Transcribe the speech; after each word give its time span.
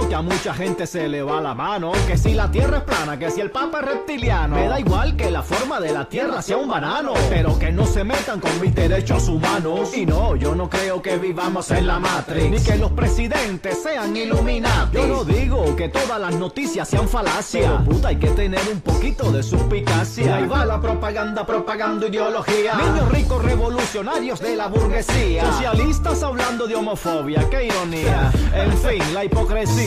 Que 0.00 0.14
a 0.14 0.22
mucha 0.22 0.54
gente 0.54 0.86
se 0.86 1.06
le 1.06 1.22
va 1.22 1.40
la 1.40 1.54
mano, 1.54 1.92
que 2.06 2.16
si 2.16 2.32
la 2.32 2.50
tierra 2.50 2.78
es 2.78 2.84
plana, 2.84 3.18
que 3.18 3.30
si 3.30 3.40
el 3.40 3.50
papa 3.50 3.80
es 3.80 3.86
reptiliano, 3.86 4.56
me 4.56 4.66
da 4.66 4.80
igual 4.80 5.16
que 5.16 5.30
la 5.30 5.42
forma 5.42 5.80
de 5.80 5.92
la 5.92 6.08
tierra 6.08 6.40
sea 6.40 6.56
un 6.56 6.68
banano, 6.68 7.12
pero 7.28 7.58
que 7.58 7.70
no 7.70 7.86
se 7.86 8.02
metan 8.02 8.40
con 8.40 8.58
mis 8.60 8.74
derechos 8.74 9.28
humanos. 9.28 9.94
Y 9.94 10.06
no, 10.06 10.34
yo 10.34 10.54
no 10.54 10.70
creo 10.70 11.02
que 11.02 11.18
vivamos 11.18 11.70
en 11.70 11.86
la 11.86 11.98
Matrix, 11.98 12.50
ni 12.50 12.58
que 12.58 12.78
los 12.78 12.90
presidentes 12.92 13.82
sean 13.82 14.16
iluminados. 14.16 14.92
Yo 14.92 15.06
no 15.06 15.24
digo 15.24 15.76
que 15.76 15.90
todas 15.90 16.18
las 16.18 16.34
noticias 16.34 16.88
sean 16.88 17.06
falacias, 17.06 17.70
pero 17.70 17.84
puta, 17.84 18.08
hay 18.08 18.16
que 18.16 18.30
tener 18.30 18.62
un 18.72 18.80
poquito 18.80 19.30
de 19.30 19.42
suspicacia. 19.42 20.36
Ahí 20.36 20.46
va 20.46 20.64
la 20.64 20.80
propaganda, 20.80 21.44
propagando 21.44 22.08
ideología. 22.08 22.74
Niños 22.74 23.12
ricos 23.12 23.44
revolucionarios 23.44 24.40
de 24.40 24.56
la 24.56 24.68
burguesía. 24.68 25.44
Socialistas 25.52 26.22
hablando 26.22 26.66
de 26.66 26.76
homofobia, 26.76 27.48
qué 27.50 27.66
ironía. 27.66 28.32
En 28.54 28.72
fin, 28.78 29.02
la 29.12 29.24
hipocresía. 29.24 29.81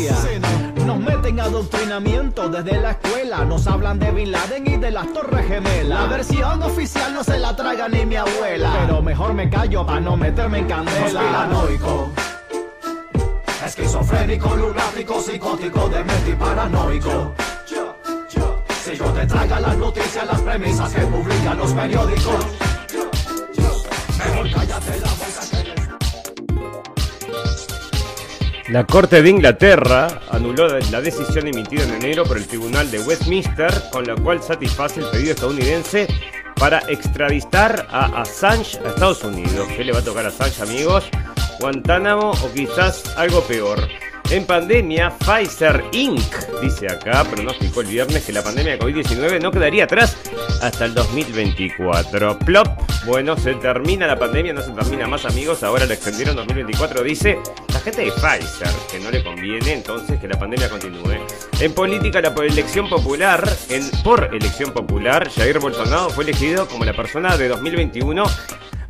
Nos 0.86 1.00
meten 1.00 1.40
adoctrinamiento 1.40 2.50
desde 2.50 2.82
la 2.82 2.92
escuela. 2.92 3.46
Nos 3.46 3.66
hablan 3.66 3.98
de 3.98 4.12
Bin 4.12 4.32
Laden 4.32 4.68
y 4.68 4.78
de 4.78 4.92
las 4.92 5.12
Torres 5.14 5.48
Gemelas. 5.48 6.02
La 6.02 6.08
versión 6.08 6.62
oficial 6.64 7.14
no 7.14 7.24
se 7.24 7.40
la 7.40 7.56
traga 7.56 7.88
ni 7.88 8.06
mi 8.06 8.18
abuela. 8.18 8.74
Pero 8.82 9.02
mejor 9.02 9.34
me 9.34 9.50
callo 9.50 9.86
para 9.86 10.02
no 10.02 10.18
meterme 10.18 10.60
en 10.60 10.68
candela. 10.68 11.00
Conspiranoico. 11.00 12.10
Esquizofrénico, 13.66 14.56
lunático, 14.56 15.22
psicótico, 15.22 15.88
demente 15.88 16.32
y 16.32 16.36
paranoico. 16.36 17.34
Si 18.84 18.96
yo 18.96 19.06
te 19.06 19.26
traiga 19.26 19.60
las 19.60 19.78
noticias, 19.78 20.28
las 20.28 20.42
premisas 20.42 20.94
que 20.94 21.02
publican 21.02 21.58
los 21.58 21.72
periódicos. 21.72 22.46
La 28.70 28.84
Corte 28.84 29.22
de 29.22 29.30
Inglaterra 29.30 30.22
anuló 30.32 30.68
la 30.68 31.00
decisión 31.00 31.48
emitida 31.48 31.84
en 31.84 31.94
enero 31.94 32.24
por 32.24 32.38
el 32.38 32.48
Tribunal 32.48 32.90
de 32.90 33.00
Westminster, 33.00 33.72
con 33.92 34.06
la 34.06 34.16
cual 34.16 34.42
satisface 34.42 35.02
el 35.02 35.10
pedido 35.12 35.34
estadounidense 35.34 36.08
para 36.56 36.80
extraditar 36.90 37.88
a 37.92 38.22
Assange 38.22 38.80
a 38.80 38.90
Estados 38.90 39.24
Unidos. 39.24 39.68
¿Qué 39.78 39.84
le 39.84 39.92
va 39.92 40.00
a 40.00 40.04
tocar 40.04 40.26
a 40.26 40.30
Assange, 40.30 40.64
amigos? 40.64 41.08
Guantánamo 41.60 42.32
o 42.32 42.54
quizás 42.54 43.16
algo 43.18 43.42
peor. 43.42 43.88
En 44.32 44.46
pandemia, 44.46 45.12
Pfizer 45.20 45.84
Inc. 45.92 46.60
dice 46.62 46.88
acá, 46.88 47.24
pronosticó 47.24 47.82
el 47.82 47.88
viernes 47.88 48.26
que 48.26 48.34
la 48.34 48.44
pandemia 48.44 48.74
de 48.74 48.80
COVID-19 48.80 49.40
no 49.40 49.52
quedaría 49.52 49.84
atrás 49.84 50.18
hasta 50.62 50.86
el 50.86 50.96
2024. 50.96 52.40
Plop, 52.40 52.68
bueno, 53.06 53.38
se 53.38 53.54
termina 53.56 54.08
la 54.08 54.18
pandemia, 54.18 54.52
no 54.52 54.64
se 54.64 54.72
termina 54.72 55.08
más 55.08 55.26
amigos, 55.26 55.64
ahora 55.64 55.86
lo 55.86 55.94
extendieron 55.94 56.36
2024, 56.36 57.04
dice 57.04 57.38
la 57.72 57.80
gente 57.80 58.02
de 58.02 58.12
Pfizer, 58.12 58.68
que 58.92 59.00
no 59.00 59.12
le 59.12 59.24
conviene 59.24 59.74
entonces 59.74 60.20
que 60.20 60.28
la 60.28 60.40
pandemia 60.40 60.70
continúe. 60.70 61.20
En 61.60 61.74
política, 61.74 62.20
la 62.20 62.34
elección 62.44 62.90
popular, 62.90 63.48
por 64.04 64.34
elección 64.34 64.72
popular, 64.72 65.30
Jair 65.30 65.60
Bolsonaro 65.60 66.10
fue 66.10 66.24
elegido 66.24 66.68
como 66.68 66.84
la 66.84 66.94
persona 66.94 67.38
de 67.38 67.48
2021 67.48 68.24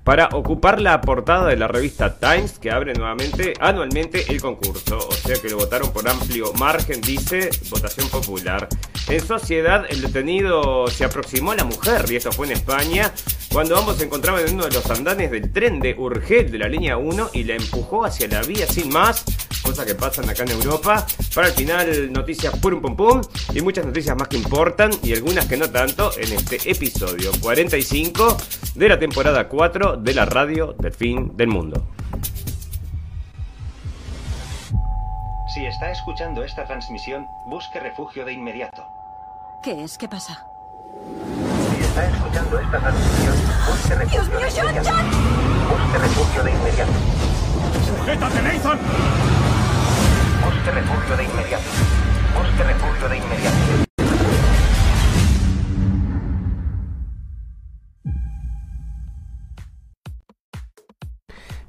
para 0.06 0.30
ocupar 0.34 0.80
la 0.80 1.02
portada 1.02 1.48
de 1.48 1.58
la 1.58 1.68
revista 1.68 2.20
Times 2.20 2.60
que 2.60 2.70
abre 2.70 2.94
nuevamente 2.94 3.54
anualmente 3.60 4.32
el 4.32 4.40
concurso. 4.40 5.00
O 5.00 5.12
sea 5.12 5.36
que 5.42 5.50
lo 5.50 5.58
votaron 5.58 5.92
por 5.92 6.08
amplio 6.08 6.54
margen, 6.54 7.02
dice 7.02 7.50
votación 7.72 8.08
popular. 8.10 8.70
En 9.10 9.26
sociedad, 9.26 9.86
el 9.90 10.02
detenido 10.02 10.88
se 10.88 11.06
aproximó 11.06 11.52
a 11.52 11.56
la 11.56 11.64
mujer, 11.64 12.06
y 12.10 12.16
esto 12.16 12.32
fue 12.32 12.46
en 12.46 12.54
España, 12.54 13.12
cuando 13.56 13.78
ambos 13.78 13.98
se 13.98 14.04
encontraban 14.04 14.46
en 14.46 14.56
uno 14.56 14.66
de 14.66 14.72
los 14.72 14.90
andanes 14.92 15.32
del 15.32 15.52
tren 15.52 15.80
de 15.80 15.96
Urgel 15.98 16.52
de 16.52 16.58
la 16.58 16.68
línea 16.68 16.98
1 16.98 17.30
y 17.34 17.46
la 17.46 17.56
empujó 17.56 18.04
hacia 18.04 18.28
la 18.28 18.42
vía 18.42 18.68
sin 18.68 18.92
más. 18.92 19.24
Cosas 19.64 19.86
que 19.86 19.96
pasan 19.96 20.30
acá 20.30 20.44
en 20.44 20.52
Europa. 20.52 21.08
Para 21.34 21.48
el 21.48 21.54
final, 21.54 22.12
noticias 22.12 22.54
pum 22.60 22.82
pum 22.82 22.98
pum. 22.98 23.22
Y 23.54 23.62
muchas 23.62 23.86
noticias 23.86 24.16
más 24.18 24.28
que 24.28 24.36
importan 24.36 24.92
y 25.02 25.14
algunas 25.14 25.46
que 25.46 25.56
no 25.56 25.70
tanto 25.70 26.12
en 26.18 26.34
este 26.34 26.70
episodio 26.70 27.32
45 27.40 28.38
de 28.76 28.90
la 28.90 29.00
temporada 29.00 29.48
4 29.48 29.95
de 29.96 30.14
la 30.14 30.26
radio 30.26 30.74
del 30.74 30.94
fin 30.94 31.36
del 31.36 31.48
mundo. 31.48 31.84
Si 35.54 35.66
está 35.66 35.92
escuchando 35.92 36.44
esta 36.44 36.66
transmisión, 36.66 37.28
busque 37.48 37.80
refugio 37.80 38.26
de 38.26 38.34
inmediato. 38.34 38.86
¿Qué 39.64 39.84
es? 39.84 39.98
¿Qué 39.98 40.08
pasa? 40.08 40.46
Si 41.76 41.82
está 41.84 42.08
escuchando 42.08 42.60
esta 42.60 42.80
transmisión, 42.80 43.36
busque 43.68 43.96
refugio 43.96 44.22
¡Dios 44.22 44.30
mío, 44.30 44.40
de 44.40 44.52
John, 44.52 44.70
inmediato. 44.70 44.90
John! 44.90 45.06
Busque 45.70 45.98
refugio 45.98 46.44
de 46.44 46.52
inmediato. 46.52 46.92
¡Sujétate, 47.88 48.42
Nathan! 48.42 48.80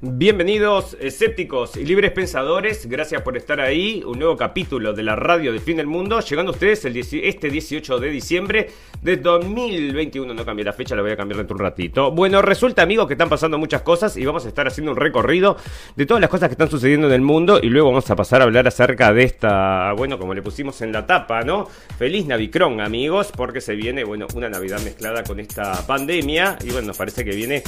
Bienvenidos 0.09 0.95
escépticos 1.01 1.75
y 1.75 1.83
libres 1.83 2.11
pensadores, 2.11 2.85
gracias 2.85 3.21
por 3.23 3.35
estar 3.35 3.59
ahí, 3.59 4.01
un 4.05 4.17
nuevo 4.19 4.37
capítulo 4.37 4.93
de 4.93 5.03
la 5.03 5.17
radio 5.17 5.51
del 5.51 5.59
fin 5.59 5.75
del 5.75 5.85
mundo, 5.85 6.21
llegando 6.21 6.53
a 6.53 6.53
ustedes 6.53 6.85
el 6.85 6.93
10 6.93 7.13
este 7.23 7.49
18 7.49 7.99
de 7.99 8.09
diciembre 8.09 8.69
de 9.01 9.17
2021, 9.17 10.33
no 10.33 10.45
cambié 10.45 10.63
la 10.63 10.71
fecha, 10.71 10.95
la 10.95 11.01
voy 11.01 11.11
a 11.11 11.17
cambiar 11.17 11.39
dentro 11.39 11.57
de 11.57 11.61
un 11.61 11.69
ratito. 11.69 12.11
Bueno, 12.11 12.41
resulta 12.41 12.83
amigos 12.83 13.05
que 13.07 13.15
están 13.15 13.27
pasando 13.27 13.57
muchas 13.57 13.81
cosas 13.81 14.15
y 14.15 14.25
vamos 14.25 14.45
a 14.45 14.47
estar 14.47 14.65
haciendo 14.65 14.91
un 14.91 14.97
recorrido 14.97 15.57
de 15.97 16.05
todas 16.05 16.21
las 16.21 16.29
cosas 16.29 16.47
que 16.47 16.53
están 16.53 16.71
sucediendo 16.71 17.07
en 17.07 17.13
el 17.13 17.21
mundo 17.21 17.59
y 17.61 17.67
luego 17.67 17.89
vamos 17.89 18.09
a 18.09 18.15
pasar 18.15 18.39
a 18.39 18.45
hablar 18.45 18.65
acerca 18.65 19.11
de 19.11 19.23
esta, 19.23 19.91
bueno, 19.91 20.17
como 20.17 20.33
le 20.33 20.41
pusimos 20.41 20.81
en 20.81 20.93
la 20.93 21.05
tapa, 21.05 21.41
¿no? 21.41 21.67
Feliz 21.97 22.25
Navicron 22.27 22.79
amigos, 22.79 23.33
porque 23.35 23.59
se 23.59 23.75
viene, 23.75 24.05
bueno, 24.05 24.27
una 24.35 24.47
Navidad 24.47 24.79
mezclada 24.85 25.23
con 25.23 25.41
esta 25.41 25.85
pandemia 25.85 26.57
y 26.63 26.71
bueno, 26.71 26.87
nos 26.87 26.97
parece 26.97 27.25
que 27.25 27.31
viene 27.31 27.61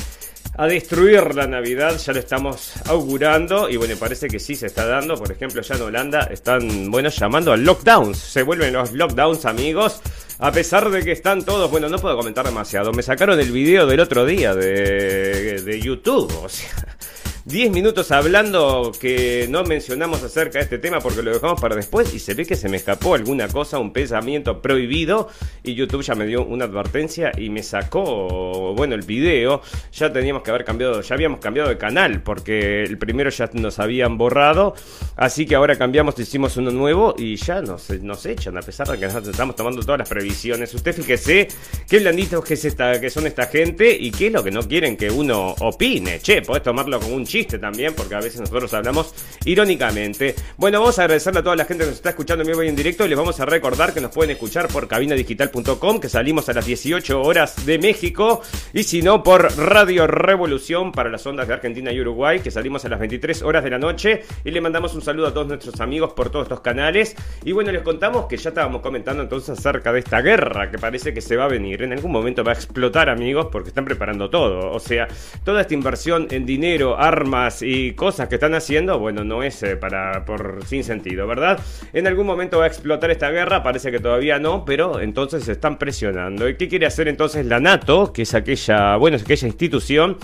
a 0.57 0.67
destruir 0.67 1.35
la 1.35 1.47
Navidad, 1.47 1.97
ya 1.97 2.11
lo 2.11 2.19
estamos 2.29 2.73
augurando 2.85 3.67
y 3.71 3.77
bueno, 3.77 3.95
parece 3.99 4.27
que 4.27 4.39
sí 4.39 4.55
se 4.55 4.67
está 4.67 4.85
dando, 4.85 5.15
por 5.15 5.31
ejemplo, 5.31 5.63
ya 5.63 5.73
en 5.73 5.81
Holanda 5.81 6.27
están, 6.29 6.91
bueno, 6.91 7.09
llamando 7.09 7.51
a 7.51 7.57
lockdowns, 7.57 8.19
se 8.19 8.43
vuelven 8.43 8.71
los 8.71 8.91
lockdowns 8.91 9.45
amigos, 9.45 9.99
a 10.37 10.51
pesar 10.51 10.91
de 10.91 11.03
que 11.03 11.11
están 11.11 11.43
todos, 11.43 11.71
bueno, 11.71 11.89
no 11.89 11.97
puedo 11.97 12.15
comentar 12.15 12.45
demasiado, 12.45 12.91
me 12.93 13.01
sacaron 13.01 13.39
el 13.39 13.51
video 13.51 13.87
del 13.87 13.99
otro 13.99 14.27
día 14.27 14.53
de, 14.53 15.63
de 15.63 15.81
YouTube, 15.81 16.31
o 16.43 16.47
sea... 16.47 16.98
10 17.45 17.71
minutos 17.71 18.11
hablando 18.11 18.91
que 18.99 19.47
no 19.49 19.63
mencionamos 19.63 20.21
acerca 20.23 20.59
de 20.59 20.65
este 20.65 20.77
tema 20.77 20.99
porque 20.99 21.23
lo 21.23 21.31
dejamos 21.31 21.59
para 21.59 21.75
después 21.75 22.13
y 22.13 22.19
se 22.19 22.33
ve 22.33 22.45
que 22.45 22.55
se 22.55 22.67
me 22.67 22.77
escapó 22.77 23.15
alguna 23.15 23.47
cosa, 23.47 23.79
un 23.79 23.93
pensamiento 23.93 24.61
prohibido 24.61 25.29
y 25.63 25.73
YouTube 25.73 26.03
ya 26.03 26.15
me 26.15 26.25
dio 26.25 26.43
una 26.43 26.65
advertencia 26.65 27.31
y 27.37 27.49
me 27.49 27.63
sacó, 27.63 28.73
bueno, 28.75 28.93
el 28.93 29.03
video. 29.03 29.61
Ya 29.93 30.11
teníamos 30.11 30.43
que 30.43 30.49
haber 30.51 30.65
cambiado, 30.65 31.01
ya 31.01 31.15
habíamos 31.15 31.39
cambiado 31.39 31.69
de 31.69 31.77
canal 31.77 32.21
porque 32.23 32.83
el 32.83 32.97
primero 32.97 33.29
ya 33.29 33.49
nos 33.53 33.79
habían 33.79 34.17
borrado, 34.17 34.75
así 35.15 35.45
que 35.45 35.55
ahora 35.55 35.77
cambiamos, 35.77 36.19
hicimos 36.19 36.57
uno 36.57 36.71
nuevo 36.71 37.15
y 37.17 37.37
ya 37.37 37.61
nos, 37.61 37.89
nos 38.01 38.25
echan 38.25 38.57
a 38.57 38.61
pesar 38.61 38.87
de 38.87 38.99
que 38.99 39.05
nosotros 39.05 39.29
estamos 39.29 39.55
tomando 39.55 39.81
todas 39.81 39.99
las 39.99 40.09
previsiones. 40.09 40.73
Usted 40.73 40.93
fíjese 40.93 41.47
qué 41.87 41.99
blanditos 41.99 42.43
que, 42.43 42.55
es 42.55 42.65
esta, 42.65 42.99
que 42.99 43.09
son 43.09 43.27
esta 43.27 43.45
gente 43.45 43.95
y 43.97 44.11
qué 44.11 44.27
es 44.27 44.33
lo 44.33 44.43
que 44.43 44.51
no 44.51 44.61
quieren 44.67 44.97
que 44.97 45.09
uno 45.09 45.55
opine. 45.59 46.19
Che, 46.19 46.41
podés 46.41 46.63
tomarlo 46.63 46.99
como 46.99 47.15
un 47.15 47.28
chiste 47.29 47.59
también, 47.59 47.93
porque 47.95 48.15
a 48.15 48.19
veces 48.19 48.41
nosotros 48.41 48.73
hablamos 48.73 49.13
irónicamente. 49.45 50.35
Bueno, 50.57 50.79
vamos 50.79 50.97
a 50.99 51.03
agradecerle 51.03 51.39
a 51.39 51.43
toda 51.43 51.55
la 51.55 51.65
gente 51.65 51.83
que 51.83 51.91
nos 51.91 51.97
está 51.97 52.09
escuchando 52.09 52.43
en 52.43 52.47
vivo 52.47 52.63
en 52.63 52.75
directo 52.75 53.05
y 53.05 53.09
les 53.09 53.17
vamos 53.17 53.39
a 53.39 53.45
recordar 53.45 53.93
que 53.93 54.01
nos 54.01 54.11
pueden 54.11 54.31
escuchar 54.31 54.67
por 54.67 54.87
cabinadigital.com, 54.87 55.99
que 55.99 56.09
salimos 56.09 56.49
a 56.49 56.53
las 56.53 56.65
18 56.65 57.21
horas 57.21 57.65
de 57.65 57.77
México, 57.77 58.41
y 58.73 58.83
si 58.83 59.01
no, 59.01 59.23
por 59.23 59.55
Radio 59.57 60.07
Revolución 60.07 60.91
para 60.91 61.09
las 61.09 61.25
ondas 61.25 61.47
de 61.47 61.53
Argentina 61.53 61.91
y 61.91 62.01
Uruguay, 62.01 62.39
que 62.39 62.49
salimos 62.49 62.83
a 62.85 62.89
las 62.89 62.99
23 62.99 63.43
horas 63.43 63.63
de 63.63 63.69
la 63.69 63.77
noche, 63.77 64.23
y 64.43 64.51
le 64.51 64.59
mandamos 64.59 64.95
un 64.95 65.01
saludo 65.01 65.27
a 65.27 65.33
todos 65.33 65.47
nuestros 65.47 65.79
amigos 65.79 66.13
por 66.13 66.31
todos 66.31 66.45
estos 66.45 66.61
canales. 66.61 67.15
Y 67.45 67.51
bueno, 67.51 67.71
les 67.71 67.83
contamos 67.83 68.25
que 68.25 68.37
ya 68.37 68.49
estábamos 68.49 68.81
comentando 68.81 69.21
entonces 69.21 69.57
acerca 69.57 69.93
de 69.93 69.99
esta 69.99 70.21
guerra 70.21 70.71
que 70.71 70.79
parece 70.79 71.13
que 71.13 71.21
se 71.21 71.35
va 71.35 71.45
a 71.45 71.47
venir. 71.47 71.83
En 71.83 71.93
algún 71.93 72.11
momento 72.11 72.43
va 72.43 72.53
a 72.53 72.55
explotar, 72.55 73.07
amigos, 73.07 73.47
porque 73.51 73.69
están 73.69 73.85
preparando 73.85 74.29
todo. 74.29 74.71
O 74.71 74.79
sea, 74.79 75.07
toda 75.43 75.61
esta 75.61 75.73
inversión 75.75 76.27
en 76.31 76.45
dinero, 76.45 76.97
armas 76.97 77.18
y 77.61 77.93
cosas 77.93 78.27
que 78.27 78.35
están 78.35 78.53
haciendo, 78.53 78.99
bueno, 78.99 79.23
no 79.23 79.43
es 79.43 79.61
eh, 79.63 79.75
para 79.75 80.25
por 80.25 80.65
sin 80.65 80.83
sentido, 80.83 81.27
¿verdad? 81.27 81.59
En 81.93 82.07
algún 82.07 82.25
momento 82.25 82.59
va 82.59 82.65
a 82.65 82.67
explotar 82.67 83.11
esta 83.11 83.29
guerra, 83.29 83.63
parece 83.63 83.91
que 83.91 83.99
todavía 83.99 84.39
no, 84.39 84.65
pero 84.65 84.99
entonces 84.99 85.43
se 85.43 85.53
están 85.53 85.77
presionando. 85.77 86.47
¿Y 86.47 86.55
qué 86.55 86.67
quiere 86.67 86.85
hacer 86.85 87.07
entonces 87.07 87.45
la 87.45 87.59
NATO, 87.59 88.13
que 88.13 88.23
es 88.23 88.33
aquella, 88.33 88.95
bueno, 88.97 89.17
es 89.17 89.23
aquella 89.23 89.47
institución 89.47 90.17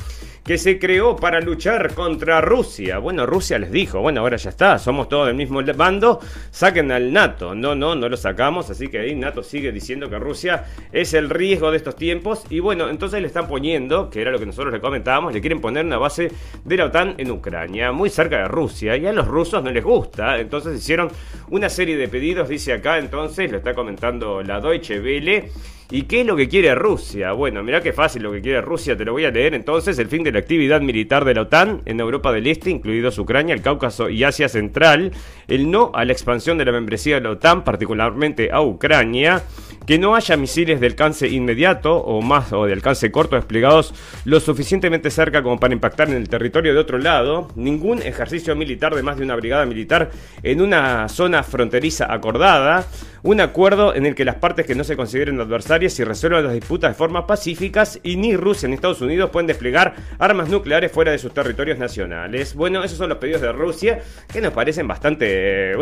que 0.46 0.60
se 0.60 0.78
creó 0.78 1.16
para 1.16 1.42
luchar 1.42 1.96
contra 1.96 2.40
Rusia. 2.40 3.00
Bueno, 3.00 3.26
Rusia 3.26 3.58
les 3.58 3.72
dijo, 3.72 4.00
bueno, 4.02 4.22
ahora 4.22 4.38
ya 4.38 4.52
está, 4.52 4.78
somos 4.78 5.10
todos 5.10 5.26
del 5.26 5.36
mismo 5.36 5.64
bando, 5.76 6.20
saquen 6.52 6.92
al 6.92 7.12
NATO. 7.12 7.56
No, 7.56 7.74
no, 7.74 7.96
no 7.96 8.08
lo 8.08 8.16
sacamos, 8.16 8.70
así 8.70 8.88
que 8.88 9.00
ahí 9.00 9.16
NATO 9.16 9.42
sigue 9.42 9.72
diciendo 9.72 10.08
que 10.08 10.20
Rusia 10.20 10.66
es 10.92 11.16
el 11.16 11.32
riesgo 11.32 11.72
de 11.72 11.78
estos 11.78 11.96
tiempos. 11.96 12.44
Y 12.52 12.60
bueno, 12.60 12.90
entonces 12.90 13.22
le 13.22 13.28
están 13.28 13.48
poniendo, 13.48 14.12
que 14.12 14.22
era 14.22 14.30
lo 14.30 14.38
que 14.38 14.46
nosotros 14.46 14.72
le 14.72 14.80
comentábamos, 14.80 15.34
le 15.34 15.42
quieren 15.42 15.60
poner 15.60 15.84
una 15.84 15.98
base 15.98 16.32
de 16.64 16.78
la 16.78 16.85
En 16.94 17.32
Ucrania, 17.32 17.92
muy 17.92 18.10
cerca 18.10 18.38
de 18.38 18.48
Rusia, 18.48 18.96
y 18.96 19.06
a 19.08 19.12
los 19.12 19.28
rusos 19.28 19.64
no 19.64 19.72
les 19.72 19.84
gusta. 19.84 20.40
Entonces 20.40 20.78
hicieron 20.78 21.10
una 21.50 21.68
serie 21.70 21.98
de 21.98 22.08
pedidos, 22.08 22.48
dice 22.48 22.74
acá, 22.74 23.00
entonces 23.00 23.52
lo 23.52 23.58
está 23.58 23.74
comentando 23.74 24.44
la 24.44 24.60
Deutsche 24.60 25.00
Welle 25.00 25.52
¿Y 25.92 26.04
qué 26.04 26.22
es 26.22 26.26
lo 26.26 26.36
que 26.36 26.50
quiere 26.50 26.74
Rusia? 26.74 27.34
Bueno, 27.34 27.62
mirá 27.62 27.80
qué 27.80 27.94
fácil 27.94 28.24
lo 28.24 28.32
que 28.32 28.42
quiere 28.42 28.60
Rusia, 28.60 28.98
te 28.98 29.06
lo 29.06 29.12
voy 29.12 29.26
a 29.26 29.30
leer 29.30 29.54
entonces. 29.54 30.00
El 30.00 30.08
fin 30.08 30.24
de 30.24 30.32
la 30.32 30.40
actividad 30.40 30.82
militar 30.82 31.26
de 31.26 31.36
la 31.36 31.42
OTAN 31.42 31.84
en 31.86 32.00
Europa 32.00 32.32
del 32.32 32.48
Este, 32.48 32.72
incluidos 32.72 33.20
Ucrania, 33.20 33.54
el 33.54 33.62
Cáucaso 33.62 34.10
y 34.10 34.24
Asia 34.24 34.50
Central. 34.50 35.12
El 35.48 35.70
no 35.70 35.92
a 35.94 36.04
la 36.04 36.12
expansión 36.12 36.58
de 36.58 36.66
la 36.66 36.72
membresía 36.72 37.16
de 37.16 37.22
la 37.22 37.30
OTAN, 37.30 37.64
particularmente 37.64 38.52
a 38.52 38.64
Ucrania 38.64 39.44
que 39.86 40.00
no 40.00 40.16
haya 40.16 40.36
misiles 40.36 40.80
de 40.80 40.88
alcance 40.88 41.28
inmediato 41.28 41.96
o 41.96 42.22
más 42.22 42.52
o 42.54 42.66
de 42.66 42.74
alcance 42.74 43.12
corto 43.12 43.36
desplegados 43.36 43.94
lo 44.26 44.40
suficientemente 44.40 45.12
cerca 45.12 45.44
como 45.44 45.60
para 45.60 45.74
impactar 45.74 46.10
en 46.10 46.16
el 46.16 46.30
territorio 46.30 46.74
de 46.74 46.80
otro 46.80 46.98
lado, 46.98 47.50
ningún 47.56 48.02
ejercicio 48.02 48.56
militar 48.56 48.96
de 48.96 49.04
más 49.04 49.18
de 49.18 49.24
una 49.24 49.36
brigada 49.36 49.66
militar 49.66 50.12
en 50.44 50.62
una 50.62 51.08
zona 51.10 51.44
fronteriza 51.44 52.12
acordada, 52.12 52.88
un 53.22 53.42
acuerdo 53.42 53.96
en 53.96 54.06
el 54.06 54.16
que 54.16 54.26
las 54.26 54.36
partes 54.36 54.66
que 54.66 54.76
no 54.76 54.84
se 54.84 54.96
consideren 54.96 55.40
adversarias 55.40 55.75
y 55.76 56.04
resuelvan 56.06 56.46
las 56.46 56.54
disputas 56.54 56.92
de 56.92 56.96
forma 56.96 57.28
pacíficas 57.28 58.00
y 58.02 58.16
ni 58.16 58.38
Rusia 58.38 58.70
ni 58.70 58.76
Estados 58.76 59.02
Unidos 59.02 59.30
pueden 59.30 59.48
desplegar 59.48 59.94
armas 60.20 60.48
nucleares 60.48 60.90
fuera 60.90 61.12
de 61.12 61.18
sus 61.18 61.34
territorios 61.34 61.78
nacionales. 61.78 62.56
Bueno, 62.56 62.82
esos 62.82 62.98
son 62.98 63.10
los 63.10 63.18
pedidos 63.18 63.42
de 63.42 63.52
Rusia 63.52 64.00
que 64.32 64.40
nos 64.40 64.54
parecen 64.54 64.88
bastante 64.88 65.74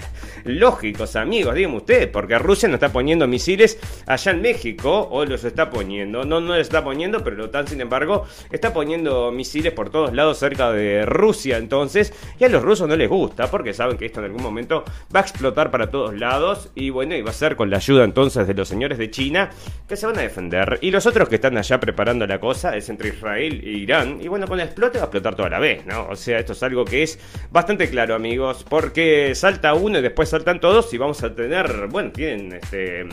lógicos, 0.44 1.16
amigos, 1.16 1.54
díganme 1.54 1.76
ustedes, 1.76 2.06
porque 2.06 2.38
Rusia 2.38 2.66
no 2.66 2.76
está 2.76 2.90
poniendo 2.90 3.28
misiles 3.28 3.78
allá 4.06 4.32
en 4.32 4.40
México, 4.40 5.08
o 5.10 5.26
los 5.26 5.44
está 5.44 5.68
poniendo, 5.68 6.24
no, 6.24 6.40
no 6.40 6.54
los 6.54 6.58
está 6.58 6.82
poniendo, 6.82 7.22
pero 7.22 7.36
la 7.36 7.44
OTAN, 7.44 7.68
sin 7.68 7.82
embargo, 7.82 8.24
está 8.50 8.72
poniendo 8.72 9.30
misiles 9.32 9.74
por 9.74 9.90
todos 9.90 10.14
lados 10.14 10.38
cerca 10.38 10.72
de 10.72 11.04
Rusia, 11.04 11.58
entonces, 11.58 12.14
y 12.40 12.44
a 12.44 12.48
los 12.48 12.62
rusos 12.62 12.88
no 12.88 12.96
les 12.96 13.10
gusta, 13.10 13.50
porque 13.50 13.74
saben 13.74 13.98
que 13.98 14.06
esto 14.06 14.20
en 14.20 14.26
algún 14.26 14.42
momento 14.42 14.82
va 15.14 15.20
a 15.20 15.22
explotar 15.22 15.70
para 15.70 15.90
todos 15.90 16.18
lados, 16.18 16.70
y 16.74 16.88
bueno, 16.88 17.14
y 17.14 17.20
va 17.20 17.30
a 17.30 17.34
ser 17.34 17.54
con 17.54 17.68
la 17.68 17.76
ayuda 17.76 18.04
entonces 18.04 18.46
de 18.46 18.54
los 18.54 18.66
señores 18.66 18.96
de 18.96 19.10
China, 19.10 19.41
que 19.88 19.96
se 19.96 20.06
van 20.06 20.18
a 20.18 20.22
defender, 20.22 20.78
y 20.80 20.90
los 20.90 21.06
otros 21.06 21.28
que 21.28 21.36
están 21.36 21.56
allá 21.56 21.78
preparando 21.80 22.26
la 22.26 22.38
cosa 22.38 22.76
es 22.76 22.88
entre 22.88 23.10
Israel 23.10 23.60
e 23.64 23.70
Irán, 23.70 24.18
y 24.20 24.28
bueno, 24.28 24.46
con 24.46 24.60
el 24.60 24.66
explote 24.66 24.98
va 24.98 25.04
a 25.04 25.06
explotar 25.06 25.34
toda 25.34 25.48
la 25.48 25.58
vez, 25.58 25.84
¿no? 25.86 26.08
O 26.08 26.16
sea, 26.16 26.38
esto 26.38 26.52
es 26.52 26.62
algo 26.62 26.84
que 26.84 27.02
es 27.02 27.18
bastante 27.50 27.88
claro, 27.88 28.14
amigos, 28.14 28.64
porque 28.68 29.34
salta 29.34 29.74
uno 29.74 29.98
y 29.98 30.02
después 30.02 30.28
saltan 30.28 30.60
todos, 30.60 30.92
y 30.92 30.98
vamos 30.98 31.22
a 31.22 31.34
tener, 31.34 31.88
bueno, 31.88 32.10
tienen 32.12 32.52
este 32.52 33.06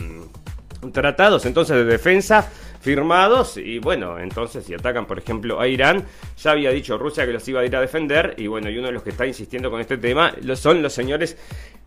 tratados 0.92 1.44
entonces 1.44 1.76
de 1.76 1.84
defensa 1.84 2.50
firmados 2.80 3.58
y 3.58 3.78
bueno, 3.78 4.18
entonces 4.18 4.64
si 4.64 4.72
atacan 4.72 5.06
por 5.06 5.18
ejemplo 5.18 5.60
a 5.60 5.68
Irán, 5.68 6.06
ya 6.38 6.52
había 6.52 6.70
dicho 6.70 6.96
Rusia 6.96 7.26
que 7.26 7.32
los 7.32 7.46
iba 7.48 7.60
a 7.60 7.66
ir 7.66 7.76
a 7.76 7.80
defender 7.80 8.34
y 8.38 8.46
bueno, 8.46 8.70
y 8.70 8.78
uno 8.78 8.86
de 8.86 8.94
los 8.94 9.02
que 9.02 9.10
está 9.10 9.26
insistiendo 9.26 9.70
con 9.70 9.80
este 9.80 9.98
tema 9.98 10.34
son 10.54 10.82
los 10.82 10.92
señores 10.92 11.36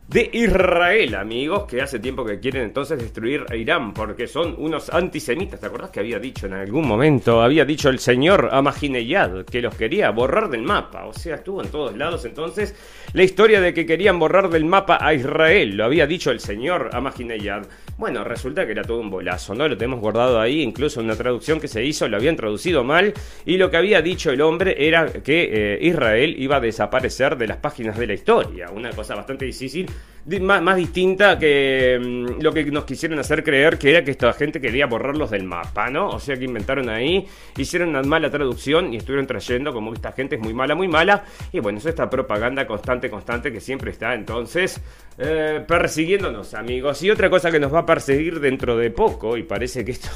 de 0.07 0.29
Israel, 0.33 1.15
amigos, 1.15 1.63
que 1.63 1.81
hace 1.81 1.97
tiempo 1.97 2.25
que 2.25 2.39
quieren 2.39 2.63
entonces 2.63 2.99
destruir 2.99 3.45
a 3.49 3.55
Irán, 3.55 3.93
porque 3.93 4.27
son 4.27 4.53
unos 4.57 4.89
antisemitas. 4.93 5.59
¿Te 5.59 5.65
acordás 5.65 5.91
que 5.91 6.01
había 6.01 6.19
dicho 6.19 6.45
en 6.45 6.53
algún 6.53 6.85
momento, 6.85 7.41
había 7.41 7.63
dicho 7.65 7.89
el 7.89 7.99
señor 7.99 8.49
Amajineyad, 8.51 9.45
que 9.45 9.61
los 9.61 9.75
quería 9.75 10.11
borrar 10.11 10.49
del 10.49 10.61
mapa? 10.61 11.05
O 11.05 11.13
sea, 11.13 11.35
estuvo 11.35 11.63
en 11.63 11.69
todos 11.69 11.95
lados 11.95 12.25
entonces 12.25 12.75
la 13.13 13.23
historia 13.23 13.61
de 13.61 13.73
que 13.73 13.85
querían 13.85 14.19
borrar 14.19 14.49
del 14.49 14.65
mapa 14.65 14.97
a 14.99 15.13
Israel, 15.13 15.77
lo 15.77 15.85
había 15.85 16.05
dicho 16.05 16.31
el 16.31 16.41
señor 16.41 16.89
Amajineyad. 16.93 17.65
Bueno, 17.97 18.23
resulta 18.23 18.65
que 18.65 18.71
era 18.71 18.83
todo 18.83 18.99
un 18.99 19.09
bolazo, 19.09 19.55
¿no? 19.55 19.67
Lo 19.67 19.77
tenemos 19.77 19.99
guardado 19.99 20.41
ahí, 20.41 20.61
incluso 20.61 20.99
una 20.99 21.15
traducción 21.15 21.59
que 21.59 21.67
se 21.67 21.83
hizo 21.85 22.07
lo 22.07 22.17
habían 22.17 22.35
traducido 22.35 22.83
mal, 22.83 23.13
y 23.45 23.57
lo 23.57 23.71
que 23.71 23.77
había 23.77 24.01
dicho 24.01 24.31
el 24.31 24.41
hombre 24.41 24.75
era 24.77 25.11
que 25.11 25.75
eh, 25.75 25.79
Israel 25.81 26.35
iba 26.37 26.57
a 26.57 26.59
desaparecer 26.59 27.37
de 27.37 27.47
las 27.47 27.57
páginas 27.57 27.97
de 27.97 28.07
la 28.07 28.13
historia, 28.13 28.69
una 28.69 28.91
cosa 28.91 29.15
bastante 29.15 29.45
difícil 29.45 29.87
más, 30.41 30.75
distinta 30.77 31.37
que 31.37 31.99
mm, 32.01 32.41
lo 32.41 32.53
que 32.53 32.63
nos 32.65 32.85
quisieron 32.85 33.19
hacer 33.19 33.43
creer 33.43 33.77
que 33.77 33.89
era 33.89 34.03
que 34.03 34.11
esta 34.11 34.31
gente 34.33 34.61
quería 34.61 34.85
borrarlos 34.85 35.31
del 35.31 35.43
mapa, 35.43 35.89
¿no? 35.89 36.09
O 36.09 36.19
sea 36.19 36.37
que 36.37 36.45
inventaron 36.45 36.89
ahí, 36.89 37.27
hicieron 37.57 37.89
una 37.89 38.03
mala 38.03 38.29
traducción 38.29 38.93
y 38.93 38.97
estuvieron 38.97 39.27
trayendo 39.27 39.73
como 39.73 39.93
esta 39.93 40.11
gente 40.13 40.35
es 40.35 40.41
muy 40.41 40.53
mala, 40.53 40.75
muy 40.75 40.87
mala. 40.87 41.25
Y 41.51 41.59
bueno, 41.59 41.79
es 41.79 41.85
esta 41.85 42.09
propaganda 42.09 42.65
constante, 42.65 43.09
constante 43.09 43.51
que 43.51 43.59
siempre 43.59 43.91
está 43.91 44.13
entonces 44.13 44.81
eh, 45.17 45.63
persiguiéndonos, 45.67 46.53
amigos. 46.53 47.03
Y 47.03 47.11
otra 47.11 47.29
cosa 47.29 47.51
que 47.51 47.59
nos 47.59 47.73
va 47.73 47.79
a 47.79 47.85
perseguir 47.85 48.39
dentro 48.39 48.77
de 48.77 48.89
poco, 48.89 49.37
y 49.37 49.43
parece 49.43 49.85
que 49.85 49.91
esto 49.91 50.09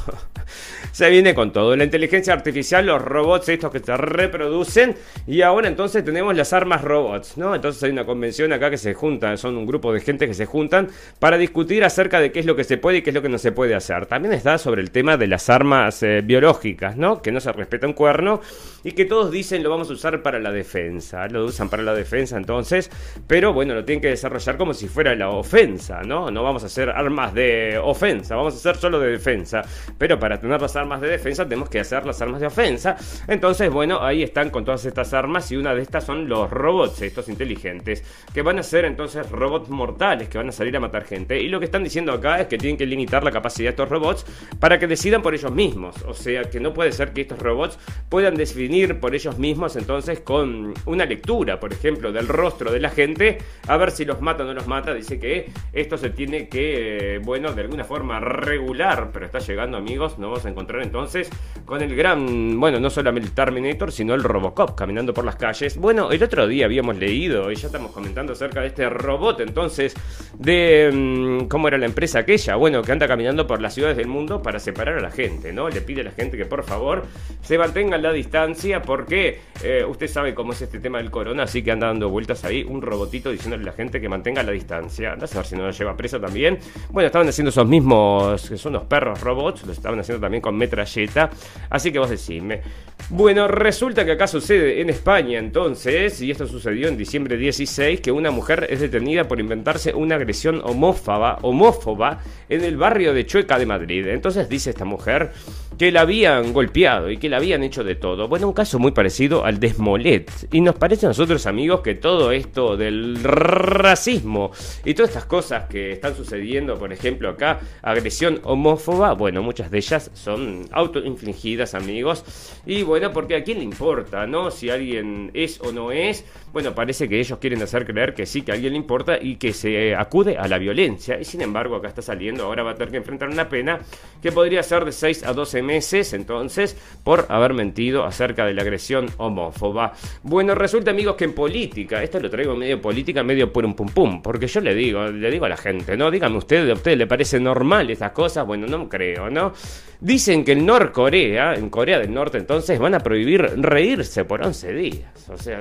se 0.91 1.09
viene 1.09 1.35
con 1.35 1.51
todo, 1.51 1.75
la 1.75 1.83
inteligencia 1.83 2.33
artificial, 2.33 2.85
los 2.85 3.01
robots 3.01 3.49
estos 3.49 3.71
que 3.71 3.79
se 3.79 3.95
reproducen. 3.95 4.95
Y 5.27 5.41
ahora 5.41 5.67
entonces 5.67 6.03
tenemos 6.03 6.35
las 6.35 6.53
armas 6.53 6.83
robots, 6.83 7.37
¿no? 7.37 7.53
Entonces 7.53 7.83
hay 7.83 7.91
una 7.91 8.05
convención 8.05 8.51
acá 8.53 8.69
que 8.69 8.77
se 8.77 8.93
junta, 8.93 9.35
son 9.37 9.57
un 9.57 9.65
grupo 9.65 9.93
de 9.93 10.01
gente 10.01 10.27
que 10.27 10.33
se 10.33 10.45
juntan 10.45 10.89
para 11.19 11.37
discutir 11.37 11.83
acerca 11.83 12.19
de 12.19 12.31
qué 12.31 12.39
es 12.39 12.45
lo 12.45 12.55
que 12.55 12.63
se 12.63 12.77
puede 12.77 12.97
y 12.97 13.01
qué 13.01 13.11
es 13.11 13.13
lo 13.13 13.21
que 13.21 13.29
no 13.29 13.37
se 13.37 13.51
puede 13.51 13.75
hacer. 13.75 14.07
También 14.07 14.33
está 14.33 14.57
sobre 14.57 14.81
el 14.81 14.91
tema 14.91 15.17
de 15.17 15.27
las 15.27 15.49
armas 15.49 16.01
eh, 16.01 16.21
biológicas, 16.23 16.97
¿no? 16.97 17.21
Que 17.21 17.31
no 17.31 17.39
se 17.39 17.51
respeta 17.51 17.85
un 17.85 17.93
cuerno 17.93 18.41
y 18.83 18.93
que 18.93 19.05
todos 19.05 19.31
dicen 19.31 19.63
lo 19.63 19.69
vamos 19.69 19.89
a 19.89 19.93
usar 19.93 20.23
para 20.23 20.39
la 20.39 20.51
defensa. 20.51 21.27
Lo 21.27 21.45
usan 21.45 21.69
para 21.69 21.83
la 21.83 21.93
defensa 21.93 22.37
entonces, 22.37 22.89
pero 23.27 23.53
bueno, 23.53 23.75
lo 23.75 23.85
tienen 23.85 24.01
que 24.01 24.09
desarrollar 24.09 24.57
como 24.57 24.73
si 24.73 24.86
fuera 24.87 25.15
la 25.15 25.29
ofensa, 25.29 26.01
¿no? 26.03 26.31
No 26.31 26.43
vamos 26.43 26.63
a 26.63 26.67
hacer 26.67 26.89
armas 26.89 27.33
de 27.33 27.79
ofensa, 27.81 28.35
vamos 28.35 28.53
a 28.53 28.57
hacer 28.57 28.75
solo 28.77 28.99
de 28.99 29.11
defensa. 29.11 29.61
Pero 29.97 30.19
para 30.19 30.39
tener 30.39 30.61
las 30.61 30.75
armas 30.75 31.01
de 31.01 31.09
defensa 31.09 31.43
tenemos 31.43 31.69
que 31.69 31.79
hacer 31.79 32.05
las 32.05 32.21
armas 32.21 32.41
de 32.41 32.47
ofensa. 32.47 32.97
Entonces, 33.27 33.71
bueno, 33.71 34.01
ahí 34.01 34.23
están 34.23 34.49
con 34.49 34.65
todas 34.65 34.85
estas 34.85 35.13
armas 35.13 35.51
y 35.51 35.57
una 35.57 35.73
de 35.73 35.81
estas 35.81 36.05
son 36.05 36.27
los 36.27 36.49
robots, 36.49 37.01
estos 37.01 37.29
inteligentes, 37.29 38.03
que 38.33 38.41
van 38.41 38.59
a 38.59 38.63
ser 38.63 38.85
entonces 38.85 39.29
robots 39.29 39.69
mortales 39.69 40.29
que 40.29 40.37
van 40.37 40.49
a 40.49 40.51
salir 40.51 40.75
a 40.75 40.79
matar 40.79 41.03
gente. 41.03 41.39
Y 41.41 41.49
lo 41.49 41.59
que 41.59 41.65
están 41.65 41.83
diciendo 41.83 42.11
acá 42.13 42.39
es 42.39 42.47
que 42.47 42.57
tienen 42.57 42.77
que 42.77 42.85
limitar 42.85 43.23
la 43.23 43.31
capacidad 43.31 43.67
de 43.67 43.69
estos 43.71 43.89
robots 43.89 44.25
para 44.59 44.79
que 44.79 44.87
decidan 44.87 45.21
por 45.21 45.33
ellos 45.33 45.51
mismos. 45.51 45.95
O 46.07 46.13
sea, 46.13 46.43
que 46.43 46.59
no 46.59 46.73
puede 46.73 46.91
ser 46.91 47.13
que 47.13 47.21
estos 47.21 47.39
robots 47.39 47.77
puedan 48.09 48.35
definir 48.35 48.99
por 48.99 49.15
ellos 49.15 49.37
mismos 49.37 49.75
entonces 49.75 50.19
con 50.19 50.73
una 50.85 51.05
lectura, 51.05 51.59
por 51.59 51.73
ejemplo, 51.73 52.11
del 52.11 52.27
rostro 52.27 52.71
de 52.71 52.79
la 52.79 52.89
gente, 52.89 53.37
a 53.67 53.77
ver 53.77 53.91
si 53.91 54.05
los 54.05 54.21
mata 54.21 54.43
o 54.43 54.47
no 54.47 54.53
los 54.53 54.67
mata 54.67 54.76
Mata 54.77 54.93
dice 54.93 55.19
que 55.19 55.49
esto 55.73 55.97
se 55.97 56.11
tiene 56.11 56.47
que, 56.47 57.15
eh, 57.15 57.17
bueno, 57.17 57.51
de 57.53 57.61
alguna 57.61 57.83
forma 57.83 58.19
regular, 58.19 59.09
pero 59.11 59.25
está 59.25 59.39
llegando, 59.39 59.75
amigos. 59.75 60.19
Nos 60.19 60.29
vamos 60.29 60.45
a 60.45 60.49
encontrar 60.49 60.83
entonces 60.83 61.31
con 61.65 61.81
el 61.81 61.95
gran, 61.95 62.59
bueno, 62.59 62.79
no 62.79 62.91
solamente 62.91 63.27
el 63.27 63.33
Terminator, 63.33 63.91
sino 63.91 64.13
el 64.13 64.21
Robocop 64.21 64.75
caminando 64.75 65.15
por 65.15 65.25
las 65.25 65.35
calles. 65.35 65.77
Bueno, 65.77 66.11
el 66.11 66.21
otro 66.21 66.47
día 66.47 66.65
habíamos 66.65 66.95
leído 66.95 67.51
y 67.51 67.55
ya 67.55 67.67
estamos 67.67 67.91
comentando 67.91 68.33
acerca 68.33 68.61
de 68.61 68.67
este 68.67 68.87
robot, 68.87 69.39
entonces, 69.39 69.95
de 70.37 70.91
mm, 70.93 71.47
cómo 71.47 71.69
era 71.69 71.79
la 71.79 71.87
empresa 71.87 72.19
aquella. 72.19 72.55
Bueno, 72.55 72.83
que 72.83 72.91
anda 72.91 73.07
caminando 73.07 73.47
por 73.47 73.59
las 73.59 73.73
ciudades 73.73 73.97
del 73.97 74.07
mundo 74.07 74.43
para 74.43 74.59
separar 74.59 74.99
a 74.99 75.01
la 75.01 75.09
gente, 75.09 75.53
¿no? 75.53 75.69
Le 75.69 75.81
pide 75.81 76.01
a 76.01 76.03
la 76.03 76.11
gente 76.11 76.37
que 76.37 76.45
por 76.45 76.63
favor 76.63 77.03
se 77.41 77.57
mantenga 77.57 77.97
la 77.97 78.13
distancia 78.13 78.83
porque 78.83 79.39
eh, 79.63 79.83
usted 79.87 80.07
sabe 80.07 80.35
cómo 80.35 80.53
es 80.53 80.61
este 80.61 80.79
tema 80.79 80.99
del 80.99 81.09
corona, 81.09 81.43
así 81.43 81.63
que 81.63 81.71
anda 81.71 81.87
dando 81.87 82.09
vueltas 82.09 82.45
ahí 82.45 82.63
un 82.63 82.83
robotito 82.83 83.31
diciéndole 83.31 83.63
a 83.63 83.65
la 83.65 83.71
gente 83.71 83.99
que 83.99 84.07
mantenga 84.07 84.43
la 84.43 84.51
distancia. 84.51 84.66
Anda 84.75 85.25
a 85.25 85.35
ver 85.37 85.45
si 85.45 85.55
no 85.55 85.63
lo 85.63 85.71
lleva 85.71 85.95
preso 85.95 86.19
también. 86.19 86.59
Bueno, 86.89 87.07
estaban 87.07 87.27
haciendo 87.27 87.49
esos 87.49 87.67
mismos, 87.67 88.49
que 88.49 88.57
son 88.57 88.73
los 88.73 88.83
perros 88.83 89.21
robots, 89.21 89.65
lo 89.65 89.71
estaban 89.71 89.99
haciendo 89.99 90.21
también 90.21 90.41
con 90.41 90.57
metralleta. 90.57 91.29
Así 91.69 91.91
que 91.91 91.99
vos 91.99 92.09
decime. 92.09 92.61
Bueno, 93.09 93.47
resulta 93.47 94.03
que 94.03 94.11
acá 94.11 94.27
sucede 94.27 94.81
en 94.81 94.89
España 94.89 95.39
entonces, 95.39 96.21
y 96.21 96.31
esto 96.31 96.45
sucedió 96.47 96.87
en 96.87 96.97
diciembre 96.97 97.37
16, 97.37 98.01
que 98.01 98.11
una 98.11 98.31
mujer 98.31 98.67
es 98.69 98.81
detenida 98.81 99.27
por 99.27 99.39
inventarse 99.39 99.93
una 99.93 100.15
agresión 100.15 100.61
homófoba, 100.63 101.39
homófoba 101.41 102.19
en 102.49 102.63
el 102.63 102.75
barrio 102.75 103.13
de 103.13 103.25
Chueca 103.25 103.57
de 103.57 103.65
Madrid. 103.65 104.07
Entonces 104.07 104.49
dice 104.49 104.71
esta 104.71 104.83
mujer 104.83 105.31
que 105.77 105.91
la 105.91 106.01
habían 106.01 106.53
golpeado 106.53 107.09
y 107.11 107.17
que 107.17 107.29
la 107.29 107.37
habían 107.37 107.63
hecho 107.63 107.83
de 107.83 107.95
todo. 107.95 108.27
Bueno, 108.27 108.47
un 108.47 108.53
caso 108.53 108.79
muy 108.79 108.91
parecido 108.91 109.45
al 109.45 109.59
de 109.59 109.69
Smollett. 109.69 110.31
Y 110.51 110.61
nos 110.61 110.75
parece 110.75 111.05
a 111.05 111.09
nosotros, 111.09 111.45
amigos, 111.45 111.81
que 111.81 111.95
todo 111.95 112.31
esto 112.31 112.75
del 112.75 113.23
racismo 113.23 114.51
y 114.83 114.93
todas 114.93 115.09
estas 115.09 115.25
cosas 115.25 115.67
que 115.67 115.91
están 115.91 116.15
sucediendo, 116.15 116.77
por 116.77 116.91
ejemplo, 116.93 117.29
acá, 117.29 117.59
agresión 117.81 118.39
homófoba, 118.43 119.13
bueno, 119.13 119.41
muchas 119.43 119.71
de 119.71 119.77
ellas 119.77 120.11
son 120.13 120.67
autoinfligidas, 120.71 121.73
amigos. 121.73 122.23
Y 122.65 122.83
bueno, 122.83 123.11
porque 123.11 123.35
a 123.35 123.43
quién 123.43 123.59
le 123.59 123.63
importa, 123.63 124.27
¿no? 124.27 124.51
Si 124.51 124.69
alguien 124.69 125.31
es 125.33 125.59
o 125.61 125.71
no 125.71 125.91
es. 125.91 126.25
Bueno, 126.57 126.73
parece 126.73 127.07
que 127.07 127.19
ellos 127.19 127.37
quieren 127.37 127.61
hacer 127.61 127.85
creer 127.85 128.15
que 128.15 128.25
sí, 128.25 128.41
que 128.41 128.51
a 128.51 128.55
alguien 128.55 128.73
le 128.73 128.79
importa 128.79 129.19
y 129.21 129.35
que 129.35 129.53
se 129.53 129.93
acude 129.93 130.39
a 130.39 130.47
la 130.47 130.57
violencia. 130.57 131.19
Y 131.19 131.23
sin 131.23 131.41
embargo, 131.41 131.75
acá 131.75 131.89
está 131.89 132.01
saliendo, 132.01 132.45
ahora 132.45 132.63
va 132.63 132.71
a 132.71 132.73
tener 132.73 132.89
que 132.89 132.97
enfrentar 132.97 133.29
una 133.29 133.47
pena 133.47 133.77
que 134.23 134.31
podría 134.31 134.63
ser 134.63 134.83
de 134.83 134.91
6 134.91 135.23
a 135.25 135.33
12 135.33 135.61
meses, 135.61 136.13
entonces, 136.13 136.75
por 137.03 137.27
haber 137.29 137.53
mentido 137.53 138.05
acerca 138.05 138.43
de 138.43 138.55
la 138.55 138.63
agresión 138.63 139.05
homófoba. 139.17 139.93
Bueno, 140.23 140.55
resulta, 140.55 140.89
amigos, 140.89 141.15
que 141.15 141.25
en 141.25 141.33
política, 141.33 142.01
esto 142.01 142.19
lo 142.19 142.27
traigo 142.27 142.55
medio 142.55 142.81
política, 142.81 143.21
medio 143.21 143.53
por 143.53 143.63
un 143.63 143.75
pum 143.75 143.89
pum, 143.89 144.23
porque 144.23 144.47
yo 144.47 144.59
le 144.59 144.73
digo, 144.73 145.09
le 145.09 145.29
digo 145.29 145.45
a 145.45 145.49
la 145.49 145.57
gente, 145.57 145.95
¿no? 145.95 146.09
Dígame 146.09 146.37
usted, 146.37 146.71
¿a 146.71 146.73
usted 146.73 146.97
le 146.97 147.05
parece 147.05 147.39
normal 147.39 147.91
estas 147.91 148.13
cosas? 148.13 148.47
Bueno, 148.47 148.65
no 148.65 148.89
creo, 148.89 149.29
¿no? 149.29 149.53
Dicen 149.99 150.43
que 150.43 150.53
en 150.53 150.65
Norcorea, 150.65 151.53
en 151.53 151.69
Corea 151.69 151.99
del 151.99 152.11
Norte, 152.11 152.39
entonces, 152.39 152.79
van 152.79 152.95
a 152.95 152.99
prohibir 152.99 153.43
reírse 153.57 154.25
por 154.25 154.41
11 154.43 154.73
días. 154.73 155.29
O 155.29 155.37
sea. 155.37 155.59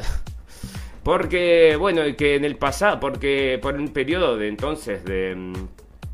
Porque, 1.07 1.77
bueno, 1.79 2.03
que 2.17 2.35
en 2.35 2.45
el 2.45 2.57
pasado, 2.57 2.99
porque 2.99 3.61
por 3.63 3.77
un 3.77 3.91
periodo 3.91 4.37
de 4.37 4.49
entonces 4.49 5.05
de, 5.05 5.53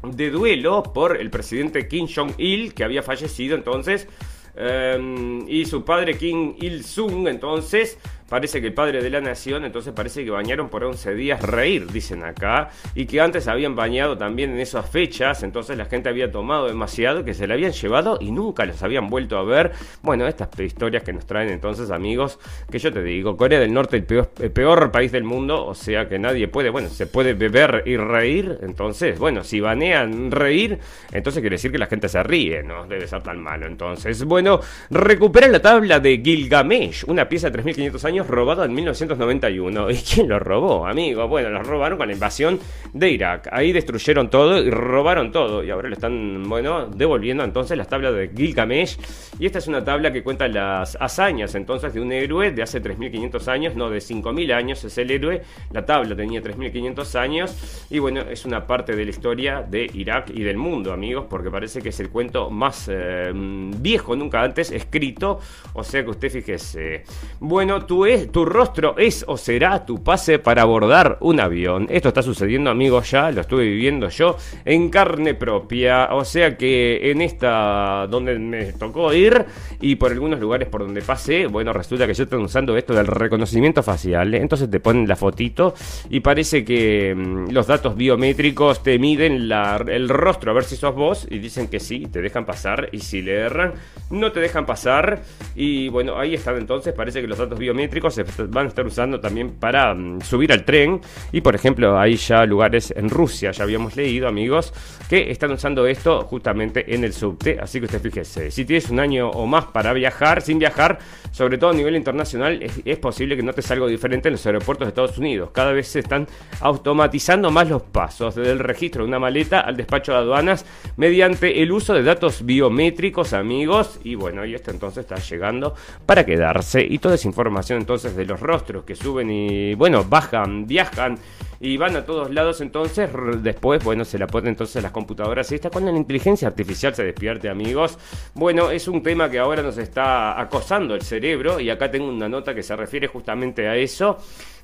de 0.03 0.31
duelo 0.31 0.83
por 0.83 1.17
el 1.17 1.31
presidente 1.31 1.89
Kim 1.89 2.07
Jong-il, 2.15 2.75
que 2.75 2.85
había 2.85 3.03
fallecido 3.03 3.57
entonces, 3.57 4.07
eh, 4.55 5.45
y 5.49 5.65
su 5.65 5.83
padre 5.87 6.19
Kim 6.19 6.57
Il-sung, 6.61 7.27
entonces, 7.27 7.99
Parece 8.33 8.63
que 8.63 8.69
el 8.69 8.73
padre 8.73 9.03
de 9.03 9.11
la 9.11 9.21
nación, 9.21 9.67
entonces 9.67 9.93
parece 9.93 10.25
que 10.25 10.31
bañaron 10.31 10.71
por 10.71 10.83
11 10.83 11.15
días 11.15 11.43
reír, 11.43 11.93
dicen 11.93 12.25
acá, 12.25 12.71
y 12.95 13.05
que 13.05 13.21
antes 13.21 13.47
habían 13.47 13.77
bañado 13.77 14.17
también 14.17 14.53
en 14.53 14.59
esas 14.59 14.89
fechas, 14.89 15.43
entonces 15.43 15.77
la 15.77 15.85
gente 15.85 16.09
había 16.09 16.33
tomado 16.33 16.67
demasiado, 16.67 17.27
que 17.27 17.35
se 17.35 17.47
la 17.47 17.53
habían 17.53 17.73
llevado 17.73 18.17
y 18.23 18.31
nunca 18.31 18.65
los 18.65 18.83
habían 18.83 19.11
vuelto 19.11 19.37
a 19.37 19.43
ver. 19.43 19.73
Bueno, 20.01 20.27
estas 20.27 20.49
historias 20.59 21.03
que 21.03 21.13
nos 21.13 21.27
traen 21.27 21.51
entonces 21.51 21.91
amigos, 21.91 22.39
que 22.71 22.79
yo 22.79 22.91
te 22.91 23.03
digo, 23.03 23.37
Corea 23.37 23.61
del 23.61 23.75
Norte 23.75 23.99
el 23.99 24.05
peor, 24.05 24.31
el 24.41 24.51
peor 24.51 24.91
país 24.91 25.13
del 25.13 25.25
mundo, 25.25 25.67
o 25.67 25.75
sea 25.75 26.09
que 26.09 26.19
nadie 26.19 26.49
puede, 26.49 26.71
bueno, 26.71 26.89
se 26.89 27.07
puede 27.07 27.35
beber 27.35 27.83
y 27.85 27.99
reír, 27.99 28.61
entonces, 28.63 29.19
bueno, 29.19 29.45
si 29.45 29.61
banean 29.61 30.31
reír, 30.31 30.79
entonces 31.13 31.43
quiere 31.43 31.57
decir 31.57 31.71
que 31.71 31.77
la 31.77 31.87
gente 31.87 32.09
se 32.09 32.23
ríe, 32.23 32.63
no 32.63 32.87
debe 32.87 33.07
ser 33.07 33.23
tan 33.23 33.43
malo. 33.43 33.67
Entonces, 33.67 34.25
bueno, 34.25 34.59
recupera 34.89 35.49
la 35.49 35.61
tabla 35.61 36.01
de 36.01 36.23
Gilgamesh, 36.25 37.05
una 37.09 37.29
pieza 37.29 37.49
de 37.49 37.53
3500 37.53 38.05
años 38.07 38.22
robado 38.27 38.65
en 38.65 38.75
1991. 38.75 39.91
¿Y 39.91 39.97
quién 39.97 40.29
lo 40.29 40.39
robó, 40.39 40.87
amigo? 40.87 41.27
Bueno, 41.29 41.51
lo 41.51 41.63
robaron 41.63 41.99
con 41.99 42.09
la 42.09 42.15
invasión 42.15 42.59
de 42.93 43.11
Irak. 43.11 43.49
Ahí 43.53 43.73
destruyeron 43.73 44.31
todo 44.31 44.63
y 44.63 44.71
robaron 44.71 45.33
todo. 45.33 45.63
Y 45.65 45.71
ahora 45.71 45.89
le 45.89 45.95
están, 45.95 46.45
bueno, 46.49 46.87
devolviendo 46.87 47.45
entonces 47.45 47.77
las 47.77 47.89
tablas 47.89 48.15
de 48.15 48.31
Gilgamesh. 48.35 48.99
Y 49.39 49.47
esta 49.47 49.59
es 49.59 49.69
una 49.69 49.85
tabla 49.85 50.13
que 50.13 50.23
cuenta 50.23 50.49
las 50.49 50.97
hazañas 51.01 51.55
entonces 51.55 51.95
de 51.95 52.01
un 52.01 52.13
héroe 52.13 52.51
de 52.51 52.63
hace 52.63 52.83
3.500 52.83 53.49
años, 53.49 53.75
no 53.75 53.91
de 53.91 53.99
5.000 53.99 54.53
años 54.53 54.85
es 54.85 54.99
el 54.99 55.11
héroe. 55.11 55.43
La 55.71 55.85
tabla 55.85 56.15
tenía 56.15 56.43
3.500 56.43 57.19
años. 57.19 57.87
Y 57.91 57.99
bueno, 57.99 58.23
es 58.23 58.45
una 58.45 58.67
parte 58.67 58.95
de 58.97 59.05
la 59.05 59.11
historia 59.11 59.63
de 59.63 59.91
Irak 59.95 60.31
y 60.35 60.43
del 60.43 60.57
mundo, 60.57 60.93
amigos, 60.93 61.27
porque 61.29 61.51
parece 61.51 61.81
que 61.81 61.91
es 61.91 62.01
el 62.01 62.11
cuento 62.11 62.51
más 62.51 62.89
eh, 62.91 63.33
viejo 63.35 64.17
nunca 64.17 64.43
antes 64.43 64.71
escrito. 64.71 65.41
O 65.75 65.83
sea 65.83 66.05
que 66.05 66.11
usted 66.11 66.31
fíjese. 66.31 67.05
Bueno, 67.41 67.85
tu 68.19 68.45
rostro 68.45 68.97
es 68.99 69.25
o 69.27 69.37
será 69.37 69.85
tu 69.85 70.03
pase 70.03 70.39
para 70.39 70.63
abordar 70.63 71.19
un 71.21 71.41
avión. 71.41 71.87
Esto 71.91 72.09
está 72.09 72.23
sucediendo, 72.23 72.71
amigos, 72.71 73.11
ya 73.11 73.31
lo 73.31 73.41
estuve 73.41 73.65
viviendo 73.65 74.09
yo 74.09 74.37
en 74.65 74.91
carne 74.91 75.35
propia. 75.35 76.09
O 76.13 76.25
sea 76.25 76.57
que 76.57 77.11
en 77.11 77.23
esta 77.23 78.07
donde 78.09 78.39
me 78.39 78.73
tocó 78.73 79.13
ir 79.13 79.45
y 79.81 79.97
por 79.97 80.13
algunos 80.13 80.41
lugares 80.41 80.69
por 80.69 80.83
donde 80.83 81.03
pasé, 81.03 81.47
bueno, 81.47 81.73
resulta 81.73 82.07
que 82.07 82.15
yo 82.15 82.25
estoy 82.25 82.43
usando 82.43 82.77
esto 82.77 82.95
del 82.95 83.07
reconocimiento 83.07 83.83
facial. 83.83 84.35
Entonces 84.35 84.71
te 84.71 84.81
ponen 84.81 85.09
la 85.09 85.17
fotito 85.17 85.75
y 86.11 86.21
parece 86.21 86.65
que 86.65 87.15
mm, 87.15 87.51
los 87.51 87.67
datos 87.67 87.97
biométricos 87.97 88.83
te 88.83 88.99
miden 88.99 89.51
el 89.89 90.09
rostro 90.09 90.51
a 90.51 90.55
ver 90.55 90.65
si 90.65 90.77
sos 90.77 90.95
vos 90.95 91.27
y 91.31 91.39
dicen 91.39 91.69
que 91.69 91.81
sí, 91.81 92.07
te 92.11 92.21
dejan 92.21 92.45
pasar 92.45 92.89
y 92.93 92.99
si 92.99 93.23
le 93.23 93.35
erran, 93.35 93.75
no 94.11 94.33
te 94.33 94.41
dejan 94.41 94.67
pasar. 94.67 95.23
Y 95.55 95.89
bueno, 95.89 96.19
ahí 96.19 96.35
están 96.35 96.57
entonces, 96.57 96.93
parece 96.95 97.21
que 97.21 97.27
los 97.27 97.39
datos 97.39 97.59
biométricos 97.59 97.92
se 98.11 98.25
van 98.49 98.67
a 98.67 98.69
estar 98.69 98.87
usando 98.87 99.21
también 99.21 99.53
para 99.53 99.95
mm, 99.95 100.23
subir 100.23 100.53
al 100.53 100.65
tren. 100.65 101.01
Y 101.33 101.41
por 101.41 101.55
ejemplo, 101.55 101.99
hay 101.99 102.17
ya 102.17 102.45
lugares 102.47 102.93
en 102.97 103.11
Rusia, 103.11 103.51
ya 103.51 103.65
habíamos 103.65 103.97
leído, 103.97 104.29
amigos, 104.29 104.73
que 105.09 105.31
están 105.31 105.53
usando 105.53 105.87
esto 105.87 106.23
justamente 106.23 106.95
en 106.95 107.05
el 107.05 107.13
subte. 107.13 107.59
Así 107.61 107.79
que 107.79 107.87
usted 107.87 108.01
fíjese, 108.01 108.51
si 108.51 108.65
tienes 108.65 108.91
un 108.91 109.01
año 109.01 109.31
o 109.31 109.47
más 109.47 109.67
para 109.67 109.93
viajar, 109.93 110.43
sin 110.43 110.59
viajar, 110.59 110.99
sobre 111.31 111.59
todo 111.59 111.71
a 111.71 111.75
nivel 111.75 111.97
internacional, 111.97 112.63
es, 112.63 112.99
posible 112.99 113.37
que 113.37 113.43
no 113.43 113.53
te 113.53 113.63
salga 113.63 113.87
diferente 113.87 114.29
en 114.29 114.33
los 114.33 114.47
aeropuertos 114.47 114.87
de 114.87 114.91
Estados 114.91 115.19
Unidos. 115.19 115.51
Cada 115.53 115.73
vez 115.73 115.89
se 115.89 115.99
están 115.99 116.29
automatizando 116.61 117.51
más 117.51 117.69
los 117.69 117.83
pasos, 117.83 118.35
desde 118.35 118.53
el 118.53 118.59
registro 118.59 119.03
de 119.03 119.09
una 119.09 119.19
maleta 119.19 119.61
al 119.61 119.77
despacho 119.77 120.13
de 120.13 120.19
aduanas, 120.19 120.65
mediante 120.97 121.63
el 121.63 121.73
uso 121.73 121.95
de 121.95 122.03
datos 122.03 122.45
biométricos, 122.45 123.33
amigos. 123.33 123.99
Y 124.05 124.15
bueno, 124.15 124.45
y 124.45 124.55
esto 124.55 124.71
entonces 124.71 125.05
está 125.05 125.17
llegando 125.17 125.75
para 126.07 126.25
quedarse. 126.25 126.87
Y 126.89 126.99
toda 126.99 127.17
esa 127.17 127.29
información 127.29 127.79
entonces 127.83 128.17
de 128.17 128.25
los 128.25 128.41
rostros 128.41 128.85
que 128.85 128.95
suben 128.95 129.31
y, 129.31 129.75
bueno, 129.75 130.05
bajan, 130.05 130.67
viajan 130.67 131.19
y 131.61 131.77
van 131.77 131.95
a 131.95 132.05
todos 132.05 132.33
lados, 132.33 132.61
entonces 132.61 133.09
después, 133.41 133.85
bueno, 133.85 134.05
se 134.05 134.19
la 134.19 134.27
ponen 134.27 134.49
entonces 134.49 134.83
las 134.83 134.91
computadoras 134.91 135.53
y 135.53 135.57
está 135.57 135.71
cuando 135.71 135.93
la 135.93 135.99
inteligencia 135.99 136.49
artificial 136.49 136.95
se 136.95 137.05
despierte, 137.05 137.49
amigos. 137.49 137.99
Bueno, 138.35 138.71
es 138.71 138.89
un 138.89 139.03
tema 139.03 139.31
que 139.31 139.39
ahora 139.39 139.63
nos 139.63 139.79
está 139.79 140.41
acosando 140.41 140.95
el 140.95 141.03
cerebro 141.03 141.61
y 141.61 141.71
acá 141.71 141.91
tengo 141.91 142.09
una 142.09 142.29
nota 142.29 142.55
que 142.55 142.63
se 142.63 142.75
refiere 142.75 143.07
justamente 143.07 143.69
a 143.69 143.77
eso 143.77 144.19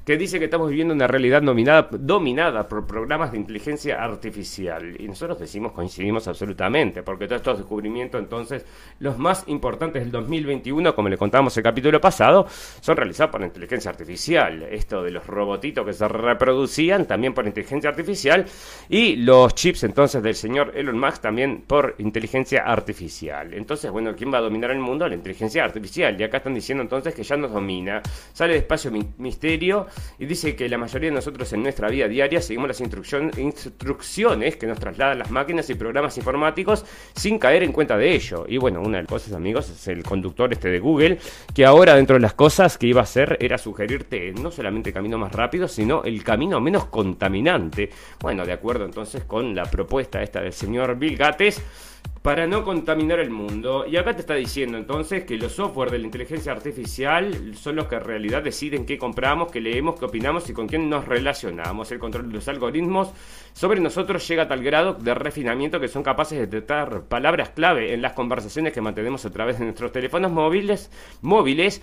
que 0.09 0.17
dice 0.17 0.39
que 0.39 0.47
estamos 0.47 0.71
viviendo 0.71 0.95
una 0.95 1.07
realidad 1.07 1.43
dominada, 1.43 1.87
dominada 1.93 2.67
por 2.67 2.87
programas 2.87 3.31
de 3.31 3.37
inteligencia 3.37 4.03
artificial. 4.03 4.97
Y 4.99 5.07
nosotros 5.07 5.39
decimos, 5.39 5.73
coincidimos 5.73 6.27
absolutamente, 6.27 7.03
porque 7.03 7.27
todos 7.27 7.41
estos 7.41 7.59
descubrimientos, 7.59 8.19
entonces, 8.19 8.65
los 9.01 9.19
más 9.19 9.45
importantes 9.49 10.03
del 10.03 10.11
2021, 10.11 10.95
como 10.95 11.11
le 11.11 11.19
contamos 11.19 11.55
el 11.59 11.63
capítulo 11.63 12.01
pasado, 12.01 12.47
son 12.81 12.97
realizados 12.97 13.31
por 13.33 13.43
inteligencia 13.43 13.91
artificial. 13.91 14.63
Esto 14.63 15.03
de 15.03 15.11
los 15.11 15.27
robotitos 15.27 15.85
que 15.85 15.93
se 15.93 16.09
reproducían 16.09 17.05
también 17.05 17.35
por 17.35 17.47
inteligencia 17.47 17.91
artificial. 17.91 18.47
Y 18.89 19.17
los 19.17 19.55
chips, 19.55 19.85
entonces, 19.85 20.23
del 20.23 20.37
señor 20.37 20.73
Elon 20.75 20.99
Musk 20.99 21.21
también 21.21 21.65
por 21.67 21.97
inteligencia 21.99 22.63
artificial. 22.63 23.53
Entonces, 23.53 23.91
bueno, 23.91 24.17
¿quién 24.17 24.33
va 24.33 24.39
a 24.39 24.41
dominar 24.41 24.71
el 24.71 24.79
mundo? 24.79 25.07
La 25.07 25.17
inteligencia 25.17 25.65
artificial. 25.65 26.19
Y 26.19 26.25
acá 26.25 26.39
están 26.39 26.55
diciendo 26.55 26.81
entonces 26.81 27.15
que 27.15 27.23
ya 27.23 27.37
nos 27.37 27.53
domina. 27.53 28.01
Sale 28.33 28.55
de 28.55 28.61
espacio 28.61 28.91
misterio 29.19 29.87
y 30.19 30.27
dice 30.27 30.57
que 30.57 30.69
la 30.69 30.79
mayoría 30.79 31.11
de 31.11 31.17
nosotros 31.17 31.53
en 31.53 31.63
nuestra 31.63 31.89
vida 31.89 32.09
diaria 32.09 32.41
seguimos 32.41 32.69
las 32.69 32.81
instrucciones 32.81 34.57
que 34.57 34.67
nos 34.67 34.79
trasladan 34.79 35.19
las 35.19 35.31
máquinas 35.31 35.69
y 35.71 35.75
programas 35.75 36.17
informáticos 36.19 36.85
sin 37.15 37.39
caer 37.39 37.63
en 37.63 37.73
cuenta 37.73 37.97
de 37.97 38.15
ello. 38.15 38.45
Y 38.49 38.59
bueno, 38.59 38.81
una 38.81 38.99
de 38.99 39.05
las 39.05 39.11
cosas, 39.11 39.33
amigos, 39.33 39.71
es 39.71 39.89
el 39.89 40.03
conductor 40.03 40.53
este 40.53 40.69
de 40.69 40.79
Google, 40.79 41.19
que 41.55 41.65
ahora 41.65 41.95
dentro 41.95 42.15
de 42.15 42.21
las 42.21 42.35
cosas 42.35 42.79
que 42.79 42.87
iba 42.87 43.01
a 43.01 43.05
hacer 43.05 43.37
era 43.41 43.59
sugerirte 43.59 44.33
no 44.33 44.51
solamente 44.51 44.91
el 44.91 44.95
camino 44.95 45.19
más 45.19 45.33
rápido, 45.33 45.69
sino 45.69 46.03
el 46.05 46.23
camino 46.25 46.61
menos 46.61 46.87
contaminante. 46.87 47.91
Bueno, 48.21 48.45
de 48.45 48.53
acuerdo 48.53 48.85
entonces 48.85 49.25
con 49.25 49.55
la 49.55 49.65
propuesta 49.65 50.23
esta 50.23 50.41
del 50.41 50.53
señor 50.53 50.99
Bill 50.99 51.17
Gates 51.17 51.63
para 52.23 52.47
no 52.47 52.65
contaminar 52.65 53.21
el 53.21 53.31
mundo. 53.31 53.87
Y 53.87 53.97
acá 53.97 54.15
te 54.15 54.21
está 54.21 54.35
diciendo 54.35 54.77
entonces 54.77 55.25
que 55.25 55.37
los 55.37 55.53
software 55.53 55.91
de 55.91 55.99
la 55.99 56.07
inteligencia 56.07 56.53
artificial 56.53 57.55
son 57.57 57.77
los 57.77 57.87
que 57.87 57.97
en 57.97 58.05
realidad 58.05 58.43
deciden 58.43 58.85
qué 58.85 58.99
compramos, 58.99 59.51
qué 59.51 59.61
leemos, 59.61 59.99
qué 59.99 60.05
opinamos 60.05 60.49
y 60.51 60.53
con 60.53 60.67
quién 60.67 60.91
nos 60.91 61.07
relacionamos. 61.07 61.91
El 61.91 61.99
control 61.99 62.29
de 62.29 62.35
los 62.35 62.49
algoritmos 62.49 63.13
sobre 63.53 63.81
nosotros 63.81 64.27
llega 64.29 64.43
a 64.45 64.49
tal 64.49 64.63
grado 64.63 64.95
de 64.95 65.15
refinamiento 65.15 65.81
que 65.81 65.89
son 65.89 66.03
capaces 66.03 66.39
de 66.39 66.47
detectar 66.47 67.03
palabras 67.05 67.51
clave 67.51 67.95
en 67.95 68.03
las 68.03 68.13
conversaciones 68.13 68.73
que 68.73 68.81
mantenemos 68.81 69.25
a 69.25 69.31
través 69.31 69.59
de 69.59 69.65
nuestros 69.65 69.93
teléfonos 69.93 70.31
móviles, 70.31 70.91
móviles 71.23 71.81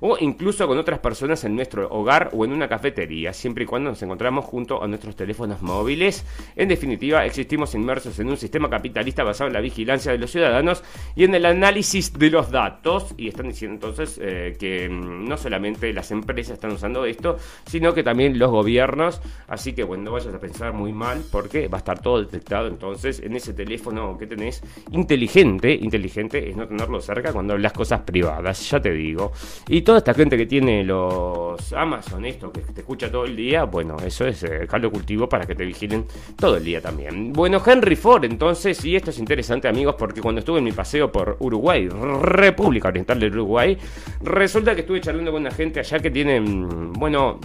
o 0.00 0.16
incluso 0.20 0.66
con 0.66 0.78
otras 0.78 0.98
personas 0.98 1.42
en 1.44 1.56
nuestro 1.56 1.88
hogar 1.90 2.30
o 2.32 2.44
en 2.44 2.52
una 2.52 2.68
cafetería, 2.68 3.32
siempre 3.32 3.64
y 3.64 3.66
cuando 3.66 3.90
nos 3.90 4.02
encontramos 4.02 4.44
junto 4.44 4.82
a 4.82 4.86
nuestros 4.86 5.16
teléfonos 5.16 5.62
móviles. 5.62 6.24
En 6.56 6.68
definitiva, 6.68 7.24
existimos 7.24 7.74
inmersos 7.74 8.18
en 8.18 8.28
un 8.28 8.36
sistema 8.36 8.70
capitalista 8.70 9.24
basado 9.24 9.48
en 9.48 9.54
la 9.54 9.60
vigilancia 9.60 10.12
de 10.12 10.18
los 10.18 10.30
ciudadanos 10.30 10.82
y 11.16 11.24
en 11.24 11.34
el 11.34 11.46
análisis 11.46 12.12
de 12.12 12.30
los 12.30 12.50
datos. 12.50 13.14
Y 13.16 13.28
están 13.28 13.48
diciendo 13.48 13.74
entonces 13.74 14.18
eh, 14.22 14.56
que 14.58 14.88
mm, 14.88 15.28
no 15.28 15.36
solamente 15.36 15.92
las 15.92 16.10
empresas 16.10 16.54
están 16.54 16.72
usando 16.72 17.04
esto, 17.04 17.36
sino 17.66 17.94
que 17.94 18.02
también 18.02 18.38
los 18.38 18.50
gobiernos. 18.50 19.20
Así 19.46 19.72
que 19.72 19.84
bueno, 19.84 20.04
no 20.04 20.12
vayas 20.12 20.34
a 20.34 20.38
pensar 20.38 20.72
muy 20.72 20.92
mal 20.92 21.22
porque 21.30 21.68
va 21.68 21.78
a 21.78 21.80
estar 21.80 22.00
todo 22.00 22.20
detectado 22.20 22.68
entonces 22.68 23.20
en 23.20 23.34
ese 23.36 23.52
teléfono 23.52 24.16
que 24.18 24.26
tenés 24.26 24.62
inteligente. 24.92 25.72
Inteligente 25.72 26.50
es 26.50 26.56
no 26.56 26.66
tenerlo 26.66 27.00
cerca 27.00 27.32
cuando 27.32 27.56
las 27.58 27.72
cosas 27.72 28.00
privadas, 28.02 28.70
ya 28.70 28.80
te 28.80 28.92
digo. 28.92 29.32
Y 29.68 29.82
toda 29.88 30.00
esta 30.00 30.12
gente 30.12 30.36
que 30.36 30.44
tiene 30.44 30.84
los 30.84 31.72
Amazon, 31.72 32.22
esto 32.26 32.52
que 32.52 32.60
te 32.60 32.82
escucha 32.82 33.10
todo 33.10 33.24
el 33.24 33.34
día, 33.34 33.64
bueno, 33.64 33.96
eso 34.04 34.26
es 34.26 34.42
eh, 34.42 34.66
caldo 34.68 34.90
cultivo 34.90 35.26
para 35.30 35.46
que 35.46 35.54
te 35.54 35.64
vigilen 35.64 36.04
todo 36.36 36.58
el 36.58 36.64
día 36.64 36.82
también. 36.82 37.32
Bueno, 37.32 37.62
Henry 37.64 37.96
Ford, 37.96 38.22
entonces, 38.24 38.84
y 38.84 38.96
esto 38.96 39.08
es 39.08 39.18
interesante, 39.18 39.66
amigos, 39.66 39.94
porque 39.98 40.20
cuando 40.20 40.40
estuve 40.40 40.58
en 40.58 40.64
mi 40.64 40.72
paseo 40.72 41.10
por 41.10 41.38
Uruguay, 41.40 41.88
República 41.88 42.88
Oriental 42.88 43.18
del 43.18 43.32
Uruguay, 43.32 43.78
resulta 44.20 44.74
que 44.74 44.82
estuve 44.82 45.00
charlando 45.00 45.32
con 45.32 45.40
una 45.40 45.52
gente 45.52 45.80
allá 45.80 45.98
que 46.00 46.10
tiene, 46.10 46.38
bueno, 46.38 47.40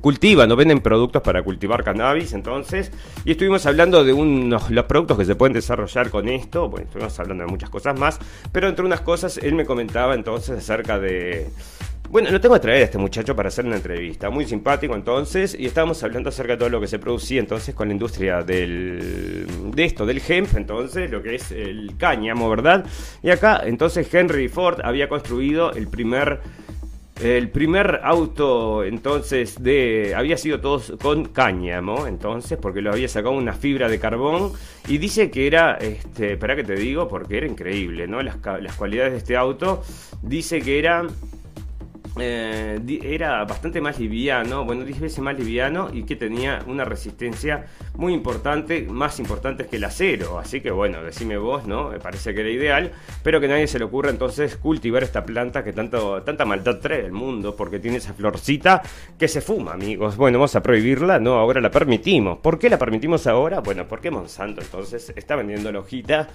cultivan 0.00 0.50
o 0.52 0.56
venden 0.56 0.80
productos 0.80 1.22
para 1.22 1.42
cultivar 1.42 1.82
cannabis, 1.82 2.32
entonces, 2.32 2.92
y 3.24 3.32
estuvimos 3.32 3.64
hablando 3.66 4.04
de 4.04 4.12
unos 4.12 4.70
los 4.70 4.84
productos 4.84 5.18
que 5.18 5.24
se 5.24 5.34
pueden 5.34 5.54
desarrollar 5.54 6.10
con 6.10 6.28
esto, 6.28 6.68
bueno, 6.68 6.86
estuvimos 6.86 7.18
hablando 7.18 7.44
de 7.44 7.50
muchas 7.50 7.70
cosas 7.70 7.98
más, 7.98 8.18
pero 8.52 8.68
entre 8.68 8.84
unas 8.84 9.00
cosas 9.00 9.38
él 9.38 9.54
me 9.54 9.64
comentaba 9.64 10.14
entonces 10.14 10.58
acerca 10.58 10.98
de 10.98 11.50
bueno, 12.10 12.30
lo 12.30 12.40
tengo 12.40 12.54
a 12.54 12.60
traer 12.60 12.80
a 12.80 12.84
este 12.84 12.96
muchacho 12.96 13.36
para 13.36 13.48
hacer 13.48 13.66
una 13.66 13.76
entrevista. 13.76 14.30
Muy 14.30 14.46
simpático 14.46 14.94
entonces. 14.94 15.54
Y 15.58 15.66
estábamos 15.66 16.02
hablando 16.02 16.30
acerca 16.30 16.54
de 16.54 16.58
todo 16.58 16.70
lo 16.70 16.80
que 16.80 16.86
se 16.86 16.98
producía 16.98 17.38
entonces 17.38 17.74
con 17.74 17.88
la 17.88 17.92
industria 17.92 18.42
del, 18.42 19.46
de 19.74 19.84
esto, 19.84 20.06
del 20.06 20.22
hemp, 20.26 20.56
entonces, 20.56 21.10
lo 21.10 21.22
que 21.22 21.34
es 21.34 21.52
el 21.52 21.96
cáñamo, 21.98 22.48
¿verdad? 22.48 22.86
Y 23.22 23.28
acá 23.28 23.60
entonces 23.64 24.12
Henry 24.12 24.48
Ford 24.48 24.80
había 24.82 25.08
construido 25.10 25.72
el 25.72 25.88
primer 25.88 26.40
el 27.20 27.50
primer 27.50 28.00
auto 28.04 28.84
entonces 28.84 29.60
de 29.62 30.14
había 30.16 30.36
sido 30.36 30.60
todo 30.60 30.80
con 30.98 31.24
cáñamo, 31.26 32.06
entonces, 32.06 32.58
porque 32.60 32.80
lo 32.80 32.92
había 32.92 33.08
sacado 33.08 33.34
una 33.34 33.52
fibra 33.52 33.88
de 33.88 33.98
carbón 33.98 34.52
y 34.86 34.98
dice 34.98 35.30
que 35.30 35.46
era, 35.46 35.74
este, 35.74 36.32
espera 36.32 36.54
que 36.54 36.64
te 36.64 36.74
digo, 36.74 37.08
porque 37.08 37.38
era 37.38 37.46
increíble, 37.46 38.06
¿no? 38.06 38.22
Las, 38.22 38.36
las 38.60 38.76
cualidades 38.76 39.12
de 39.12 39.18
este 39.18 39.36
auto, 39.36 39.82
dice 40.22 40.60
que 40.60 40.78
era 40.78 41.06
eh, 42.18 42.78
era 43.02 43.44
bastante 43.44 43.80
más 43.80 43.98
liviano, 43.98 44.64
bueno, 44.64 44.84
10 44.84 45.00
veces 45.00 45.18
más 45.20 45.38
liviano 45.38 45.90
y 45.92 46.04
que 46.04 46.16
tenía 46.16 46.62
una 46.66 46.84
resistencia 46.84 47.66
muy 47.94 48.14
importante, 48.14 48.82
más 48.82 49.18
importante 49.18 49.66
que 49.66 49.76
el 49.76 49.84
acero. 49.84 50.38
Así 50.38 50.60
que 50.60 50.70
bueno, 50.70 51.02
decime 51.02 51.36
vos, 51.36 51.66
¿no? 51.66 51.90
Me 51.90 51.98
parece 51.98 52.34
que 52.34 52.40
era 52.40 52.50
ideal, 52.50 52.92
pero 53.22 53.40
que 53.40 53.48
nadie 53.48 53.66
se 53.66 53.78
le 53.78 53.84
ocurra 53.84 54.10
entonces 54.10 54.56
cultivar 54.56 55.02
esta 55.02 55.24
planta 55.24 55.64
que 55.64 55.72
tanto, 55.72 56.22
tanta 56.22 56.44
maldad 56.44 56.78
trae 56.80 57.04
el 57.04 57.12
mundo, 57.12 57.54
porque 57.56 57.78
tiene 57.78 57.98
esa 57.98 58.14
florcita 58.14 58.82
que 59.18 59.28
se 59.28 59.40
fuma, 59.40 59.72
amigos. 59.72 60.16
Bueno, 60.16 60.38
vamos 60.38 60.56
a 60.56 60.62
prohibirla, 60.62 61.18
no, 61.18 61.34
ahora 61.34 61.60
la 61.60 61.70
permitimos. 61.70 62.38
¿Por 62.38 62.58
qué 62.58 62.68
la 62.68 62.78
permitimos 62.78 63.26
ahora? 63.26 63.60
Bueno, 63.60 63.86
porque 63.86 64.10
Monsanto 64.10 64.60
entonces 64.60 65.12
está 65.16 65.36
vendiendo 65.36 65.70
la 65.72 65.80
hojita 65.80 66.28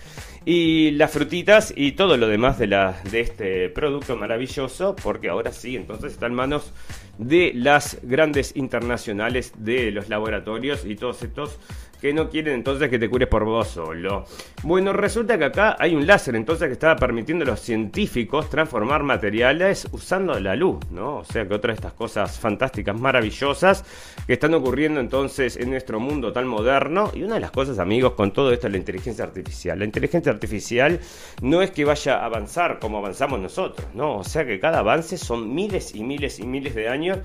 y 0.45 0.91
las 0.91 1.11
frutitas 1.11 1.73
y 1.75 1.93
todo 1.93 2.17
lo 2.17 2.27
demás 2.27 2.57
de, 2.59 2.67
la, 2.67 3.01
de 3.09 3.21
este 3.21 3.69
producto 3.69 4.15
maravilloso, 4.15 4.95
porque 5.01 5.29
ahora 5.29 5.51
sí 5.51 5.72
entonces 5.75 6.13
está 6.13 6.27
en 6.27 6.33
manos 6.33 6.71
de 7.17 7.51
las 7.53 7.99
grandes 8.03 8.55
internacionales 8.55 9.53
de 9.57 9.91
los 9.91 10.09
laboratorios 10.09 10.85
y 10.85 10.95
todos 10.95 11.21
estos 11.23 11.57
que 12.03 12.13
no 12.13 12.29
quieren 12.29 12.55
entonces 12.55 12.89
que 12.89 12.99
te 12.99 13.09
cures 13.09 13.29
por 13.29 13.45
vos 13.45 13.65
solo. 13.65 14.25
Bueno, 14.63 14.91
resulta 14.91 15.37
que 15.37 15.45
acá 15.45 15.77
hay 15.79 15.95
un 15.95 16.05
láser 16.05 16.35
entonces 16.35 16.67
que 16.67 16.73
estaba 16.73 16.97
permitiendo 16.97 17.45
a 17.45 17.47
los 17.47 17.61
científicos 17.61 18.49
transformar 18.49 19.03
materiales 19.03 19.87
usando 19.93 20.37
la 20.37 20.53
luz, 20.57 20.79
¿no? 20.91 21.19
O 21.19 21.23
sea 21.23 21.47
que 21.47 21.53
otra 21.53 21.69
de 21.69 21.75
estas 21.75 21.93
cosas 21.93 22.37
fantásticas, 22.37 22.99
maravillosas 22.99 23.85
que 24.27 24.33
están 24.33 24.53
ocurriendo 24.53 24.99
entonces 24.99 25.55
en 25.55 25.69
nuestro 25.69 26.01
mundo 26.01 26.33
tan 26.33 26.45
moderno. 26.45 27.09
Y 27.13 27.23
una 27.23 27.35
de 27.35 27.39
las 27.39 27.51
cosas, 27.51 27.79
amigos, 27.79 28.15
con 28.15 28.33
todo 28.33 28.51
esto 28.51 28.67
es 28.67 28.73
la 28.73 28.79
inteligencia 28.79 29.23
artificial. 29.23 29.79
La 29.79 29.85
inteligencia 29.85 30.29
artificial 30.29 30.99
no 31.41 31.61
es 31.61 31.71
que 31.71 31.85
vaya 31.85 32.17
a 32.17 32.25
avanzar 32.25 32.79
como 32.79 32.97
avanzamos 32.97 33.39
nosotros, 33.39 33.87
¿no? 33.93 34.17
O 34.17 34.23
sea 34.25 34.45
que 34.45 34.59
cada 34.59 34.79
avance 34.79 35.17
son 35.17 35.55
miles 35.55 35.95
y 35.95 36.03
miles 36.03 36.37
y 36.39 36.45
miles 36.45 36.75
de 36.75 36.89
años 36.89 37.19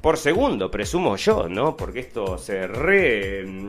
por 0.00 0.16
segundo, 0.16 0.70
presumo 0.70 1.16
yo, 1.16 1.48
¿no? 1.48 1.76
Porque 1.76 2.00
esto 2.00 2.38
se 2.38 2.66
re... 2.66 3.44
Mm, 3.44 3.68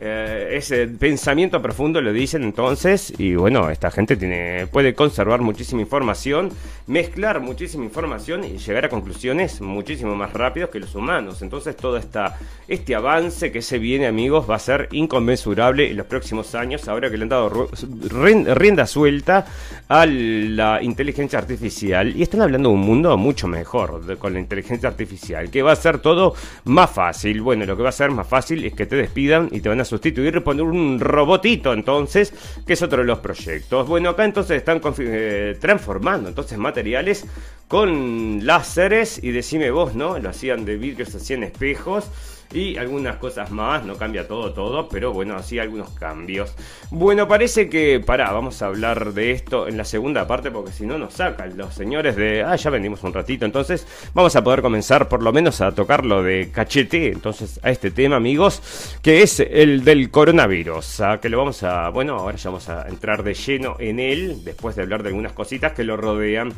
eh, 0.00 0.50
ese 0.52 0.86
pensamiento 0.86 1.60
profundo 1.60 2.00
lo 2.00 2.12
dicen 2.12 2.44
entonces 2.44 3.12
y 3.18 3.34
bueno, 3.34 3.68
esta 3.68 3.90
gente 3.90 4.16
tiene, 4.16 4.68
puede 4.68 4.94
conservar 4.94 5.40
muchísima 5.40 5.80
información, 5.80 6.50
mezclar 6.86 7.40
muchísima 7.40 7.82
información 7.82 8.44
y 8.44 8.58
llegar 8.58 8.84
a 8.84 8.88
conclusiones 8.90 9.60
muchísimo 9.60 10.14
más 10.14 10.32
rápidos 10.32 10.70
que 10.70 10.78
los 10.78 10.94
humanos. 10.94 11.42
Entonces 11.42 11.76
todo 11.76 11.96
esta, 11.96 12.38
este 12.68 12.94
avance 12.94 13.50
que 13.50 13.60
se 13.60 13.80
viene 13.80 14.06
amigos 14.06 14.48
va 14.48 14.54
a 14.54 14.60
ser 14.60 14.88
inconmensurable 14.92 15.90
en 15.90 15.96
los 15.96 16.06
próximos 16.06 16.54
años, 16.54 16.86
ahora 16.86 17.10
que 17.10 17.16
le 17.16 17.24
han 17.24 17.30
dado 17.30 17.68
rienda 18.08 18.86
suelta 18.86 19.46
a 19.88 20.06
la 20.06 20.80
inteligencia 20.80 21.40
artificial 21.40 22.14
y 22.14 22.22
están 22.22 22.42
hablando 22.42 22.68
de 22.68 22.76
un 22.76 22.82
mundo 22.82 23.16
mucho 23.16 23.48
mejor 23.48 24.16
con 24.18 24.32
la 24.32 24.38
inteligencia 24.38 24.88
artificial, 24.88 25.37
que 25.46 25.62
va 25.62 25.72
a 25.72 25.76
ser 25.76 25.98
todo 26.00 26.34
más 26.64 26.90
fácil. 26.90 27.40
Bueno, 27.40 27.64
lo 27.64 27.76
que 27.76 27.82
va 27.82 27.88
a 27.88 27.92
ser 27.92 28.10
más 28.10 28.26
fácil 28.26 28.64
es 28.64 28.74
que 28.74 28.86
te 28.86 28.96
despidan 28.96 29.48
y 29.50 29.60
te 29.60 29.68
van 29.68 29.80
a 29.80 29.84
sustituir 29.84 30.34
y 30.36 30.40
poner 30.40 30.62
un 30.64 30.98
robotito 31.00 31.72
entonces, 31.72 32.34
que 32.66 32.72
es 32.72 32.82
otro 32.82 32.98
de 32.98 33.04
los 33.04 33.20
proyectos. 33.20 33.86
Bueno, 33.88 34.10
acá 34.10 34.24
entonces 34.24 34.58
están 34.58 34.80
eh, 34.98 35.56
transformando 35.60 36.28
entonces 36.28 36.58
materiales 36.58 37.26
con 37.68 38.44
láseres 38.44 39.22
y 39.22 39.30
decime 39.30 39.70
vos, 39.70 39.94
¿no? 39.94 40.18
Lo 40.18 40.30
hacían 40.30 40.64
de 40.64 40.76
vidrios, 40.76 41.14
hacían 41.14 41.42
espejos 41.44 42.10
y 42.52 42.76
algunas 42.76 43.16
cosas 43.16 43.50
más, 43.50 43.84
no 43.84 43.96
cambia 43.96 44.26
todo, 44.26 44.52
todo, 44.52 44.88
pero 44.88 45.12
bueno, 45.12 45.36
así 45.36 45.58
algunos 45.58 45.90
cambios. 45.90 46.54
Bueno, 46.90 47.28
parece 47.28 47.68
que, 47.68 48.00
pará, 48.00 48.32
vamos 48.32 48.62
a 48.62 48.66
hablar 48.66 49.12
de 49.12 49.32
esto 49.32 49.68
en 49.68 49.76
la 49.76 49.84
segunda 49.84 50.26
parte 50.26 50.50
porque 50.50 50.72
si 50.72 50.86
no 50.86 50.98
nos 50.98 51.14
sacan 51.14 51.56
los 51.56 51.74
señores 51.74 52.16
de, 52.16 52.42
ah, 52.42 52.56
ya 52.56 52.70
vendimos 52.70 53.02
un 53.02 53.12
ratito, 53.12 53.44
entonces 53.44 53.86
vamos 54.14 54.34
a 54.36 54.42
poder 54.42 54.62
comenzar 54.62 55.08
por 55.08 55.22
lo 55.22 55.32
menos 55.32 55.60
a 55.60 55.72
tocar 55.72 56.04
lo 56.04 56.22
de 56.22 56.50
cachete, 56.50 57.08
entonces 57.08 57.60
a 57.62 57.70
este 57.70 57.90
tema, 57.90 58.16
amigos, 58.16 58.62
que 59.02 59.22
es 59.22 59.40
el 59.40 59.84
del 59.84 60.10
coronavirus, 60.10 61.00
a 61.00 61.20
que 61.20 61.28
lo 61.28 61.38
vamos 61.38 61.62
a, 61.62 61.90
bueno, 61.90 62.14
ahora 62.14 62.36
ya 62.36 62.50
vamos 62.50 62.68
a 62.68 62.88
entrar 62.88 63.22
de 63.22 63.34
lleno 63.34 63.76
en 63.78 64.00
él, 64.00 64.44
después 64.44 64.74
de 64.76 64.82
hablar 64.82 65.02
de 65.02 65.10
algunas 65.10 65.32
cositas 65.32 65.72
que 65.72 65.84
lo 65.84 65.96
rodean, 65.96 66.52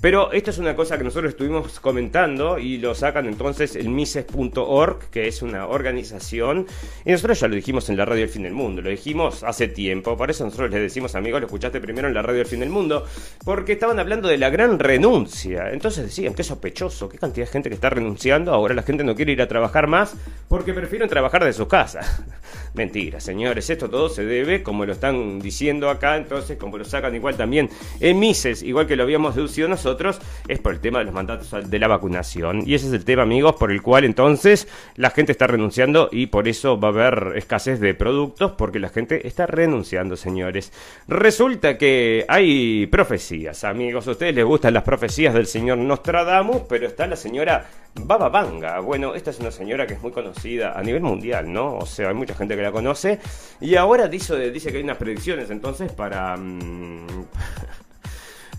pero 0.00 0.32
esto 0.32 0.50
es 0.50 0.58
una 0.58 0.74
cosa 0.74 0.98
que 0.98 1.04
nosotros 1.04 1.30
estuvimos 1.30 1.78
comentando 1.80 2.58
y 2.58 2.78
lo 2.78 2.94
sacan 2.94 3.26
entonces 3.26 3.76
el 3.76 3.88
mises.org, 3.88 5.10
que 5.10 5.28
es 5.28 5.35
es 5.36 5.42
una 5.42 5.66
organización, 5.66 6.66
y 7.04 7.12
nosotros 7.12 7.40
ya 7.40 7.48
lo 7.48 7.54
dijimos 7.54 7.88
en 7.90 7.96
la 7.96 8.04
radio 8.04 8.24
El 8.24 8.28
Fin 8.28 8.42
del 8.42 8.54
Mundo, 8.54 8.80
lo 8.80 8.90
dijimos 8.90 9.42
hace 9.44 9.68
tiempo, 9.68 10.16
por 10.16 10.30
eso 10.30 10.44
nosotros 10.44 10.70
les 10.70 10.80
decimos, 10.80 11.14
amigos, 11.14 11.40
lo 11.40 11.46
escuchaste 11.46 11.80
primero 11.80 12.08
en 12.08 12.14
la 12.14 12.22
radio 12.22 12.40
El 12.40 12.46
Fin 12.46 12.60
del 12.60 12.70
Mundo, 12.70 13.04
porque 13.44 13.72
estaban 13.72 13.98
hablando 13.98 14.28
de 14.28 14.38
la 14.38 14.50
gran 14.50 14.78
renuncia. 14.78 15.70
Entonces 15.70 16.04
decían, 16.04 16.34
qué 16.34 16.42
sospechoso, 16.42 17.08
qué 17.08 17.18
cantidad 17.18 17.46
de 17.46 17.52
gente 17.52 17.68
que 17.68 17.74
está 17.74 17.90
renunciando, 17.90 18.52
ahora 18.52 18.74
la 18.74 18.82
gente 18.82 19.04
no 19.04 19.14
quiere 19.14 19.32
ir 19.32 19.42
a 19.42 19.48
trabajar 19.48 19.86
más 19.86 20.14
porque 20.48 20.72
prefieren 20.72 21.08
trabajar 21.08 21.44
de 21.44 21.52
su 21.52 21.68
casa. 21.68 22.00
Mentira, 22.74 23.20
señores, 23.20 23.68
esto 23.70 23.88
todo 23.88 24.08
se 24.08 24.24
debe, 24.24 24.62
como 24.62 24.84
lo 24.84 24.92
están 24.92 25.38
diciendo 25.40 25.88
acá, 25.88 26.16
entonces, 26.16 26.58
como 26.58 26.78
lo 26.78 26.84
sacan 26.84 27.14
igual 27.14 27.36
también 27.36 27.70
en 28.00 28.18
Mises, 28.18 28.62
igual 28.62 28.86
que 28.86 28.96
lo 28.96 29.02
habíamos 29.02 29.34
deducido 29.34 29.68
nosotros, 29.68 30.20
es 30.48 30.58
por 30.58 30.72
el 30.74 30.80
tema 30.80 30.98
de 30.98 31.06
los 31.06 31.14
mandatos 31.14 31.70
de 31.70 31.78
la 31.78 31.88
vacunación. 31.88 32.62
Y 32.66 32.74
ese 32.74 32.86
es 32.88 32.92
el 32.92 33.04
tema, 33.04 33.22
amigos, 33.22 33.56
por 33.56 33.72
el 33.72 33.82
cual 33.82 34.04
entonces 34.04 34.68
la 34.96 35.10
gente 35.10 35.25
está 35.32 35.46
renunciando 35.46 36.08
y 36.12 36.26
por 36.26 36.48
eso 36.48 36.78
va 36.78 36.88
a 36.88 36.90
haber 36.90 37.36
escasez 37.36 37.80
de 37.80 37.94
productos, 37.94 38.52
porque 38.52 38.78
la 38.78 38.88
gente 38.88 39.26
está 39.26 39.46
renunciando, 39.46 40.16
señores. 40.16 40.72
Resulta 41.08 41.78
que 41.78 42.24
hay 42.28 42.86
profecías, 42.86 43.64
amigos. 43.64 44.06
A 44.08 44.12
ustedes 44.12 44.34
les 44.34 44.44
gustan 44.44 44.74
las 44.74 44.82
profecías 44.82 45.34
del 45.34 45.46
señor 45.46 45.78
Nostradamus, 45.78 46.62
pero 46.68 46.86
está 46.86 47.06
la 47.06 47.16
señora 47.16 47.66
Baba 47.94 48.28
Vanga. 48.28 48.80
Bueno, 48.80 49.14
esta 49.14 49.30
es 49.30 49.40
una 49.40 49.50
señora 49.50 49.86
que 49.86 49.94
es 49.94 50.02
muy 50.02 50.12
conocida 50.12 50.78
a 50.78 50.82
nivel 50.82 51.02
mundial, 51.02 51.52
¿no? 51.52 51.76
O 51.76 51.86
sea, 51.86 52.08
hay 52.08 52.14
mucha 52.14 52.34
gente 52.34 52.56
que 52.56 52.62
la 52.62 52.72
conoce. 52.72 53.18
Y 53.60 53.76
ahora 53.76 54.08
dice, 54.08 54.50
dice 54.50 54.70
que 54.70 54.78
hay 54.78 54.84
unas 54.84 54.98
predicciones 54.98 55.50
entonces 55.50 55.92
para... 55.92 56.36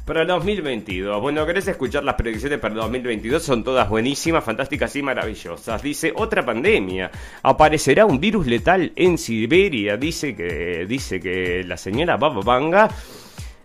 Para 0.08 0.22
el 0.22 0.28
2022. 0.30 1.20
Bueno, 1.22 1.46
¿querés 1.46 1.67
escuchar 1.67 2.02
las 2.02 2.15
predicciones 2.15 2.60
para 2.60 2.74
el 2.74 2.80
2022? 2.80 3.43
Son 3.43 3.62
todas 3.62 3.89
buenísimas, 3.89 4.41
fantásticas 4.41 4.96
y 4.96 5.02
maravillosas. 5.02 5.82
Dice, 5.82 6.13
otra 6.15 6.46
pandemia. 6.46 7.12
Aparecerá 7.43 8.06
un 8.06 8.17
virus 8.17 8.48
letal 8.48 8.93
en 8.96 9.17
Siberia. 9.17 9.98
Dice 9.98 10.34
que, 10.34 10.86
dice 10.88 11.20
que 11.20 11.62
la 11.65 11.76
señora 11.76 12.15
Baba 12.15 12.39
Vanga 12.41 12.89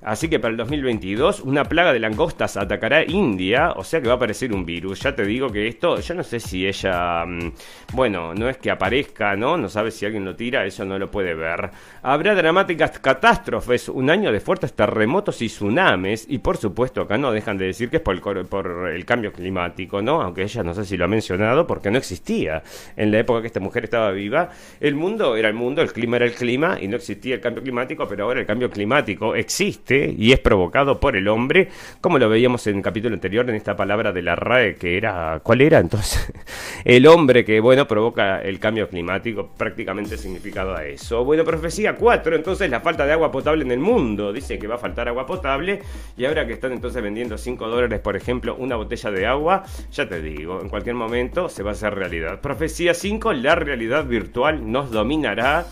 Así 0.04 0.28
que 0.28 0.40
para 0.40 0.50
el 0.50 0.56
2022 0.56 1.40
una 1.40 1.64
plaga 1.64 1.92
de 1.92 2.00
langostas 2.00 2.56
atacará 2.56 3.04
India, 3.04 3.72
o 3.76 3.84
sea 3.84 4.00
que 4.00 4.08
va 4.08 4.14
a 4.14 4.16
aparecer 4.16 4.52
un 4.52 4.66
virus. 4.66 5.00
Ya 5.00 5.14
te 5.14 5.24
digo 5.24 5.48
que 5.48 5.68
esto, 5.68 6.00
yo 6.00 6.14
no 6.14 6.24
sé 6.24 6.40
si 6.40 6.66
ella, 6.66 7.24
mm, 7.24 7.52
bueno, 7.92 8.34
no 8.34 8.48
es 8.48 8.56
que 8.56 8.70
aparezca, 8.70 9.36
¿no? 9.36 9.56
No 9.56 9.68
sabe 9.68 9.92
si 9.92 10.04
alguien 10.04 10.24
lo 10.24 10.34
tira, 10.34 10.66
eso 10.66 10.84
no 10.84 10.98
lo 10.98 11.08
puede 11.08 11.34
ver. 11.34 11.70
Habrá 12.02 12.34
dramáticas 12.34 12.98
catástrofes, 12.98 13.88
un 13.88 14.10
año 14.10 14.32
de 14.32 14.40
fuertes 14.40 14.72
terremotos 14.72 15.40
y 15.40 15.46
tsunamis, 15.46 16.26
y 16.28 16.38
por 16.38 16.56
supuesto 16.56 17.02
acá 17.02 17.16
no 17.16 17.30
dejan 17.30 17.56
de 17.56 17.66
decir 17.66 17.88
que 17.88 17.98
es 17.98 18.02
por 18.02 18.16
el, 18.36 18.46
por 18.46 18.88
el 18.88 19.04
cambio 19.04 19.32
climático, 19.32 20.02
¿no? 20.02 20.20
Aunque 20.20 20.42
ella 20.42 20.64
no 20.64 20.74
sé 20.74 20.84
si 20.84 20.96
lo 20.96 21.04
ha 21.04 21.08
mencionado 21.08 21.64
porque 21.64 21.92
no 21.92 21.98
existía 21.98 22.62
en 22.96 23.12
la 23.12 23.20
época 23.20 23.40
que 23.40 23.46
esta 23.46 23.60
mujer 23.60 23.84
estaba 23.84 24.10
viva. 24.10 24.50
El 24.80 24.96
mundo 24.96 25.36
era 25.36 25.48
el 25.48 25.54
mundo, 25.54 25.80
el 25.80 25.92
clima 25.92 26.16
era 26.16 26.24
el 26.24 26.34
clima 26.34 26.78
y 26.80 26.88
no 26.88 26.96
existía 26.96 27.36
el 27.36 27.40
cambio 27.40 27.62
climático, 27.62 28.08
pero 28.08 28.24
ahora 28.24 28.40
el 28.40 28.46
cambio 28.46 28.68
climático 28.68 29.36
existe 29.36 29.91
y 29.92 30.32
es 30.32 30.40
provocado 30.40 30.98
por 31.00 31.16
el 31.16 31.28
hombre, 31.28 31.68
como 32.00 32.18
lo 32.18 32.28
veíamos 32.28 32.66
en 32.66 32.76
el 32.76 32.82
capítulo 32.82 33.14
anterior 33.14 33.48
en 33.48 33.56
esta 33.56 33.76
palabra 33.76 34.12
de 34.12 34.22
la 34.22 34.36
RAE 34.36 34.76
que 34.76 34.96
era, 34.96 35.40
¿cuál 35.42 35.60
era 35.60 35.78
entonces? 35.78 36.32
el 36.84 37.06
hombre 37.06 37.44
que, 37.44 37.60
bueno, 37.60 37.86
provoca 37.86 38.40
el 38.40 38.58
cambio 38.58 38.88
climático, 38.88 39.50
prácticamente 39.56 40.16
significado 40.16 40.74
a 40.74 40.84
eso. 40.84 41.24
Bueno, 41.24 41.44
profecía 41.44 41.94
4, 41.96 42.36
entonces 42.36 42.70
la 42.70 42.80
falta 42.80 43.06
de 43.06 43.12
agua 43.12 43.30
potable 43.30 43.64
en 43.64 43.72
el 43.72 43.78
mundo, 43.78 44.32
dice 44.32 44.58
que 44.58 44.66
va 44.66 44.76
a 44.76 44.78
faltar 44.78 45.08
agua 45.08 45.26
potable 45.26 45.80
y 46.16 46.24
ahora 46.24 46.46
que 46.46 46.54
están 46.54 46.72
entonces 46.72 47.02
vendiendo 47.02 47.36
5 47.36 47.68
dólares, 47.68 48.00
por 48.00 48.16
ejemplo, 48.16 48.56
una 48.56 48.76
botella 48.76 49.10
de 49.10 49.26
agua, 49.26 49.64
ya 49.90 50.08
te 50.08 50.20
digo, 50.20 50.60
en 50.60 50.68
cualquier 50.68 50.94
momento 50.94 51.48
se 51.48 51.62
va 51.62 51.70
a 51.70 51.72
hacer 51.72 51.94
realidad. 51.94 52.40
Profecía 52.40 52.94
5, 52.94 53.32
la 53.34 53.54
realidad 53.54 54.04
virtual 54.06 54.70
nos 54.70 54.90
dominará. 54.90 55.66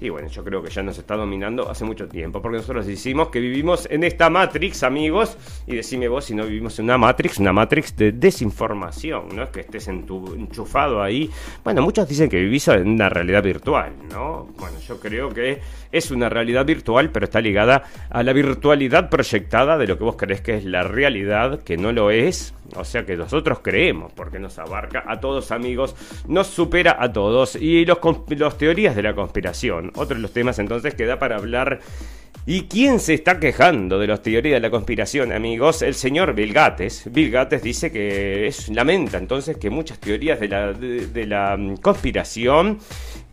Y 0.00 0.08
bueno, 0.08 0.28
yo 0.28 0.42
creo 0.44 0.62
que 0.62 0.70
ya 0.70 0.82
nos 0.82 0.98
está 0.98 1.16
dominando 1.16 1.70
hace 1.70 1.84
mucho 1.84 2.08
tiempo, 2.08 2.42
porque 2.42 2.58
nosotros 2.58 2.86
decimos 2.86 3.28
que 3.28 3.40
vivimos 3.40 3.86
en 3.90 4.04
esta 4.04 4.28
Matrix, 4.28 4.82
amigos, 4.82 5.38
y 5.66 5.76
decime 5.76 6.08
vos 6.08 6.24
si 6.24 6.34
no 6.34 6.44
vivimos 6.44 6.78
en 6.78 6.86
una 6.86 6.98
Matrix, 6.98 7.38
una 7.38 7.52
Matrix 7.52 7.96
de 7.96 8.12
desinformación, 8.12 9.28
no 9.34 9.44
es 9.44 9.50
que 9.50 9.60
estés 9.60 9.88
enchufado 9.88 11.02
ahí. 11.02 11.30
Bueno, 11.62 11.82
muchos 11.82 12.08
dicen 12.08 12.28
que 12.28 12.40
vivís 12.40 12.66
en 12.68 12.88
una 12.88 13.08
realidad 13.08 13.42
virtual, 13.42 13.92
¿no? 14.10 14.48
Bueno, 14.58 14.78
yo 14.80 14.98
creo 14.98 15.30
que 15.30 15.60
es 15.94 16.10
una 16.10 16.28
realidad 16.28 16.66
virtual, 16.66 17.10
pero 17.10 17.24
está 17.24 17.40
ligada 17.40 17.84
a 18.10 18.22
la 18.22 18.32
virtualidad 18.32 19.08
proyectada 19.08 19.78
de 19.78 19.86
lo 19.86 19.96
que 19.96 20.04
vos 20.04 20.16
crees 20.16 20.40
que 20.40 20.56
es 20.56 20.64
la 20.64 20.82
realidad, 20.82 21.60
que 21.62 21.76
no 21.76 21.92
lo 21.92 22.10
es, 22.10 22.54
o 22.74 22.84
sea 22.84 23.06
que 23.06 23.16
nosotros 23.16 23.60
creemos, 23.62 24.12
porque 24.12 24.38
nos 24.38 24.58
abarca 24.58 25.04
a 25.06 25.20
todos 25.20 25.50
amigos, 25.52 25.94
nos 26.26 26.48
supera 26.48 26.96
a 26.98 27.12
todos. 27.12 27.56
Y 27.56 27.84
los, 27.86 27.98
los 28.28 28.58
teorías 28.58 28.96
de 28.96 29.02
la 29.02 29.14
conspiración, 29.14 29.92
otro 29.94 30.16
de 30.16 30.22
los 30.22 30.32
temas 30.32 30.58
entonces 30.58 30.94
que 30.94 31.06
da 31.06 31.18
para 31.18 31.36
hablar 31.36 31.80
¿Y 32.46 32.64
quién 32.64 33.00
se 33.00 33.14
está 33.14 33.40
quejando 33.40 33.98
de 33.98 34.06
las 34.06 34.20
teorías 34.20 34.52
de 34.56 34.60
la 34.60 34.70
conspiración, 34.70 35.32
amigos? 35.32 35.80
El 35.80 35.94
señor 35.94 36.34
Bill 36.34 36.52
Gates. 36.52 37.04
Bill 37.10 37.30
Gates 37.30 37.62
dice 37.62 37.90
que 37.90 38.46
es, 38.46 38.68
lamenta 38.68 39.16
entonces 39.16 39.56
que 39.56 39.70
muchas 39.70 39.98
teorías 39.98 40.38
de 40.38 40.48
la, 40.48 40.74
de, 40.74 41.26
la 41.26 41.56
mm, 41.56 41.76
conspiración 41.78 42.78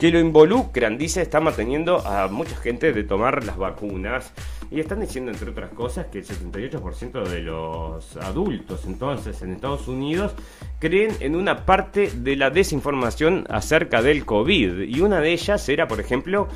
que 0.01 0.09
lo 0.09 0.19
involucran, 0.19 0.97
dice, 0.97 1.21
están 1.21 1.43
manteniendo 1.43 1.99
a 1.99 2.27
mucha 2.27 2.55
gente 2.55 2.91
de 2.91 3.03
tomar 3.03 3.43
las 3.43 3.55
vacunas. 3.55 4.33
Y 4.71 4.79
están 4.79 4.99
diciendo, 4.99 5.29
entre 5.29 5.51
otras 5.51 5.69
cosas, 5.73 6.07
que 6.07 6.17
el 6.17 6.25
78% 6.25 7.23
de 7.29 7.41
los 7.41 8.17
adultos 8.17 8.85
entonces 8.87 9.39
en 9.43 9.51
Estados 9.51 9.87
Unidos 9.87 10.33
creen 10.79 11.15
en 11.19 11.35
una 11.35 11.67
parte 11.67 12.09
de 12.15 12.35
la 12.35 12.49
desinformación 12.49 13.45
acerca 13.47 14.01
del 14.01 14.25
COVID. 14.25 14.79
Y 14.87 15.01
una 15.01 15.21
de 15.21 15.33
ellas 15.33 15.69
era, 15.69 15.87
por 15.87 15.99
ejemplo, 15.99 16.47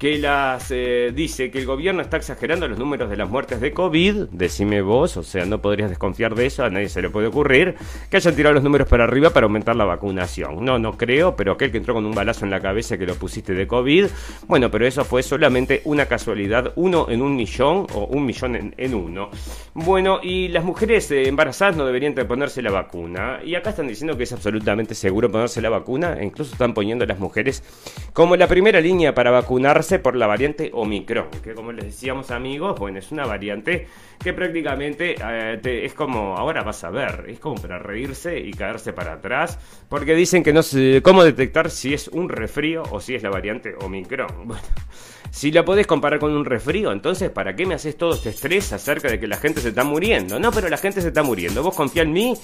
que 0.00 0.16
las 0.16 0.70
eh, 0.70 1.12
dice 1.14 1.50
que 1.50 1.58
el 1.58 1.66
gobierno 1.66 2.00
está 2.00 2.16
exagerando 2.16 2.66
los 2.66 2.78
números 2.78 3.10
de 3.10 3.18
las 3.18 3.28
muertes 3.28 3.60
de 3.60 3.74
COVID, 3.74 4.28
decime 4.32 4.80
vos, 4.80 5.18
o 5.18 5.22
sea, 5.22 5.44
no 5.44 5.60
podrías 5.60 5.90
desconfiar 5.90 6.34
de 6.34 6.46
eso, 6.46 6.64
a 6.64 6.70
nadie 6.70 6.88
se 6.88 7.02
le 7.02 7.10
puede 7.10 7.26
ocurrir, 7.26 7.74
que 8.08 8.16
hayan 8.16 8.34
tirado 8.34 8.54
los 8.54 8.64
números 8.64 8.88
para 8.88 9.04
arriba 9.04 9.28
para 9.28 9.44
aumentar 9.44 9.76
la 9.76 9.84
vacunación. 9.84 10.64
No, 10.64 10.78
no 10.78 10.96
creo, 10.96 11.36
pero 11.36 11.52
aquel 11.52 11.70
que 11.70 11.76
entró 11.76 11.92
con 11.92 12.06
un 12.06 12.14
balazo 12.14 12.46
en 12.46 12.50
la 12.50 12.60
cabeza 12.60 12.96
que 12.96 13.04
lo 13.04 13.14
pusiste 13.14 13.52
de 13.52 13.66
COVID, 13.66 14.06
bueno, 14.48 14.70
pero 14.70 14.86
eso 14.86 15.04
fue 15.04 15.22
solamente 15.22 15.82
una 15.84 16.06
casualidad, 16.06 16.72
uno 16.76 17.06
en 17.10 17.20
un 17.20 17.36
millón 17.36 17.86
o 17.92 18.06
un 18.06 18.24
millón 18.24 18.72
en, 18.74 18.94
uno. 18.94 19.28
Bueno, 19.74 20.20
y 20.22 20.48
las 20.48 20.64
mujeres 20.64 21.10
eh, 21.10 21.28
embarazadas 21.28 21.76
no 21.76 21.84
deberían 21.84 22.14
ponerse 22.14 22.62
la 22.62 22.70
vacuna, 22.70 23.40
y 23.44 23.54
acá 23.54 23.68
están 23.68 23.88
diciendo 23.88 24.16
que 24.16 24.22
es 24.22 24.32
absolutamente 24.32 24.94
seguro 24.94 25.30
ponerse 25.30 25.60
la 25.60 25.68
vacuna, 25.68 26.16
e 26.18 26.24
incluso 26.24 26.52
están 26.52 26.72
poniendo 26.72 27.04
a 27.04 27.06
las 27.06 27.18
mujeres 27.18 27.62
como 28.14 28.34
la 28.34 28.46
primera 28.48 28.80
línea 28.80 29.14
para 29.14 29.30
vacunarse 29.30 29.89
por 29.98 30.16
la 30.16 30.26
variante 30.26 30.70
Omicron, 30.72 31.28
que 31.42 31.54
como 31.54 31.72
les 31.72 31.86
decíamos 31.86 32.30
amigos, 32.30 32.78
bueno, 32.78 32.98
es 32.98 33.10
una 33.10 33.26
variante 33.26 33.86
que 34.22 34.32
prácticamente 34.32 35.16
eh, 35.22 35.60
es 35.62 35.94
como, 35.94 36.36
ahora 36.36 36.62
vas 36.62 36.84
a 36.84 36.90
ver, 36.90 37.26
es 37.28 37.38
como 37.40 37.60
para 37.60 37.78
reírse 37.78 38.38
y 38.38 38.52
caerse 38.52 38.92
para 38.92 39.14
atrás, 39.14 39.58
porque 39.88 40.14
dicen 40.14 40.42
que 40.42 40.52
no 40.52 40.62
sé 40.62 41.00
cómo 41.02 41.24
detectar 41.24 41.70
si 41.70 41.94
es 41.94 42.08
un 42.08 42.28
resfrío 42.28 42.82
o 42.90 43.00
si 43.00 43.14
es 43.14 43.22
la 43.22 43.30
variante 43.30 43.74
Omicron. 43.80 44.28
Bueno, 44.50 44.62
si 45.30 45.50
la 45.52 45.64
podés 45.64 45.86
comparar 45.86 46.18
con 46.18 46.32
un 46.32 46.44
resfrío, 46.44 46.92
entonces 46.92 47.30
¿para 47.30 47.54
qué 47.54 47.66
me 47.66 47.74
haces 47.74 47.96
todo 47.96 48.14
este 48.14 48.30
estrés 48.30 48.72
acerca 48.72 49.08
de 49.08 49.20
que 49.20 49.26
la 49.26 49.36
gente 49.36 49.60
se 49.60 49.68
está 49.68 49.84
muriendo? 49.84 50.38
No, 50.40 50.50
pero 50.50 50.68
la 50.68 50.76
gente 50.76 51.00
se 51.00 51.08
está 51.08 51.22
muriendo. 51.22 51.62
Vos 51.62 51.74
confía 51.74 52.02
en 52.02 52.12
mí, 52.12 52.36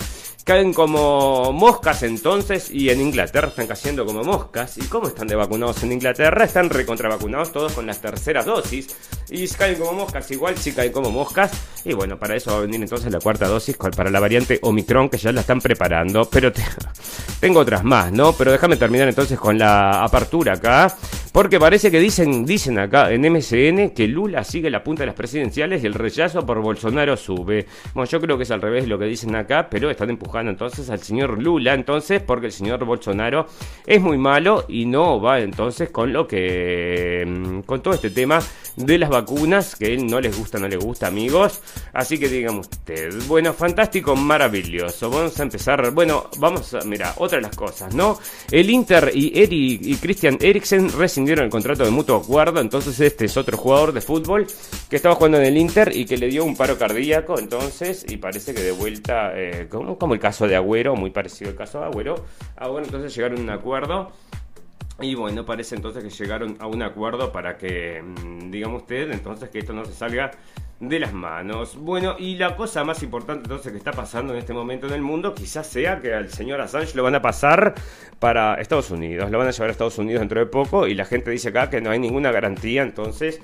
caen 0.45 0.73
como 0.73 1.53
moscas 1.53 2.05
entonces 2.05 2.71
y 2.71 2.91
en 2.91 3.01
Inglaterra 3.01 3.49
están 3.49 3.67
cayendo 3.67 4.07
como 4.07 4.23
moscas. 4.23 4.79
¿Y 4.79 4.83
cómo 4.83 5.09
están 5.09 5.27
de 5.27 5.35
vacunados 5.35 5.83
en 5.83 5.93
Inglaterra? 5.93 6.45
Están 6.45 6.71
recontra 6.71 7.09
vacunados 7.09 7.53
todos 7.53 7.73
con 7.73 7.87
las 7.87 8.01
terceras 8.01 8.47
dosis. 8.47 8.95
Y 9.29 9.49
caen 9.49 9.77
como 9.79 9.93
moscas, 9.93 10.31
igual 10.31 10.57
sí 10.57 10.73
caen 10.73 10.93
como 10.93 11.11
moscas. 11.11 11.51
Y 11.85 11.93
bueno, 11.95 12.19
para 12.19 12.37
eso 12.37 12.53
va 12.53 12.59
a 12.59 12.61
venir 12.61 12.81
entonces 12.81 13.13
la 13.13 13.19
cuarta 13.19 13.49
dosis 13.49 13.77
para 13.77 14.11
la 14.11 14.21
variante 14.21 14.59
Omicron 14.63 15.09
que 15.09 15.19
ya 15.19 15.33
la 15.33 15.41
están 15.41 15.61
preparando. 15.61 16.25
Pero 16.31 16.53
tengo 17.41 17.61
otras 17.61 17.83
más, 17.83 18.13
¿no? 18.13 18.33
Pero 18.33 18.53
déjame 18.53 18.77
terminar 18.77 19.09
entonces 19.09 19.39
con 19.39 19.59
la 19.59 20.05
apertura 20.05 20.55
acá. 20.55 20.97
Porque 21.37 21.61
parece 21.61 21.91
que 21.91 22.01
dicen, 22.01 22.47
dicen 22.47 22.79
acá 22.79 23.13
en 23.13 23.21
MCN 23.21 23.91
que 23.91 24.09
Lula 24.09 24.43
sigue 24.43 24.71
la 24.71 24.83
punta 24.83 25.03
de 25.03 25.09
las 25.09 25.15
presidenciales 25.15 25.85
y 25.85 25.87
el 25.87 25.93
rechazo 25.93 26.47
por 26.47 26.63
Bolsonaro 26.63 27.15
sube. 27.15 27.67
Bueno, 27.93 28.09
yo 28.09 28.23
creo 28.23 28.39
que 28.39 28.45
es 28.45 28.51
al 28.51 28.63
revés 28.63 28.89
lo 28.89 28.99
que 28.99 29.05
dicen 29.05 29.37
acá, 29.37 29.69
pero 29.69 29.91
están 29.91 30.09
empujando 30.09 30.51
entonces 30.51 30.89
al 30.89 31.01
señor 31.01 31.39
Lula 31.39 31.75
entonces 31.75 32.23
porque 32.23 32.47
el 32.47 32.53
señor 32.53 32.83
Bolsonaro 32.87 33.49
es 33.85 34.01
muy 34.01 34.17
malo 34.17 34.65
y 34.67 34.87
no 34.87 35.21
va 35.21 35.41
entonces 35.41 35.91
con 35.91 36.11
lo 36.11 36.27
que... 36.27 37.23
Mm, 37.27 37.61
con 37.67 37.83
todo 37.83 37.93
este 37.93 38.09
tema 38.09 38.39
de 38.77 38.99
las 38.99 39.11
vacunas, 39.11 39.77
que 39.77 39.95
él 39.95 40.07
no 40.07 40.21
les 40.21 40.37
gusta, 40.37 40.59
no 40.59 40.69
le 40.69 40.77
gusta, 40.77 41.07
amigos. 41.07 41.61
Así 41.93 42.19
que 42.19 42.29
digan 42.29 42.59
usted, 42.59 43.13
bueno, 43.27 43.53
fantástico, 43.53 44.15
maravilloso. 44.15 45.11
Vamos 45.11 45.39
a 45.39 45.43
empezar, 45.43 45.91
bueno, 45.93 46.31
vamos 46.39 46.75
a, 46.75 46.81
mira, 46.81 47.15
otra 47.17 47.39
de 47.39 47.43
las 47.43 47.57
cosas, 47.57 47.95
¿no? 47.95 48.19
El 48.51 48.71
Inter 48.71 49.11
y 49.15 49.27
y 49.47 49.97
Christian 49.97 50.39
Eriksen 50.41 50.91
rescindieron 50.91 51.45
el 51.45 51.51
contrato 51.51 51.85
de 51.85 51.91
mutuo 51.91 52.17
acuerdo, 52.17 52.61
entonces 52.61 52.99
este 53.01 53.27
es 53.27 53.37
otro 53.37 53.57
jugador 53.57 53.93
de 53.93 54.01
fútbol 54.01 54.47
que 54.89 54.97
estaba 54.97 55.15
jugando 55.15 55.39
en 55.39 55.45
el 55.45 55.57
Inter 55.57 55.95
y 55.95 56.05
que 56.05 56.17
le 56.17 56.29
dio 56.29 56.45
un 56.45 56.57
paro 56.57 56.79
cardíaco, 56.79 57.39
entonces, 57.39 58.05
y 58.09 58.17
parece 58.17 58.55
que 58.55 58.63
de 58.63 58.73
vuelta, 58.73 59.33
eh, 59.35 59.69
como, 59.71 59.99
como 59.99 60.15
el 60.15 60.21
caso 60.21 60.47
de 60.47 60.57
Agüero, 60.57 60.97
muy 60.97 61.11
parecido 61.11 61.51
al 61.51 61.57
caso 61.57 61.81
de 61.81 61.87
Agüero, 61.87 62.25
ah, 62.57 62.69
bueno, 62.69 62.87
entonces 62.87 63.15
llegaron 63.15 63.39
a 63.39 63.43
un 63.43 63.51
acuerdo. 63.51 64.13
Y 65.01 65.15
bueno, 65.15 65.45
parece 65.45 65.75
entonces 65.75 66.03
que 66.03 66.11
llegaron 66.11 66.57
a 66.59 66.67
un 66.67 66.83
acuerdo 66.83 67.31
para 67.31 67.59
que, 67.59 68.03
mm, 68.03 68.51
digamos 68.51 68.83
usted, 68.83 69.11
entonces 69.11 69.51
que 69.51 69.59
esto 69.59 69.75
no 69.75 69.85
se 69.85 69.93
salga 69.93 70.31
de 70.81 70.99
las 70.99 71.13
manos. 71.13 71.77
Bueno, 71.77 72.17
y 72.19 72.37
la 72.37 72.57
cosa 72.57 72.85
más 72.85 73.03
importante 73.03 73.45
entonces 73.45 73.73
que 73.73 73.79
está 73.79 73.93
pasando 73.93 74.33
en 74.33 74.39
este 74.39 74.53
momento 74.53 74.87
en 74.87 74.95
el 74.95 75.03
mundo, 75.03 75.35
quizás 75.35 75.67
sea 75.67 76.01
que 76.01 76.15
al 76.15 76.31
señor 76.31 76.61
Assange 76.61 76.95
lo 76.95 77.03
van 77.03 77.15
a 77.15 77.23
pasar 77.23 77.75
para 78.19 78.55
Estados 78.55 78.91
Unidos, 78.91 79.31
lo 79.31 79.39
van 79.39 79.49
a 79.49 79.51
llevar 79.51 79.69
a 79.69 79.73
Estados 79.73 79.99
Unidos 79.99 80.21
dentro 80.21 80.41
de 80.41 80.47
poco 80.47 80.87
y 80.87 80.95
la 80.95 81.05
gente 81.05 81.31
dice 81.31 81.49
acá 81.49 81.71
que 81.71 81.81
no 81.81 81.91
hay 81.91 81.99
ninguna 81.99 82.31
garantía, 82.31 82.83
entonces 82.83 83.41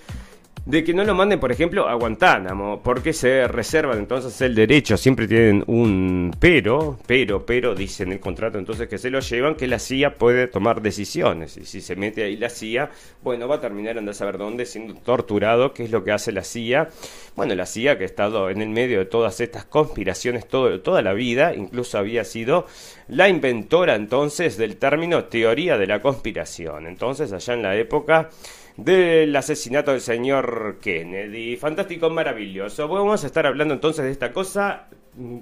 de 0.65 0.85
que 0.85 0.95
no 0.95 1.03
lo 1.03 1.15
manden, 1.15 1.41
por 1.41 1.51
ejemplo, 1.51 1.89
a 1.89 1.95
Guantánamo, 1.95 2.83
porque 2.83 3.13
se 3.13 3.49
reservan 3.49 3.99
entonces 3.99 4.41
el 4.43 4.55
derecho, 4.55 4.97
siempre 4.97 5.27
tienen 5.27 5.65
un 5.67 6.33
pero, 6.39 6.99
pero, 7.05 7.45
pero, 7.45 7.75
dicen 7.75 8.13
el 8.13 8.21
contrato 8.21 8.59
entonces 8.59 8.89
que 8.89 8.99
se 8.99 9.11
lo 9.11 9.19
llevan, 9.19 9.57
que 9.57 9.67
la 9.67 9.81
CIA 9.81 10.15
puede 10.15 10.47
tomar 10.47 10.81
decisiones, 10.81 11.57
y 11.57 11.65
si 11.65 11.81
se 11.81 11.97
mete 11.97 12.23
ahí 12.23 12.37
la 12.37 12.49
CIA, 12.49 12.91
bueno, 13.23 13.49
va 13.49 13.57
a 13.57 13.61
terminar 13.61 13.99
andar 13.99 14.13
a 14.13 14.15
saber 14.15 14.39
dónde, 14.39 14.65
siendo 14.65 14.95
torturado, 14.95 15.75
que 15.75 15.83
es 15.83 15.91
lo 15.91 16.05
que 16.05 16.13
hace 16.13 16.31
la 16.31 16.45
CIA, 16.45 16.91
bueno, 17.35 17.57
la 17.57 17.67
CIA 17.67 17.99
que 17.99 18.05
ha 18.05 18.07
estado 18.07 18.49
en 18.49 18.63
el 18.63 18.69
medio 18.69 19.01
de 19.01 19.07
todas 19.07 19.41
estas 19.41 19.65
conspiraciones 19.65 20.47
todo, 20.47 20.81
toda 20.81 21.03
la 21.03 21.13
vida, 21.13 21.55
incluso 21.55 21.99
había 21.99 22.23
sido 22.25 22.67
la 23.09 23.29
inventora 23.29 23.97
entonces 23.97 24.57
del 24.57 24.77
término 24.77 25.25
teoría 25.25 25.77
de 25.77 25.89
la 25.89 26.01
conspiración, 26.01 26.87
entonces 26.87 27.33
allá 27.33 27.55
en 27.55 27.63
la 27.63 27.77
época 27.77 28.31
del 28.77 29.35
asesinato 29.37 29.93
del 29.93 30.01
señor 30.01 30.79
Kennedy. 30.81 31.57
Fantástico, 31.57 32.11
maravilloso. 32.11 32.89
Vamos 32.89 33.23
a 33.25 33.27
estar 33.27 33.47
hablando 33.47 33.75
entonces 33.75 34.05
de 34.05 34.11
esta 34.11 34.33
cosa. 34.33 34.89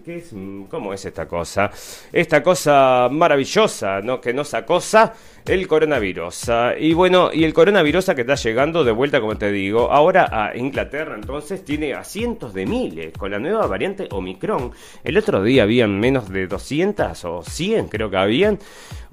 ¿Qué 0.04 0.16
es? 0.16 0.34
¿Cómo 0.68 0.92
es 0.92 1.04
esta 1.04 1.28
cosa? 1.28 1.70
Esta 2.12 2.42
cosa 2.42 3.08
maravillosa, 3.08 4.00
¿no? 4.00 4.20
Que 4.20 4.34
nos 4.34 4.52
acosa 4.52 5.14
el 5.46 5.68
coronavirus. 5.68 6.50
Y 6.80 6.92
bueno, 6.92 7.30
y 7.32 7.44
el 7.44 7.54
coronavirus 7.54 8.06
que 8.06 8.22
está 8.22 8.34
llegando 8.34 8.82
de 8.82 8.90
vuelta, 8.90 9.20
como 9.20 9.38
te 9.38 9.52
digo, 9.52 9.92
ahora 9.92 10.28
a 10.32 10.56
Inglaterra, 10.56 11.14
entonces 11.14 11.64
tiene 11.64 11.94
a 11.94 12.02
cientos 12.02 12.52
de 12.52 12.66
miles 12.66 13.12
con 13.16 13.30
la 13.30 13.38
nueva 13.38 13.64
variante 13.68 14.08
Omicron. 14.10 14.72
El 15.04 15.16
otro 15.16 15.40
día 15.40 15.62
habían 15.62 16.00
menos 16.00 16.28
de 16.28 16.48
200 16.48 17.24
o 17.26 17.42
100, 17.44 17.86
creo 17.88 18.10
que 18.10 18.16
habían, 18.16 18.58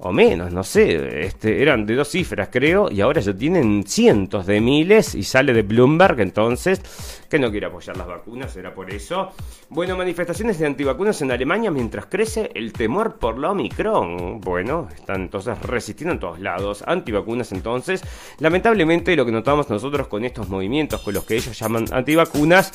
o 0.00 0.12
menos, 0.12 0.52
no 0.52 0.62
sé, 0.62 1.26
este, 1.26 1.60
eran 1.60 1.84
de 1.84 1.96
dos 1.96 2.08
cifras, 2.08 2.48
creo, 2.52 2.90
y 2.90 3.00
ahora 3.00 3.20
ya 3.20 3.34
tienen 3.34 3.84
cientos 3.84 4.46
de 4.46 4.60
miles 4.60 5.14
y 5.14 5.24
sale 5.24 5.52
de 5.52 5.62
Bloomberg, 5.62 6.20
entonces, 6.20 6.80
que 7.28 7.38
no 7.38 7.50
quiere 7.50 7.66
apoyar 7.66 7.96
las 7.96 8.06
vacunas, 8.06 8.56
era 8.56 8.72
por 8.72 8.90
eso. 8.92 9.32
Bueno, 9.70 9.96
manifestaciones 9.96 10.58
de 10.58 10.66
antivacunas 10.66 11.20
en 11.22 11.32
Alemania 11.32 11.70
mientras 11.72 12.06
crece 12.06 12.50
el 12.54 12.72
temor 12.72 13.16
por 13.16 13.38
la 13.38 13.50
Omicron. 13.50 14.40
Bueno, 14.40 14.88
están 14.94 15.22
entonces 15.22 15.60
resistiendo 15.62 16.18
todos 16.18 16.40
lados, 16.40 16.84
antivacunas 16.86 17.50
entonces. 17.52 18.02
Lamentablemente 18.38 19.16
lo 19.16 19.26
que 19.26 19.32
notamos 19.32 19.68
nosotros 19.68 20.06
con 20.06 20.24
estos 20.24 20.48
movimientos, 20.48 21.02
con 21.02 21.12
los 21.12 21.24
que 21.24 21.36
ellos 21.36 21.58
llaman 21.58 21.86
antivacunas, 21.92 22.72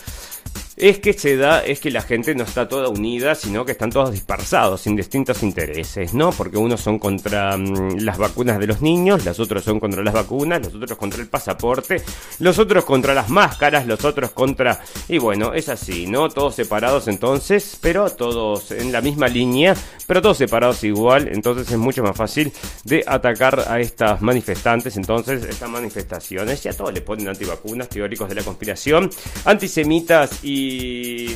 es 0.75 0.99
que 0.99 1.13
se 1.13 1.37
da, 1.37 1.63
es 1.63 1.79
que 1.79 1.91
la 1.91 2.01
gente 2.01 2.33
no 2.33 2.43
está 2.43 2.67
toda 2.67 2.89
unida, 2.89 3.35
sino 3.35 3.65
que 3.65 3.73
están 3.73 3.91
todos 3.91 4.11
dispersados, 4.11 4.81
sin 4.81 4.95
distintos 4.95 5.43
intereses, 5.43 6.13
¿no? 6.13 6.31
Porque 6.31 6.57
unos 6.57 6.81
son 6.81 6.97
contra 6.97 7.55
mm, 7.57 7.99
las 7.99 8.17
vacunas 8.17 8.59
de 8.59 8.67
los 8.67 8.81
niños, 8.81 9.23
los 9.23 9.39
otros 9.39 9.63
son 9.63 9.79
contra 9.79 10.03
las 10.03 10.13
vacunas, 10.13 10.61
los 10.63 10.73
otros 10.73 10.97
contra 10.97 11.21
el 11.21 11.27
pasaporte, 11.27 12.01
los 12.39 12.57
otros 12.57 12.85
contra 12.85 13.13
las 13.13 13.29
máscaras, 13.29 13.85
los 13.85 14.03
otros 14.03 14.31
contra... 14.31 14.81
Y 15.07 15.19
bueno, 15.19 15.53
es 15.53 15.69
así, 15.69 16.07
¿no? 16.07 16.29
Todos 16.29 16.55
separados 16.55 17.07
entonces, 17.07 17.77
pero 17.79 18.09
todos 18.09 18.71
en 18.71 18.91
la 18.91 19.01
misma 19.01 19.27
línea, 19.27 19.75
pero 20.07 20.21
todos 20.21 20.37
separados 20.37 20.83
igual, 20.83 21.27
entonces 21.27 21.69
es 21.71 21.77
mucho 21.77 22.01
más 22.03 22.17
fácil 22.17 22.51
de 22.83 23.03
atacar 23.05 23.65
a 23.67 23.79
estas 23.79 24.21
manifestantes, 24.21 24.97
entonces 24.97 25.43
estas 25.43 25.69
manifestaciones, 25.69 26.63
ya 26.63 26.73
todos 26.73 26.93
le 26.93 27.01
ponen 27.01 27.27
antivacunas, 27.27 27.89
teóricos 27.89 28.27
de 28.29 28.35
la 28.35 28.43
conspiración, 28.43 29.09
antisemitas 29.45 30.43
y 30.43 30.62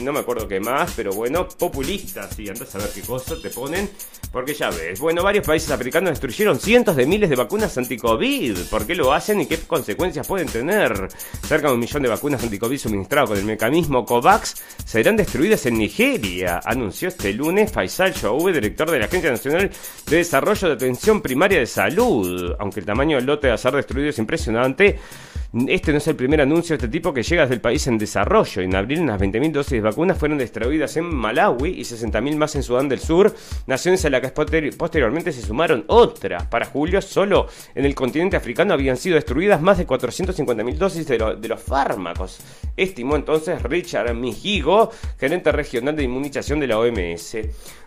no 0.02 0.14
me 0.14 0.20
acuerdo 0.20 0.48
qué 0.48 0.60
más, 0.60 0.94
pero 0.96 1.12
bueno, 1.14 1.48
populistas 1.48 2.38
y 2.40 2.50
antes 2.50 2.74
a 2.76 2.78
ver 2.78 2.90
qué 2.94 3.02
cosa 3.02 3.36
te 3.42 3.50
ponen, 3.50 3.90
porque 4.32 4.54
ya 4.54 4.70
ves. 4.70 5.00
Bueno, 5.00 5.24
varios 5.24 5.46
países 5.46 5.72
africanos 5.72 6.12
destruyeron 6.12 6.60
cientos 6.60 6.96
de 6.96 7.06
miles 7.06 7.30
de 7.30 7.36
vacunas 7.36 7.78
anti-COVID. 7.78 8.58
¿Por 8.70 8.86
qué 8.86 8.96
lo 8.96 9.14
hacen 9.14 9.42
y 9.42 9.46
qué 9.46 9.58
consecuencias 9.60 10.28
pueden 10.28 10.48
tener? 10.48 11.10
Cerca 11.48 11.68
de 11.68 11.74
un 11.74 11.80
millón 11.80 12.04
de 12.04 12.10
vacunas 12.10 12.44
anti-COVID 12.44 12.78
suministradas 12.78 13.30
con 13.30 13.38
el 13.38 13.46
mecanismo 13.46 14.06
COVAX 14.06 14.56
serán 14.86 15.18
destruidas 15.18 15.66
en 15.66 15.78
Nigeria, 15.78 16.62
anunció 16.64 17.08
este 17.08 17.34
lunes 17.34 17.72
Faisal 17.72 18.14
Shoube, 18.14 18.54
director 18.54 18.90
de 18.90 19.00
la 19.00 19.06
Agencia 19.06 19.32
Nacional 19.32 19.72
de 20.10 20.18
Desarrollo 20.18 20.68
de 20.68 20.74
Atención 20.74 21.22
Primaria 21.22 21.60
de 21.60 21.66
Salud. 21.66 22.56
Aunque 22.60 22.80
el 22.80 22.86
tamaño 22.86 23.18
del 23.18 23.26
lote 23.26 23.48
de 23.48 23.58
ser 23.58 23.74
destruido 23.74 24.10
es 24.10 24.18
impresionante, 24.20 25.00
este 25.68 25.94
no 25.94 25.98
es 26.00 26.08
el 26.08 26.16
primer 26.16 26.42
anuncio 26.42 26.78
de 26.78 26.84
este 26.84 26.92
tipo 26.92 27.14
que 27.14 27.24
llega 27.24 27.44
desde 27.44 27.56
el 27.56 27.62
país 27.62 27.88
en 27.88 27.98
desarrollo. 27.98 28.62
En 28.62 28.76
abril, 28.76 29.00
unas 29.00 29.20
20.000 29.20 29.52
dosis 29.52 29.72
de 29.72 29.82
vacunas 29.82 30.18
fueron 30.18 30.38
distribuidas 30.38 30.98
en 30.98 31.06
Malawi 31.06 31.70
y 31.70 31.82
60.000 31.82 32.36
más 32.36 32.56
en 32.56 32.64
Sudán 32.64 32.90
del 32.90 33.00
Sur, 33.00 33.34
naciones 33.66 34.04
a 34.04 34.10
las 34.10 34.22
que 34.22 34.30
posteriormente 34.30 35.32
se 35.32 35.42
sumaron 35.42 35.86
otras. 35.88 36.46
Para 36.48 36.66
julio, 36.66 37.02
solo 37.02 37.48
en 37.76 37.86
el 37.86 37.96
continente 37.96 38.36
africano 38.36 38.74
habían 38.74 38.98
sido 38.98 39.16
destruidas 39.16 39.62
más 39.62 39.78
de 39.78 39.88
450.000 39.88 40.76
dosis 40.76 41.08
de, 41.08 41.18
los 41.18 41.62
fármacos, 41.62 42.40
estimó 42.76 43.16
entonces 43.16 43.64
Richard 43.64 44.14
Mijigo, 44.14 44.92
gerente 45.18 45.52
regional 45.52 45.96
de 45.96 46.04
inmunización 46.04 46.60
de 46.60 46.68
la 46.68 46.80
OMS. 46.80 47.38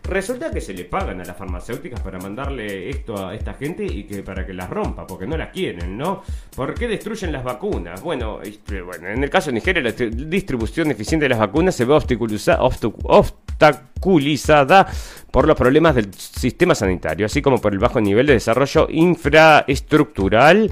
Resulta 0.02 0.50
que 0.50 0.62
se 0.62 0.72
le 0.72 0.84
pagan 0.84 1.20
a 1.20 1.24
las 1.24 1.36
farmacéuticas 1.36 2.00
para 2.00 2.18
mandarle 2.18 2.88
esto 2.88 3.28
a 3.28 3.34
esta 3.34 3.52
gente 3.52 3.84
y 3.84 4.04
que 4.04 4.22
para 4.22 4.46
que 4.46 4.54
las 4.54 4.70
rompa, 4.70 5.06
porque 5.06 5.26
no 5.26 5.36
las 5.36 5.50
quieren, 5.50 5.98
¿no? 5.98 6.22
¿Por 6.56 6.74
qué 6.74 6.88
destruyen 6.88 7.32
las 7.32 7.44
vacunas? 7.44 7.49
Bueno, 8.02 8.40
este, 8.42 8.82
bueno 8.82 9.08
en 9.08 9.24
el 9.24 9.30
caso 9.30 9.50
de 9.50 9.54
Nigeria, 9.54 9.82
la 9.82 9.92
distribución 9.92 10.90
eficiente 10.90 11.24
de 11.24 11.30
las 11.30 11.38
vacunas 11.38 11.74
se 11.74 11.84
ve 11.84 11.94
obstaculizada 11.94 12.58
por 15.30 15.46
los 15.46 15.56
problemas 15.56 15.94
del 15.94 16.12
sistema 16.14 16.74
sanitario, 16.74 17.26
así 17.26 17.42
como 17.42 17.60
por 17.60 17.72
el 17.72 17.78
bajo 17.78 18.00
nivel 18.00 18.26
de 18.26 18.32
desarrollo 18.34 18.88
infraestructural 18.90 20.70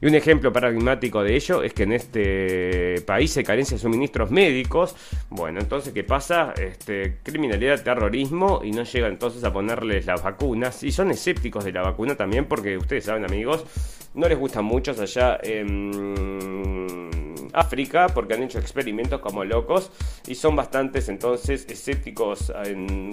y 0.00 0.06
un 0.06 0.14
ejemplo 0.14 0.52
paradigmático 0.52 1.22
de 1.22 1.34
ello 1.34 1.62
es 1.62 1.72
que 1.72 1.82
en 1.82 1.92
este 1.92 3.00
país 3.06 3.36
hay 3.36 3.44
carencia 3.44 3.76
de 3.76 3.82
suministros 3.82 4.30
médicos. 4.30 4.94
Bueno, 5.28 5.60
entonces, 5.60 5.92
¿qué 5.92 6.04
pasa? 6.04 6.54
Este, 6.56 7.18
criminalidad, 7.22 7.82
terrorismo 7.82 8.60
y 8.62 8.70
no 8.70 8.84
llega 8.84 9.08
entonces 9.08 9.42
a 9.44 9.52
ponerles 9.52 10.06
las 10.06 10.22
vacunas. 10.22 10.82
Y 10.84 10.92
son 10.92 11.10
escépticos 11.10 11.64
de 11.64 11.72
la 11.72 11.82
vacuna 11.82 12.14
también 12.14 12.44
porque 12.44 12.76
ustedes 12.76 13.04
saben, 13.04 13.24
amigos, 13.24 13.64
no 14.14 14.28
les 14.28 14.38
gustan 14.38 14.64
muchos 14.64 15.00
allá 15.00 15.38
en 15.42 17.37
África 17.52 18.08
porque 18.08 18.34
han 18.34 18.42
hecho 18.42 18.58
experimentos 18.58 19.20
como 19.20 19.44
locos 19.44 19.90
y 20.26 20.34
son 20.34 20.56
bastantes 20.56 21.08
entonces 21.08 21.66
escépticos 21.68 22.52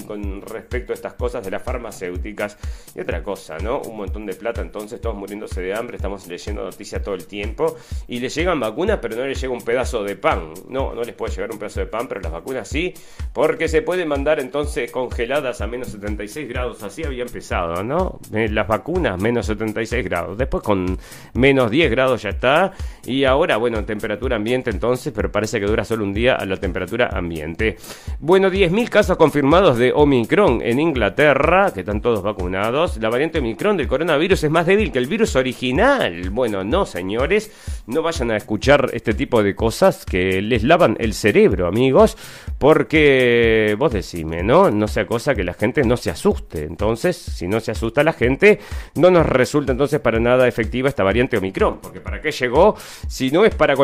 con 0.07 0.41
respecto 0.41 0.93
a 0.93 0.95
estas 0.95 1.13
cosas 1.13 1.43
de 1.43 1.51
las 1.51 1.63
farmacéuticas. 1.63 2.57
Y 2.95 2.99
otra 2.99 3.23
cosa, 3.23 3.57
¿no? 3.57 3.81
Un 3.81 3.97
montón 3.97 4.25
de 4.25 4.33
plata 4.33 4.61
entonces, 4.61 5.01
todos 5.01 5.15
muriéndose 5.15 5.61
de 5.61 5.73
hambre, 5.73 5.97
estamos 5.97 6.27
leyendo 6.27 6.63
noticias 6.63 7.01
todo 7.01 7.15
el 7.15 7.25
tiempo 7.25 7.75
y 8.07 8.19
les 8.19 8.33
llegan 8.35 8.59
vacunas 8.59 8.99
pero 9.01 9.15
no 9.15 9.25
les 9.25 9.39
llega 9.39 9.53
un 9.53 9.61
pedazo 9.61 10.03
de 10.03 10.15
pan. 10.15 10.53
No, 10.69 10.93
no 10.93 11.03
les 11.03 11.15
puede 11.15 11.33
llegar 11.33 11.51
un 11.51 11.59
pedazo 11.59 11.79
de 11.79 11.87
pan, 11.87 12.07
pero 12.07 12.21
las 12.21 12.31
vacunas 12.31 12.67
sí, 12.67 12.93
porque 13.33 13.67
se 13.67 13.81
pueden 13.81 14.07
mandar 14.07 14.39
entonces 14.39 14.91
congeladas 14.91 15.61
a 15.61 15.67
menos 15.67 15.89
76 15.89 16.47
grados, 16.47 16.83
así 16.83 17.03
había 17.03 17.23
empezado, 17.23 17.83
¿no? 17.83 18.19
Eh, 18.33 18.49
las 18.49 18.67
vacunas 18.67 19.19
menos 19.21 19.45
76 19.45 20.03
grados, 20.03 20.37
después 20.37 20.63
con 20.63 20.97
menos 21.33 21.71
10 21.71 21.91
grados 21.91 22.21
ya 22.21 22.29
está 22.29 22.73
y 23.05 23.23
ahora, 23.23 23.57
bueno, 23.57 23.83
temperatura 23.85 24.34
ambiente 24.35 24.69
entonces, 24.69 25.13
pero 25.15 25.31
parece 25.31 25.59
que 25.59 25.65
dura 25.65 25.83
solo 25.83 26.03
un 26.03 26.13
día 26.13 26.35
a 26.35 26.45
la 26.45 26.57
temperatura 26.57 27.09
ambiente. 27.11 27.77
Bueno, 28.19 28.49
10.000 28.49 28.89
casos 28.89 29.17
confirmados 29.17 29.77
de 29.77 29.91
Omicron 29.93 30.61
en 30.61 30.79
Inglaterra, 30.79 31.71
que 31.73 31.81
están 31.81 32.01
todos 32.01 32.21
vacunados. 32.21 32.97
La 32.97 33.09
variante 33.09 33.39
Omicron 33.39 33.77
del 33.77 33.87
coronavirus 33.87 34.43
es 34.43 34.51
más 34.51 34.65
débil 34.65 34.91
que 34.91 34.99
el 34.99 35.07
virus 35.07 35.35
original. 35.35 36.29
Bueno, 36.29 36.63
no, 36.63 36.85
señores, 36.85 37.51
no 37.87 38.01
vayan 38.01 38.31
a 38.31 38.37
escuchar 38.37 38.89
este 38.93 39.13
tipo 39.13 39.43
de 39.43 39.55
cosas 39.55 40.05
que 40.05 40.41
les 40.41 40.63
lavan 40.63 40.95
el 40.99 41.13
cerebro, 41.13 41.67
amigos, 41.67 42.17
Porque 42.57 43.75
vos 43.77 43.91
decime, 43.91 44.41
¿no? 44.41 44.71
No 44.71 44.87
sea 44.87 45.05
cosa 45.05 45.35
que 45.35 45.43
la 45.43 45.53
gente 45.53 45.83
no 45.83 45.97
se 45.97 46.09
asuste. 46.09 46.63
Entonces, 46.63 47.15
si 47.17 47.47
no 47.47 47.59
se 47.59 47.71
asusta 47.71 48.03
la 48.03 48.13
gente, 48.13 48.59
no 48.95 49.11
nos 49.11 49.25
resulta 49.25 49.71
entonces 49.71 49.99
para 49.99 50.19
nada 50.19 50.47
efectiva 50.47 50.89
esta 50.89 51.03
variante 51.03 51.37
Omicron. 51.37 51.79
Porque 51.81 52.01
¿para 52.01 52.21
qué 52.21 52.31
llegó? 52.31 52.75
Si 53.07 53.31
no 53.31 53.45
es 53.45 53.53
para 53.55 53.75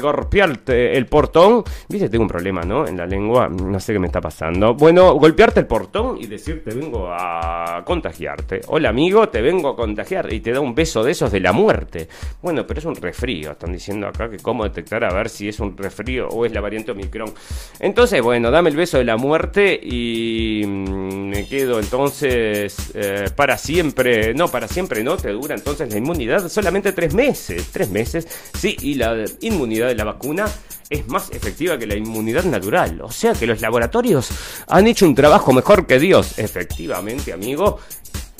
golpearte, 0.00 0.96
el 0.96 1.06
portón. 1.06 1.64
Viste, 1.88 2.08
tengo 2.08 2.22
un 2.22 2.28
problema, 2.28 2.62
¿no? 2.62 2.86
En 2.86 2.96
la 2.96 3.06
lengua, 3.06 3.48
no 3.48 3.80
sé 3.80 3.92
qué 3.92 3.98
me 3.98 4.06
está 4.06 4.20
pasando. 4.20 4.74
Bueno, 4.74 5.14
golpearte 5.14 5.60
el 5.60 5.66
portón 5.66 6.16
y 6.20 6.26
decirte 6.26 6.74
vengo 6.74 7.08
a 7.10 7.82
contagiarte. 7.84 8.60
Hola 8.68 8.90
amigo, 8.90 9.28
te 9.28 9.40
vengo 9.40 9.70
a 9.70 9.76
contagiar. 9.76 10.32
Y 10.32 10.40
te 10.40 10.52
da 10.52 10.60
un 10.60 10.74
beso 10.74 11.02
de 11.02 11.12
esos 11.12 11.30
de 11.32 11.40
la 11.40 11.52
muerte. 11.52 12.08
Bueno, 12.42 12.66
pero 12.66 12.80
es 12.80 12.86
un 12.86 12.96
resfrío. 12.96 13.52
Están 13.52 13.72
diciendo 13.72 14.06
acá 14.06 14.28
que 14.28 14.38
cómo 14.38 14.64
detectar 14.64 15.04
a 15.04 15.12
ver 15.12 15.28
si 15.28 15.48
es 15.48 15.60
un 15.60 15.76
resfrío 15.76 16.28
o 16.28 16.44
es 16.44 16.52
la 16.52 16.60
variante 16.60 16.92
Omicron. 16.92 17.32
Entonces, 17.80 18.22
bueno, 18.22 18.50
dame 18.50 18.70
el 18.70 18.76
beso 18.76 18.98
de 18.98 19.04
la 19.04 19.16
muerte 19.16 19.78
y 19.82 20.62
mm, 20.66 21.28
me 21.28 21.46
quedo 21.46 21.78
entonces 21.78 22.92
eh, 22.94 23.26
para 23.34 23.58
siempre. 23.58 24.34
No, 24.34 24.48
para 24.48 24.68
siempre 24.68 25.02
no, 25.02 25.16
te 25.16 25.30
dura 25.30 25.54
entonces 25.54 25.90
la 25.90 25.98
inmunidad 25.98 26.48
solamente 26.48 26.92
tres 26.92 27.14
meses. 27.14 27.70
Tres 27.72 27.90
meses, 27.90 28.26
sí, 28.54 28.76
y 28.80 28.94
la 28.94 29.24
inmunidad 29.40 29.88
de 29.88 29.94
la 29.94 30.04
vacuna 30.04 30.46
es 30.90 31.08
más 31.08 31.30
efectiva 31.30 31.78
que 31.78 31.86
la 31.86 31.96
inmunidad 31.96 32.44
natural. 32.44 33.00
O 33.02 33.10
sea 33.10 33.32
que 33.32 33.46
los 33.46 33.60
laboratorios 33.60 34.30
han 34.68 34.86
hecho 34.86 35.06
un 35.06 35.14
trabajo 35.14 35.52
mejor 35.52 35.86
que 35.86 35.98
Dios. 35.98 36.38
Efectivamente, 36.38 37.32
amigo. 37.32 37.78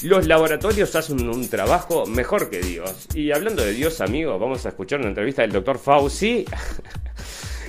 Los 0.02 0.26
laboratorios 0.26 0.94
hacen 0.96 1.28
un 1.28 1.48
trabajo 1.48 2.06
mejor 2.06 2.50
que 2.50 2.60
Dios. 2.60 3.06
Y 3.14 3.30
hablando 3.30 3.64
de 3.64 3.72
Dios, 3.72 4.00
amigo, 4.00 4.38
vamos 4.38 4.66
a 4.66 4.70
escuchar 4.70 4.98
una 4.98 5.08
entrevista 5.08 5.42
del 5.42 5.52
doctor 5.52 5.78
Fauci. 5.78 6.44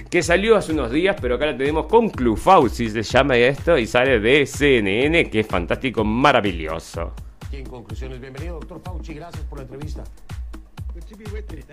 que 0.09 0.21
salió 0.21 0.55
hace 0.55 0.73
unos 0.73 0.91
días, 0.91 1.15
pero 1.19 1.35
acá 1.35 1.47
la 1.47 1.57
tenemos 1.57 1.87
con 1.87 2.09
Club 2.09 2.37
Fauci, 2.37 2.87
se 2.87 3.01
llama 3.01 3.35
esto, 3.35 3.77
y 3.79 3.87
sale 3.87 4.19
de 4.19 4.45
CNN, 4.45 5.27
que 5.27 5.39
es 5.39 5.47
fantástico, 5.47 6.03
maravilloso. 6.03 7.13
Y 7.51 7.55
en 7.55 7.65
conclusiones, 7.65 8.21
bienvenido, 8.21 8.59
doctor 8.59 8.79
Fauci, 8.83 9.15
gracias 9.15 9.43
por 9.45 9.57
la 9.57 9.63
entrevista. 9.63 10.03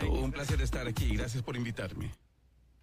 Un 0.09 0.33
placer 0.33 0.61
estar 0.61 0.87
aquí, 0.87 1.17
gracias 1.17 1.43
por 1.43 1.57
invitarme. 1.57 2.11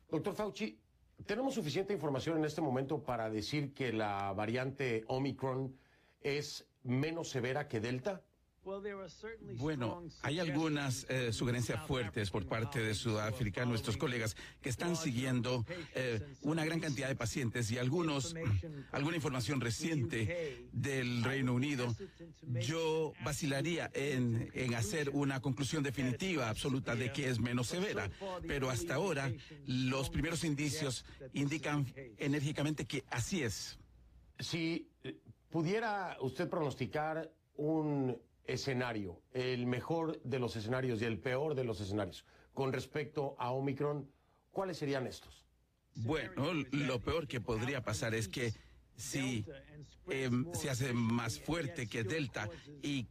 Doctor 0.09 0.33
Fauci, 0.33 0.79
¿tenemos 1.25 1.53
suficiente 1.53 1.93
información 1.93 2.37
en 2.37 2.45
este 2.45 2.61
momento 2.61 3.03
para 3.03 3.29
decir 3.29 3.73
que 3.73 3.93
la 3.93 4.33
variante 4.33 5.03
Omicron 5.07 5.75
es 6.21 6.67
menos 6.83 7.29
severa 7.29 7.67
que 7.67 7.79
Delta? 7.79 8.23
Bueno, 9.57 10.03
hay 10.23 10.39
algunas 10.39 11.05
eh, 11.09 11.31
sugerencias 11.31 11.85
fuertes 11.87 12.29
por 12.29 12.45
parte 12.45 12.81
de 12.81 12.93
Sudáfrica, 12.93 13.65
nuestros 13.65 13.95
colegas, 13.95 14.35
que 14.61 14.67
están 14.67 14.97
siguiendo 14.97 15.65
eh, 15.95 16.21
una 16.41 16.65
gran 16.65 16.81
cantidad 16.81 17.07
de 17.07 17.15
pacientes 17.15 17.71
y 17.71 17.77
algunos, 17.77 18.35
alguna 18.91 19.15
información 19.15 19.61
reciente 19.61 20.67
del 20.73 21.23
Reino 21.23 21.53
Unido. 21.53 21.95
Yo 22.41 23.13
vacilaría 23.23 23.89
en, 23.93 24.51
en 24.53 24.75
hacer 24.75 25.11
una 25.11 25.41
conclusión 25.41 25.81
definitiva, 25.81 26.49
absoluta, 26.49 26.95
de 26.95 27.13
que 27.13 27.29
es 27.29 27.39
menos 27.39 27.67
severa, 27.67 28.09
pero 28.47 28.69
hasta 28.69 28.95
ahora 28.95 29.31
los 29.65 30.09
primeros 30.09 30.43
indicios 30.43 31.05
indican 31.31 31.85
enérgicamente 32.17 32.85
que 32.85 33.05
así 33.09 33.43
es. 33.43 33.79
Si 34.39 34.89
eh, 35.03 35.17
pudiera 35.49 36.17
usted 36.19 36.49
pronosticar 36.49 37.31
un 37.55 38.17
escenario, 38.47 39.21
el 39.33 39.67
mejor 39.67 40.21
de 40.23 40.39
los 40.39 40.55
escenarios 40.55 41.01
y 41.01 41.05
el 41.05 41.19
peor 41.19 41.53
de 41.53 41.63
los 41.63 41.79
escenarios 41.81 42.25
con 42.57 42.73
respecto 42.73 43.35
a 43.37 43.51
Omicron, 43.51 44.09
¿cuáles 44.49 44.79
serían 44.79 45.05
estos? 45.05 45.45
Bueno, 45.93 46.51
lo 46.71 46.99
peor 46.99 47.27
que 47.27 47.39
podría 47.39 47.83
pasar 47.83 48.15
es 48.15 48.27
que 48.27 48.51
si 48.95 49.45
em, 50.09 50.51
se 50.55 50.71
hace 50.71 50.91
más 50.91 51.39
fuerte 51.39 51.85
que 51.85 52.03
Delta 52.03 52.49
y 52.81 53.03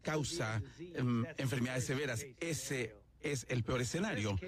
causa 0.00 0.62
em, 0.78 1.22
enfermedades 1.36 1.84
severas, 1.84 2.24
ese 2.40 2.94
es 3.20 3.44
el 3.50 3.62
peor 3.62 3.82
escenario. 3.82 4.38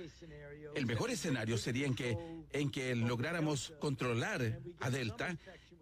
El 0.75 0.87
mejor 0.87 1.11
escenario 1.11 1.59
sería 1.59 1.87
en 1.87 1.95
que, 1.95 2.17
en 2.51 2.71
que 2.71 2.97
lográramos 2.97 3.75
controlar 3.79 4.59
a 4.81 4.89
Delta 4.89 5.37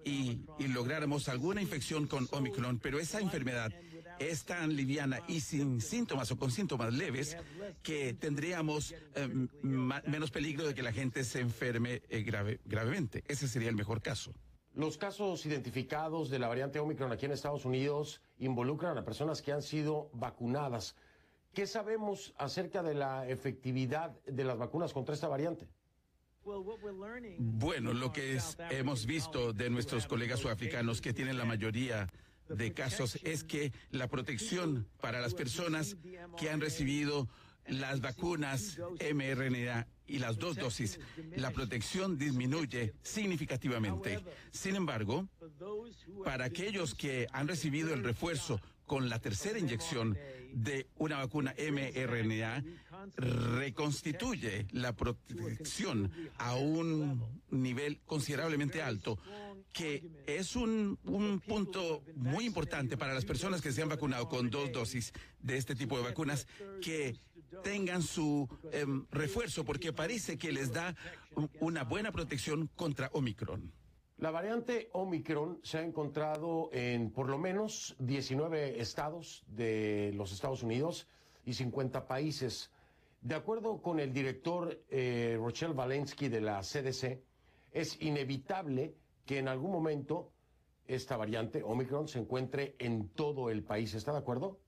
y, 0.05 0.41
y 0.59 0.67
lográramos 0.67 1.29
alguna 1.29 1.63
infección 1.63 2.09
con 2.09 2.27
Omicron, 2.33 2.81
pero 2.81 2.99
esa 2.99 3.21
enfermedad 3.21 3.73
es 4.19 4.45
tan 4.45 4.75
liviana 4.77 5.21
y 5.29 5.41
sin 5.41 5.81
síntomas 5.81 6.31
o 6.31 6.37
con 6.39 6.51
síntomas 6.51 6.93
leves 6.93 7.37
que 7.83 8.15
tendríamos 8.15 8.95
ma- 9.63 10.03
menos 10.07 10.31
peligro 10.31 10.67
de 10.67 10.75
que 10.75 10.83
la 10.83 10.93
gente 10.93 11.25
se 11.25 11.41
enferme 11.41 12.03
eh, 12.09 12.23
grave, 12.23 12.61
gravemente. 12.65 13.25
Ese 13.29 13.49
sería 13.49 13.69
el 13.69 13.77
mejor 13.77 14.03
caso. 14.03 14.33
Los 14.75 14.99
casos 14.99 15.47
identificados 15.47 16.31
de 16.31 16.39
la 16.41 16.49
variante 16.49 16.81
Omicron 16.81 17.13
aquí 17.13 17.27
en 17.27 17.33
Estados 17.33 17.65
Unidos 17.65 18.21
involucran 18.39 18.99
a 18.99 19.05
personas 19.05 19.41
que 19.41 19.53
han 19.53 19.63
sido 19.63 20.11
vacunadas. 20.13 20.97
¿Qué 21.53 21.67
sabemos 21.69 22.35
acerca 22.37 22.83
de 22.83 22.95
la 22.95 23.29
efectividad 23.29 24.11
de 24.27 24.43
las 24.43 24.59
vacunas 24.59 24.93
contra 24.93 25.15
esta 25.15 25.29
variante? 25.29 25.69
Bueno, 27.39 27.93
lo 27.95 28.13
que 28.13 28.35
es- 28.35 28.57
hemos 28.71 29.07
visto 29.07 29.53
de 29.53 29.71
nuestros 29.71 30.07
colegas 30.07 30.41
sudafricanos 30.41 31.01
que 31.01 31.13
tienen 31.15 31.39
la 31.39 31.45
mayoría 31.45 32.09
de 32.49 32.73
casos 32.73 33.19
es 33.23 33.45
que 33.45 33.73
la 33.91 34.09
protección 34.09 34.87
para 35.01 35.21
las 35.21 35.35
personas 35.35 35.97
que 36.39 36.51
han 36.51 36.61
recibido 36.61 37.29
las 37.67 38.01
vacunas 38.01 38.79
mRNA 39.15 39.87
y 40.07 40.19
las 40.19 40.39
dos 40.39 40.57
dosis, 40.57 41.01
la 41.37 41.51
protección 41.51 42.19
disminuye 42.19 42.95
significativamente. 43.03 44.23
Sin 44.51 44.77
embargo, 44.77 45.29
para 46.25 46.45
aquellos 46.45 46.95
que 46.95 47.27
han 47.33 47.49
recibido 47.49 47.95
el 47.95 48.05
refuerzo 48.05 48.61
con 48.87 49.09
la 49.09 49.19
tercera 49.19 49.59
inyección 49.59 50.19
de 50.53 50.87
una 50.97 51.19
vacuna 51.19 51.55
mRNA, 51.59 52.63
reconstituye 53.17 54.67
la 54.73 54.93
protección 54.93 56.13
a 56.37 56.55
un 56.55 57.43
nivel 57.51 58.01
considerablemente 58.05 58.83
alto, 58.83 59.19
que 59.75 60.09
es 60.27 60.55
un, 60.55 60.99
un 61.05 61.41
punto 61.41 62.03
muy 62.15 62.47
importante 62.47 62.97
para 62.97 63.13
las 63.13 63.25
personas 63.25 63.61
que 63.61 63.73
se 63.73 63.83
han 63.83 63.89
vacunado 63.89 64.29
con 64.29 64.49
dos 64.49 64.73
dosis 64.73 65.13
de 65.41 65.57
este 65.57 65.75
tipo 65.75 65.99
de 65.99 66.05
vacunas, 66.05 66.47
que 66.81 67.17
tengan 67.63 68.03
su 68.03 68.49
em, 68.73 69.05
refuerzo, 69.11 69.65
porque 69.65 69.93
parece 69.93 70.39
que 70.39 70.53
les 70.53 70.73
da 70.73 70.95
una 71.61 71.83
buena 71.83 72.13
protección 72.13 72.71
contra 72.77 73.11
Omicron. 73.13 73.73
La 74.19 74.31
variante 74.31 74.89
Omicron 74.93 75.59
se 75.65 75.79
ha 75.79 75.83
encontrado 75.83 76.71
en 76.73 77.11
por 77.11 77.29
lo 77.29 77.37
menos 77.37 77.97
19 77.99 78.81
estados 78.81 79.45
de 79.49 80.13
los 80.15 80.31
Estados 80.33 80.63
Unidos 80.63 81.09
y 81.45 81.55
50 81.55 82.07
países. 82.07 82.71
De 83.23 83.35
acuerdo 83.35 83.83
con 83.83 83.99
el 83.99 84.13
director 84.13 84.81
eh, 84.89 85.37
Rochelle 85.37 85.75
Walensky 85.75 86.29
de 86.29 86.41
la 86.41 86.61
CDC, 86.61 87.21
es 87.73 88.01
inevitable 88.01 88.95
que 89.27 89.39
en 89.39 89.49
algún 89.49 89.71
momento 89.71 90.33
esta 90.87 91.17
variante 91.17 91.63
Omicron 91.63 92.09
se 92.09 92.19
encuentre 92.19 92.77
en 92.79 93.09
todo 93.09 93.51
el 93.51 93.63
país. 93.63 93.95
¿Está 93.95 94.13
de 94.13 94.19
acuerdo? 94.19 94.61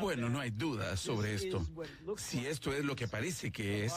Bueno, 0.00 0.28
no 0.28 0.40
hay 0.40 0.50
duda 0.50 0.96
sobre 0.96 1.34
esto. 1.34 1.64
Si 2.16 2.44
esto 2.46 2.72
es 2.72 2.84
lo 2.84 2.96
que 2.96 3.06
parece 3.06 3.52
que 3.52 3.84
es, 3.84 3.94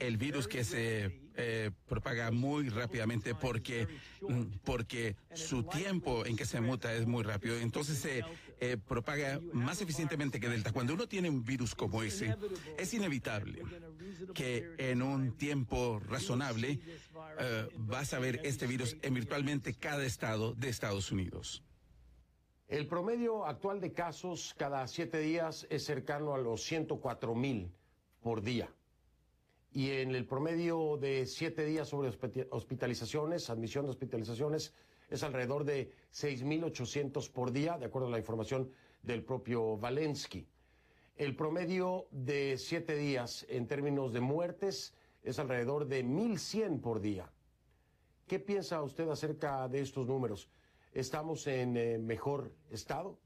el 0.00 0.16
virus 0.16 0.48
que 0.48 0.64
se 0.64 1.20
eh, 1.36 1.70
propaga 1.86 2.32
muy 2.32 2.68
rápidamente 2.68 3.36
porque, 3.36 3.86
mm, 4.20 4.42
porque 4.64 5.16
su 5.34 5.62
tiempo 5.62 6.26
en 6.26 6.36
que 6.36 6.46
se 6.46 6.60
muta 6.60 6.92
es 6.92 7.06
muy 7.06 7.22
rápido, 7.22 7.56
entonces 7.56 7.96
se 7.98 8.24
eh, 8.64 8.76
propaga 8.76 9.40
más 9.52 9.82
eficientemente 9.82 10.38
que 10.38 10.48
Delta. 10.48 10.70
Cuando 10.70 10.94
uno 10.94 11.08
tiene 11.08 11.28
un 11.28 11.42
virus 11.42 11.74
como 11.74 12.00
ese, 12.04 12.36
es 12.78 12.94
inevitable 12.94 13.60
que 14.34 14.76
en 14.78 15.02
un 15.02 15.36
tiempo 15.36 15.98
razonable 15.98 16.78
eh, 17.40 17.68
vas 17.78 18.14
a 18.14 18.20
ver 18.20 18.40
este 18.44 18.68
virus 18.68 18.96
en 19.02 19.14
virtualmente 19.14 19.74
cada 19.74 20.04
estado 20.04 20.54
de 20.54 20.68
Estados 20.68 21.10
Unidos. 21.10 21.64
El 22.68 22.86
promedio 22.86 23.46
actual 23.46 23.80
de 23.80 23.92
casos 23.92 24.54
cada 24.56 24.86
siete 24.86 25.18
días 25.18 25.66
es 25.68 25.84
cercano 25.84 26.32
a 26.32 26.38
los 26.38 26.62
104 26.62 27.34
mil 27.34 27.68
por 28.20 28.42
día. 28.42 28.72
Y 29.72 29.90
en 29.90 30.14
el 30.14 30.24
promedio 30.24 30.98
de 30.98 31.26
siete 31.26 31.64
días 31.64 31.88
sobre 31.88 32.16
hospitalizaciones, 32.50 33.50
admisión 33.50 33.86
de 33.86 33.90
hospitalizaciones, 33.90 34.72
es 35.12 35.22
alrededor 35.22 35.64
de 35.64 35.92
6.800 36.12 37.30
por 37.30 37.52
día, 37.52 37.76
de 37.76 37.84
acuerdo 37.84 38.08
a 38.08 38.12
la 38.12 38.18
información 38.18 38.70
del 39.02 39.22
propio 39.22 39.76
Valensky. 39.76 40.46
El 41.16 41.36
promedio 41.36 42.06
de 42.10 42.56
siete 42.56 42.96
días 42.96 43.44
en 43.50 43.66
términos 43.66 44.12
de 44.14 44.20
muertes 44.20 44.94
es 45.22 45.38
alrededor 45.38 45.86
de 45.86 46.04
1.100 46.04 46.80
por 46.80 47.00
día. 47.00 47.30
¿Qué 48.26 48.38
piensa 48.38 48.82
usted 48.82 49.08
acerca 49.08 49.68
de 49.68 49.80
estos 49.80 50.06
números? 50.06 50.48
¿Estamos 50.92 51.46
en 51.46 51.76
eh, 51.76 51.98
mejor 51.98 52.54
estado? 52.70 53.18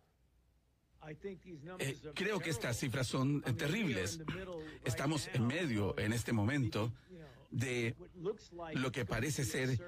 Eh, 1.79 1.97
creo 2.15 2.41
que 2.41 2.51
estas 2.51 2.77
cifras 2.79 3.07
son 3.07 3.43
eh, 3.47 3.53
terribles. 3.53 4.21
Estamos 4.85 5.29
en 5.33 5.47
medio, 5.47 5.97
en 5.99 6.13
este 6.13 6.33
momento, 6.33 6.93
de 7.57 7.97
lo 8.75 8.93
que 8.93 9.07
parece 9.07 9.45
ser 9.45 9.81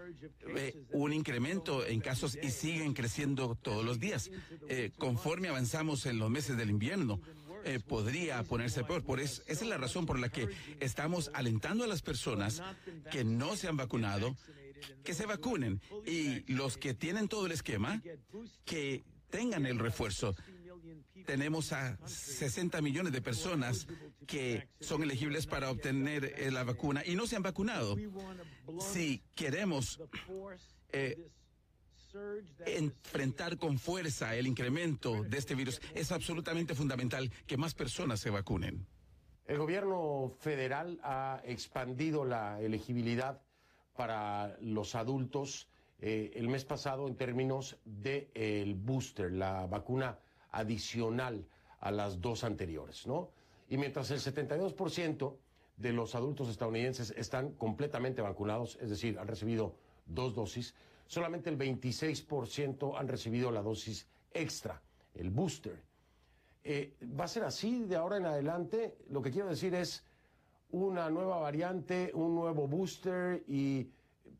eh, 0.57 0.87
un 0.93 1.13
incremento 1.13 1.85
en 1.87 2.01
casos 2.01 2.39
y 2.43 2.51
siguen 2.51 2.95
creciendo 2.95 3.57
todos 3.57 3.85
los 3.85 4.01
días. 4.01 4.31
Eh, 4.69 4.91
conforme 4.97 5.49
avanzamos 5.49 6.07
en 6.07 6.19
los 6.19 6.31
meses 6.31 6.57
del 6.57 6.71
invierno, 6.71 7.21
eh, 7.65 7.79
podría 7.79 8.43
ponerse 8.43 8.85
peor. 8.85 9.05
Por 9.05 9.21
eso, 9.21 9.43
esa 9.47 9.65
es 9.65 9.69
la 9.69 9.77
razón 9.77 10.07
por 10.07 10.19
la 10.19 10.31
que 10.31 10.49
estamos 10.81 11.31
alentando 11.35 11.85
a 11.85 11.87
las 11.87 12.01
personas 12.01 12.63
que 13.11 13.25
no 13.25 13.55
se 13.55 13.69
han 13.69 13.77
vacunado 13.77 14.35
que 15.05 15.13
se 15.13 15.27
vacunen 15.27 15.81
y 16.07 16.51
los 16.53 16.79
que 16.79 16.95
tienen 16.95 17.27
todo 17.27 17.47
el 17.47 17.53
esquema 17.53 18.01
que 18.65 19.05
tengan 19.29 19.67
el 19.67 19.79
refuerzo. 19.79 20.37
Tenemos 21.27 21.73
a 21.73 21.99
60 22.07 22.81
millones 22.81 23.13
de 23.13 23.21
personas 23.21 23.87
que 24.27 24.69
son 24.81 25.03
elegibles 25.03 25.47
para 25.47 25.71
obtener 25.71 26.25
eh, 26.37 26.51
la 26.51 26.65
vacuna 26.65 27.03
y 27.05 27.15
no 27.15 27.27
se 27.27 27.37
han 27.37 27.43
vacunado. 27.43 27.97
Si 28.81 29.23
queremos 29.35 30.01
eh, 30.93 31.31
enfrentar 32.67 33.59
con 33.59 33.79
fuerza 33.79 34.35
el 34.37 34.47
incremento 34.47 35.23
de 35.25 35.39
este 35.39 35.55
virus, 35.55 35.81
es 35.95 36.13
absolutamente 36.13 36.75
fundamental 36.75 37.31
que 37.47 37.57
más 37.57 37.75
personas 37.75 38.21
se 38.21 38.31
vacunen. 38.31 38.87
El 39.47 39.59
gobierno 39.59 40.35
federal 40.41 41.01
ha 41.03 41.41
expandido 41.45 42.25
la 42.25 42.61
elegibilidad 42.61 43.41
para 43.97 44.57
los 44.61 44.95
adultos 44.95 45.69
eh, 46.01 46.31
el 46.37 46.49
mes 46.49 46.65
pasado 46.65 47.09
en 47.09 47.17
términos 47.17 47.77
del 47.85 48.29
el 48.35 48.75
booster, 48.75 49.33
la 49.33 49.67
vacuna 49.67 50.19
adicional 50.51 51.47
a 51.81 51.91
las 51.91 52.21
dos 52.21 52.45
anteriores, 52.45 53.07
¿no? 53.07 53.31
Y 53.69 53.77
mientras 53.77 54.11
el 54.11 54.19
72% 54.19 55.37
de 55.77 55.93
los 55.93 56.15
adultos 56.15 56.49
estadounidenses 56.49 57.13
están 57.17 57.53
completamente 57.53 58.23
vacunados, 58.23 58.79
es 58.81 58.91
decir, 58.91 59.19
han 59.19 59.29
recibido 59.29 59.77
dos 60.07 60.35
dosis, 60.35 60.75
solamente 61.07 61.51
el 61.51 61.59
26% 61.59 62.99
han 62.99 63.09
recibido 63.09 63.51
la 63.51 63.63
dosis 63.63 64.09
extra, 64.33 64.83
el 65.15 65.31
booster. 65.31 65.83
Eh, 66.65 66.97
¿Va 67.19 67.25
a 67.25 67.29
ser 67.29 67.45
así 67.45 67.85
de 67.85 67.97
ahora 67.97 68.17
en 68.17 68.27
adelante? 68.27 68.99
Lo 69.09 69.23
que 69.23 69.31
quiero 69.31 69.49
decir 69.49 69.75
es 69.75 70.05
una 70.71 71.09
nueva 71.09 71.39
variante, 71.39 72.11
un 72.15 72.35
nuevo 72.35 72.67
booster 72.67 73.43
y 73.47 73.91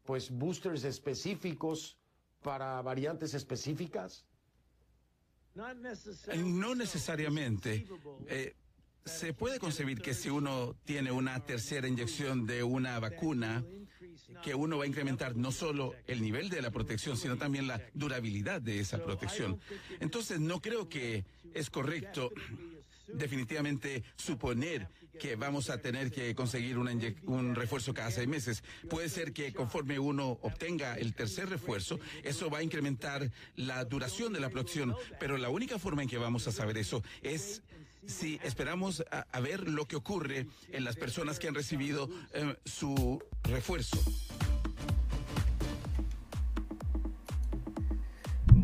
pues 0.05 0.31
boosters 0.31 0.85
específicos 0.85 1.99
para 2.43 2.81
variantes 2.83 3.35
específicas. 3.35 4.27
No 6.37 6.75
necesariamente. 6.75 7.87
Eh, 8.29 8.55
se 9.05 9.33
puede 9.33 9.59
concebir 9.59 10.01
que 10.01 10.15
si 10.15 10.29
uno 10.29 10.77
tiene 10.85 11.11
una 11.11 11.41
tercera 11.41 11.89
inyección 11.89 12.47
de 12.47 12.63
una 12.63 12.99
vacuna, 13.01 13.65
que 14.43 14.55
uno 14.55 14.79
va 14.79 14.85
a 14.85 14.87
incrementar 14.87 15.37
no 15.37 15.51
solo 15.51 15.95
el 16.07 16.23
nivel 16.23 16.49
de 16.49 16.63
la 16.63 16.71
protección, 16.71 17.17
sino 17.17 17.37
también 17.37 17.67
la 17.67 17.81
durabilidad 17.95 18.61
de 18.61 18.81
esa 18.81 19.03
protección. 19.03 19.61
Entonces, 20.01 20.41
no 20.41 20.61
creo 20.61 20.89
que 20.89 21.25
es 21.55 21.71
correcto 21.71 22.31
definitivamente 23.09 24.05
suponer 24.17 24.89
que 25.19 25.37
vamos 25.37 25.71
a 25.71 25.79
tener 25.79 26.11
que 26.11 26.35
conseguir 26.35 26.79
un 26.79 27.55
refuerzo 27.55 27.95
cada 27.95 28.11
seis 28.11 28.29
meses. 28.29 28.63
Puede 28.89 29.09
ser 29.09 29.33
que 29.33 29.53
conforme 29.53 29.99
uno 29.99 30.39
obtenga 30.43 30.95
el 30.97 31.15
tercer 31.15 31.49
refuerzo, 31.49 31.99
eso 32.23 32.51
va 32.51 32.59
a 32.59 32.63
incrementar 32.63 33.31
la 33.57 33.85
duración 33.85 34.33
de 34.33 34.41
la 34.41 34.51
protección, 34.51 34.95
pero 35.21 35.37
la 35.37 35.51
única 35.51 35.79
forma 35.79 36.03
en 36.03 36.09
que 36.09 36.19
vamos 36.19 36.47
a 36.49 36.53
saber 36.53 36.79
eso 36.79 37.03
es 37.23 37.63
si 38.07 38.41
esperamos 38.43 39.05
a, 39.11 39.41
ver 39.41 39.69
lo 39.69 39.87
que 39.87 39.97
ocurre 39.97 40.47
en 40.73 40.85
las 40.85 40.97
personas 40.97 41.39
que 41.39 41.49
han 41.49 41.55
recibido 41.55 42.09
eh, 42.33 42.57
su 42.65 43.23
refuerzo. 43.45 43.99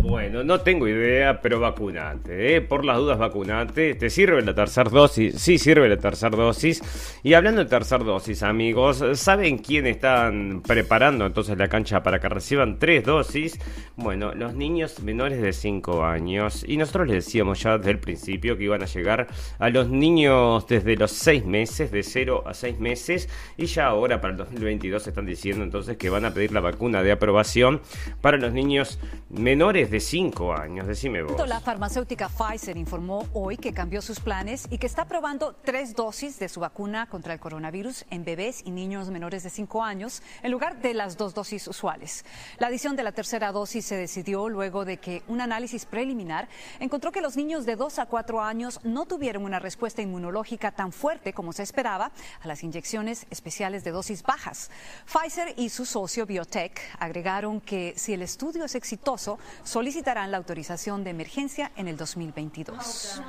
Bueno, 0.06 0.44
no 0.44 0.60
tengo 0.60 0.86
idea, 0.86 1.40
pero 1.40 1.60
vacunate, 1.60 2.56
¿eh? 2.56 2.60
Por 2.60 2.84
las 2.84 2.98
dudas, 2.98 3.18
vacunate. 3.18 3.94
¿Te 3.94 4.10
sirve 4.10 4.42
la 4.42 4.54
tercera 4.54 4.90
dosis? 4.90 5.40
Sí, 5.40 5.56
sirve 5.56 5.88
la 5.88 5.96
tercera 5.96 6.36
dosis. 6.36 6.82
Y 7.22 7.32
hablando 7.32 7.64
de 7.64 7.70
tercera 7.70 8.04
dosis, 8.04 8.42
amigos, 8.42 9.02
¿saben 9.14 9.56
quién 9.56 9.86
están 9.86 10.60
preparando 10.60 11.24
entonces 11.24 11.56
la 11.56 11.68
cancha 11.68 12.02
para 12.02 12.20
que 12.20 12.28
reciban 12.28 12.78
tres 12.78 13.02
dosis? 13.02 13.58
Bueno, 13.96 14.34
los 14.34 14.54
niños 14.54 15.00
menores 15.00 15.40
de 15.40 15.54
5 15.54 16.04
años. 16.04 16.66
Y 16.68 16.76
nosotros 16.76 17.08
les 17.08 17.24
decíamos 17.24 17.62
ya 17.62 17.78
desde 17.78 17.92
el 17.92 17.98
principio 17.98 18.58
que 18.58 18.64
iban 18.64 18.82
a 18.82 18.86
llegar 18.86 19.28
a 19.58 19.70
los 19.70 19.88
niños 19.88 20.66
desde 20.66 20.96
los 20.96 21.12
6 21.12 21.46
meses, 21.46 21.90
de 21.90 22.02
0 22.02 22.44
a 22.46 22.52
6 22.52 22.78
meses. 22.78 23.30
Y 23.56 23.64
ya 23.64 23.86
ahora 23.86 24.20
para 24.20 24.32
el 24.32 24.36
2022 24.36 25.06
están 25.06 25.24
diciendo 25.24 25.64
entonces 25.64 25.96
que 25.96 26.10
van 26.10 26.26
a 26.26 26.34
pedir 26.34 26.52
la 26.52 26.60
vacuna 26.60 27.02
de 27.02 27.10
aprobación 27.10 27.80
para 28.20 28.36
los 28.36 28.52
niños 28.52 28.98
menores 29.30 29.90
de 29.90 29.93
5 30.00 30.52
años. 30.54 30.86
Decime 30.86 31.22
vos. 31.22 31.48
La 31.48 31.60
farmacéutica 31.60 32.28
Pfizer 32.28 32.76
informó 32.76 33.26
hoy 33.32 33.56
que 33.56 33.72
cambió 33.72 34.02
sus 34.02 34.20
planes 34.20 34.66
y 34.70 34.78
que 34.78 34.86
está 34.86 35.06
probando 35.06 35.54
tres 35.54 35.94
dosis 35.94 36.38
de 36.38 36.48
su 36.48 36.60
vacuna 36.60 37.06
contra 37.08 37.32
el 37.32 37.40
coronavirus 37.40 38.04
en 38.10 38.24
bebés 38.24 38.62
y 38.64 38.70
niños 38.70 39.10
menores 39.10 39.42
de 39.42 39.50
5 39.50 39.82
años 39.82 40.22
en 40.42 40.50
lugar 40.50 40.80
de 40.80 40.94
las 40.94 41.16
dos 41.16 41.34
dosis 41.34 41.68
usuales. 41.68 42.24
La 42.58 42.68
adición 42.68 42.96
de 42.96 43.02
la 43.02 43.12
tercera 43.12 43.52
dosis 43.52 43.84
se 43.84 43.96
decidió 43.96 44.48
luego 44.48 44.84
de 44.84 44.98
que 44.98 45.22
un 45.28 45.40
análisis 45.40 45.84
preliminar 45.86 46.48
encontró 46.80 47.12
que 47.12 47.20
los 47.20 47.36
niños 47.36 47.66
de 47.66 47.76
2 47.76 47.98
a 47.98 48.06
4 48.06 48.40
años 48.40 48.80
no 48.84 49.06
tuvieron 49.06 49.44
una 49.44 49.58
respuesta 49.58 50.02
inmunológica 50.02 50.72
tan 50.72 50.92
fuerte 50.92 51.32
como 51.32 51.52
se 51.52 51.62
esperaba 51.62 52.10
a 52.40 52.48
las 52.48 52.62
inyecciones 52.62 53.26
especiales 53.30 53.84
de 53.84 53.90
dosis 53.90 54.22
bajas. 54.22 54.70
Pfizer 55.06 55.54
y 55.56 55.68
su 55.68 55.84
socio 55.84 56.26
Biotech 56.26 56.80
agregaron 56.98 57.60
que 57.60 57.94
si 57.96 58.12
el 58.12 58.22
estudio 58.22 58.64
es 58.64 58.74
exitoso, 58.74 59.38
solicitarán 59.84 60.30
la 60.30 60.38
autorización 60.38 61.04
de 61.04 61.10
emergencia 61.10 61.70
en 61.76 61.88
el 61.88 61.98
2022. 61.98 63.20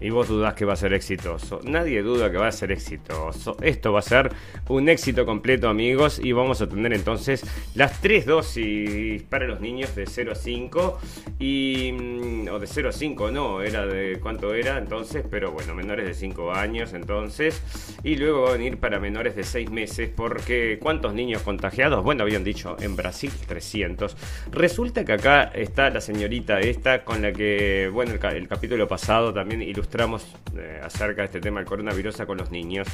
Y 0.00 0.10
vos 0.10 0.28
dudás 0.28 0.54
que 0.54 0.64
va 0.64 0.74
a 0.74 0.76
ser 0.76 0.92
exitoso. 0.92 1.60
Nadie 1.64 2.02
duda 2.02 2.30
que 2.30 2.38
va 2.38 2.46
a 2.46 2.52
ser 2.52 2.70
exitoso. 2.70 3.56
Esto 3.60 3.92
va 3.92 3.98
a 3.98 4.02
ser 4.02 4.30
un 4.68 4.88
éxito 4.88 5.26
completo, 5.26 5.68
amigos. 5.68 6.20
Y 6.22 6.32
vamos 6.32 6.60
a 6.60 6.68
tener 6.68 6.92
entonces 6.92 7.44
las 7.74 8.00
tres 8.00 8.24
dosis 8.24 9.22
para 9.24 9.46
los 9.46 9.60
niños 9.60 9.96
de 9.96 10.06
0 10.06 10.32
a 10.32 10.34
5. 10.36 10.98
Y. 11.40 11.92
Mm, 11.92 12.48
o 12.48 12.58
de 12.60 12.66
0 12.66 12.90
a 12.90 12.92
5, 12.92 13.30
no, 13.32 13.60
era 13.60 13.86
de 13.86 14.20
cuánto 14.20 14.54
era 14.54 14.78
entonces. 14.78 15.24
Pero 15.28 15.50
bueno, 15.50 15.74
menores 15.74 16.06
de 16.06 16.14
5 16.14 16.52
años 16.52 16.92
entonces. 16.92 17.60
Y 18.04 18.14
luego 18.16 18.42
va 18.42 18.50
a 18.50 18.52
venir 18.52 18.78
para 18.78 19.00
menores 19.00 19.34
de 19.34 19.42
6 19.42 19.70
meses. 19.70 20.10
Porque 20.14 20.78
¿cuántos 20.80 21.12
niños 21.12 21.42
contagiados? 21.42 22.04
Bueno, 22.04 22.22
habían 22.22 22.44
dicho 22.44 22.76
en 22.78 22.94
Brasil 22.94 23.32
300. 23.48 24.16
Resulta 24.52 25.04
que 25.04 25.12
acá 25.12 25.42
está 25.54 25.90
la 25.90 26.00
señorita 26.00 26.60
esta 26.60 27.04
con 27.04 27.22
la 27.22 27.32
que, 27.32 27.90
bueno, 27.92 28.12
el, 28.12 28.48
capítulo 28.48 28.86
pasado 28.86 29.32
también 29.32 29.62
ilustró 29.62 29.87
mostramos 29.88 30.26
eh, 30.54 30.82
acerca 30.84 31.22
de 31.22 31.26
este 31.26 31.40
tema 31.40 31.60
del 31.60 31.66
coronavirus 31.66 32.18
con 32.26 32.36
los 32.36 32.50
niños. 32.50 32.86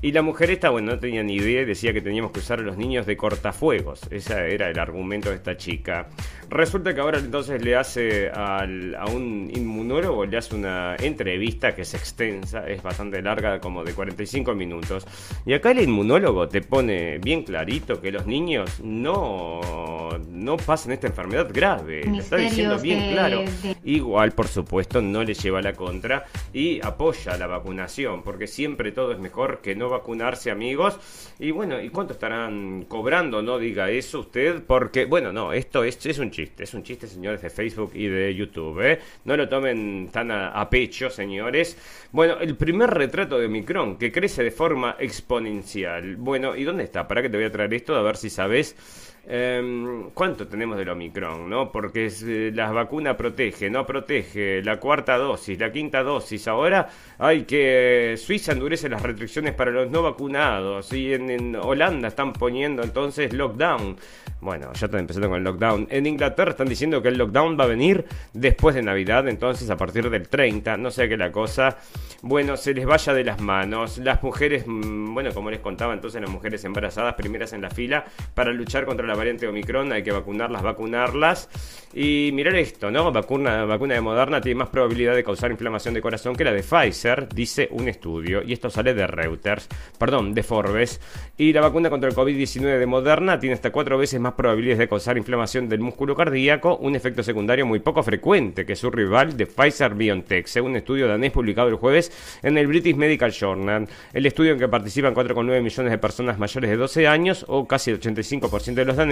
Y 0.00 0.12
la 0.12 0.22
mujer 0.22 0.50
esta, 0.50 0.70
bueno, 0.70 0.92
no 0.92 0.98
tenía 0.98 1.22
ni 1.22 1.34
idea 1.34 1.66
decía 1.66 1.92
que 1.92 2.00
teníamos 2.00 2.32
que 2.32 2.38
usar 2.38 2.60
a 2.60 2.62
los 2.62 2.78
niños 2.78 3.04
de 3.04 3.18
cortafuegos. 3.18 4.00
Ese 4.10 4.54
era 4.54 4.70
el 4.70 4.78
argumento 4.78 5.28
de 5.28 5.36
esta 5.36 5.58
chica. 5.58 6.08
Resulta 6.50 6.94
que 6.94 7.00
ahora 7.00 7.18
entonces 7.18 7.62
le 7.62 7.76
hace 7.76 8.30
a 8.30 8.64
un 9.12 9.50
inmunólogo, 9.54 10.24
le 10.24 10.38
hace 10.38 10.54
una 10.54 10.96
entrevista 10.96 11.74
que 11.74 11.82
es 11.82 11.92
extensa, 11.94 12.66
es 12.66 12.82
bastante 12.82 13.20
larga, 13.20 13.60
como 13.60 13.84
de 13.84 13.92
45 13.92 14.54
minutos. 14.54 15.06
Y 15.44 15.52
acá 15.52 15.72
el 15.72 15.80
inmunólogo 15.80 16.48
te 16.48 16.62
pone 16.62 17.18
bien 17.18 17.42
clarito 17.42 18.00
que 18.00 18.12
los 18.12 18.26
niños 18.26 18.80
no, 18.82 19.60
no 20.30 20.56
pasan 20.56 20.92
esta 20.92 21.08
enfermedad 21.08 21.50
grave. 21.52 22.04
Le 22.04 22.18
está 22.18 22.36
diciendo 22.36 22.78
bien 22.78 23.12
claro. 23.12 23.44
Igual, 23.84 24.32
por 24.32 24.48
supuesto, 24.48 25.02
no 25.02 25.24
le 25.24 25.34
lleva 25.34 25.60
la 25.60 25.74
contra 25.74 26.24
y 26.52 26.80
apoya 26.82 27.36
la 27.36 27.46
vacunación, 27.46 28.22
porque 28.22 28.46
siempre 28.46 28.92
todo 28.92 29.12
es 29.12 29.18
mejor 29.18 29.60
que 29.60 29.76
no 29.76 29.90
vacunarse, 29.90 30.50
amigos. 30.50 30.98
Y 31.38 31.50
bueno, 31.50 31.80
¿y 31.80 31.90
cuánto 31.90 32.14
estarán 32.14 32.86
cobrando? 32.88 33.42
No 33.42 33.58
diga 33.58 33.90
eso 33.90 34.20
usted, 34.20 34.62
porque, 34.66 35.04
bueno, 35.04 35.32
no, 35.32 35.52
esto 35.52 35.84
es, 35.84 36.04
es 36.06 36.18
un 36.18 36.30
es 36.42 36.74
un 36.74 36.82
chiste, 36.82 37.06
señores 37.06 37.42
de 37.42 37.50
Facebook 37.50 37.92
y 37.94 38.06
de 38.06 38.34
YouTube, 38.34 38.80
¿eh? 38.80 38.98
No 39.24 39.36
lo 39.36 39.48
tomen 39.48 40.08
tan 40.12 40.30
a, 40.30 40.68
pecho, 40.70 41.10
señores. 41.10 41.76
Bueno, 42.12 42.38
el 42.40 42.56
primer 42.56 42.90
retrato 42.90 43.38
de 43.38 43.46
Omicron, 43.46 43.96
que 43.96 44.12
crece 44.12 44.42
de 44.42 44.50
forma 44.50 44.96
exponencial. 44.98 46.16
Bueno, 46.16 46.56
¿y 46.56 46.64
dónde 46.64 46.84
está? 46.84 47.08
¿Para 47.08 47.22
que 47.22 47.30
te 47.30 47.36
voy 47.36 47.46
a 47.46 47.52
traer 47.52 47.72
esto? 47.74 47.94
A 47.94 48.02
ver 48.02 48.16
si 48.16 48.30
sabes 48.30 48.76
em, 49.28 50.10
¿cuánto 50.10 50.48
tenemos 50.48 50.76
del 50.78 50.88
Omicron? 50.88 51.48
¿no? 51.48 51.70
Porque 51.70 52.06
es, 52.06 52.22
eh, 52.22 52.50
la 52.54 52.72
vacuna 52.72 53.16
protege, 53.16 53.70
no 53.70 53.86
protege, 53.86 54.62
la 54.62 54.80
cuarta 54.80 55.16
dosis, 55.18 55.58
la 55.58 55.70
quinta 55.70 56.02
dosis. 56.02 56.48
Ahora 56.48 56.88
hay 57.18 57.44
que. 57.44 58.14
Suiza 58.16 58.52
endurece 58.52 58.88
las 58.88 59.02
restricciones 59.02 59.54
para 59.54 59.70
los 59.70 59.90
no 59.90 60.02
vacunados 60.02 60.92
y 60.92 61.12
en, 61.12 61.56
Holanda 61.56 62.08
están 62.08 62.32
poniendo 62.32 62.82
entonces 62.82 63.32
lockdown. 63.32 63.96
Bueno, 64.40 64.72
ya 64.72 64.86
están 64.86 65.00
empezando 65.00 65.28
con 65.28 65.38
el 65.38 65.44
lockdown. 65.44 65.88
En 65.90 66.06
Inglaterra 66.06 66.52
están 66.52 66.68
diciendo 66.68 67.02
que 67.02 67.08
el 67.08 67.18
lockdown 67.18 67.58
va 67.58 67.64
a 67.64 67.66
venir 67.66 68.04
después 68.32 68.74
de 68.74 68.82
Navidad, 68.82 69.28
entonces 69.28 69.68
a 69.70 69.76
partir 69.76 70.08
del 70.10 70.28
30. 70.28 70.76
No 70.76 70.90
sé 70.90 71.08
qué 71.08 71.16
la 71.16 71.32
cosa, 71.32 71.76
bueno, 72.22 72.56
se 72.56 72.72
les 72.74 72.86
vaya 72.86 73.12
de 73.12 73.24
las 73.24 73.40
manos. 73.40 73.98
Las 73.98 74.22
mujeres, 74.22 74.64
mm, 74.66 75.14
bueno, 75.14 75.32
como 75.34 75.50
les 75.50 75.60
contaba 75.60 75.92
entonces, 75.92 76.20
las 76.20 76.30
mujeres 76.30 76.64
embarazadas 76.64 77.14
primeras 77.14 77.52
en 77.52 77.62
la 77.62 77.70
fila 77.70 78.04
para 78.34 78.52
luchar 78.52 78.86
contra 78.86 79.06
la 79.06 79.14
variante 79.18 79.46
Omicron, 79.46 79.92
hay 79.92 80.02
que 80.02 80.12
vacunarlas, 80.12 80.62
vacunarlas. 80.62 81.48
Y 81.94 82.30
mirar 82.34 82.54
esto, 82.56 82.90
¿no? 82.90 83.10
Vacuna, 83.10 83.64
vacuna 83.64 83.94
de 83.94 84.02
Moderna 84.02 84.42
tiene 84.42 84.58
más 84.58 84.68
probabilidad 84.68 85.14
de 85.14 85.24
causar 85.24 85.50
inflamación 85.50 85.94
de 85.94 86.02
corazón 86.02 86.36
que 86.36 86.44
la 86.44 86.52
de 86.52 86.62
Pfizer, 86.62 87.28
dice 87.30 87.68
un 87.70 87.88
estudio. 87.88 88.42
Y 88.42 88.52
esto 88.52 88.68
sale 88.68 88.92
de 88.92 89.06
Reuters, 89.06 89.68
perdón, 89.98 90.34
de 90.34 90.42
Forbes. 90.42 91.00
Y 91.38 91.52
la 91.52 91.62
vacuna 91.62 91.88
contra 91.88 92.10
el 92.10 92.14
COVID-19 92.14 92.78
de 92.78 92.86
Moderna 92.86 93.40
tiene 93.40 93.54
hasta 93.54 93.72
cuatro 93.72 93.96
veces 93.96 94.20
más 94.20 94.34
probabilidades 94.34 94.78
de 94.80 94.88
causar 94.88 95.16
inflamación 95.16 95.68
del 95.68 95.80
músculo 95.80 96.14
cardíaco, 96.14 96.76
un 96.76 96.94
efecto 96.94 97.22
secundario 97.22 97.64
muy 97.64 97.78
poco 97.80 98.02
frecuente 98.02 98.66
que 98.66 98.76
su 98.76 98.90
rival 98.90 99.36
de 99.36 99.46
Pfizer 99.46 99.94
BioNTech, 99.94 100.46
según 100.46 100.72
un 100.72 100.76
estudio 100.76 101.08
danés 101.08 101.32
publicado 101.32 101.68
el 101.68 101.76
jueves 101.76 102.12
en 102.42 102.58
el 102.58 102.66
British 102.66 102.96
Medical 102.96 103.32
Journal. 103.32 103.88
El 104.12 104.26
estudio 104.26 104.52
en 104.52 104.58
que 104.58 104.68
participan 104.68 105.14
4,9 105.14 105.62
millones 105.62 105.90
de 105.90 105.98
personas 105.98 106.38
mayores 106.38 106.68
de 106.68 106.76
12 106.76 107.08
años, 107.08 107.46
o 107.48 107.66
casi 107.66 107.90
el 107.90 108.00
85% 108.00 108.74
de 108.74 108.84
los 108.84 108.96
daneses, 108.96 109.07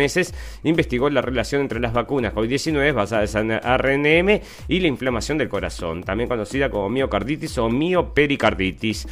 investigó 0.63 1.11
la 1.11 1.23
relación 1.23 1.63
entre 1.63 1.81
las 1.81 1.93
vacunas 1.93 2.35
COVID-19 2.35 2.93
basadas 2.93 3.35
en 3.35 3.51
RNM 3.51 4.41
y 4.69 4.81
la 4.81 4.89
inflamación 4.89 5.39
del 5.39 5.49
corazón, 5.49 6.03
también 6.03 6.29
conocida 6.29 6.71
como 6.71 6.89
miocarditis 6.89 7.59
o 7.59 7.69
miopericarditis. 7.69 9.07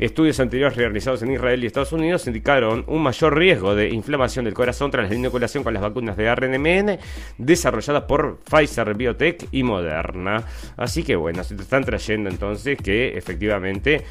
Estudios 0.00 0.40
anteriores 0.40 0.78
realizados 0.78 1.22
en 1.22 1.32
Israel 1.32 1.62
y 1.62 1.66
Estados 1.66 1.92
Unidos 1.92 2.26
indicaron 2.26 2.84
un 2.86 3.02
mayor 3.02 3.36
riesgo 3.36 3.74
de 3.74 3.90
inflamación 3.90 4.46
del 4.46 4.54
corazón 4.54 4.90
tras 4.90 5.10
la 5.10 5.14
inoculación 5.14 5.62
con 5.62 5.74
las 5.74 5.82
vacunas 5.82 6.16
de 6.16 6.34
RNMN 6.34 6.98
desarrolladas 7.36 8.04
por 8.04 8.38
Pfizer 8.38 8.94
Biotech 8.94 9.48
y 9.52 9.62
Moderna. 9.62 10.42
Así 10.78 11.02
que 11.02 11.16
bueno, 11.16 11.44
se 11.44 11.54
te 11.54 11.62
están 11.62 11.84
trayendo 11.84 12.30
entonces 12.30 12.78
que 12.78 13.18
efectivamente 13.18 14.02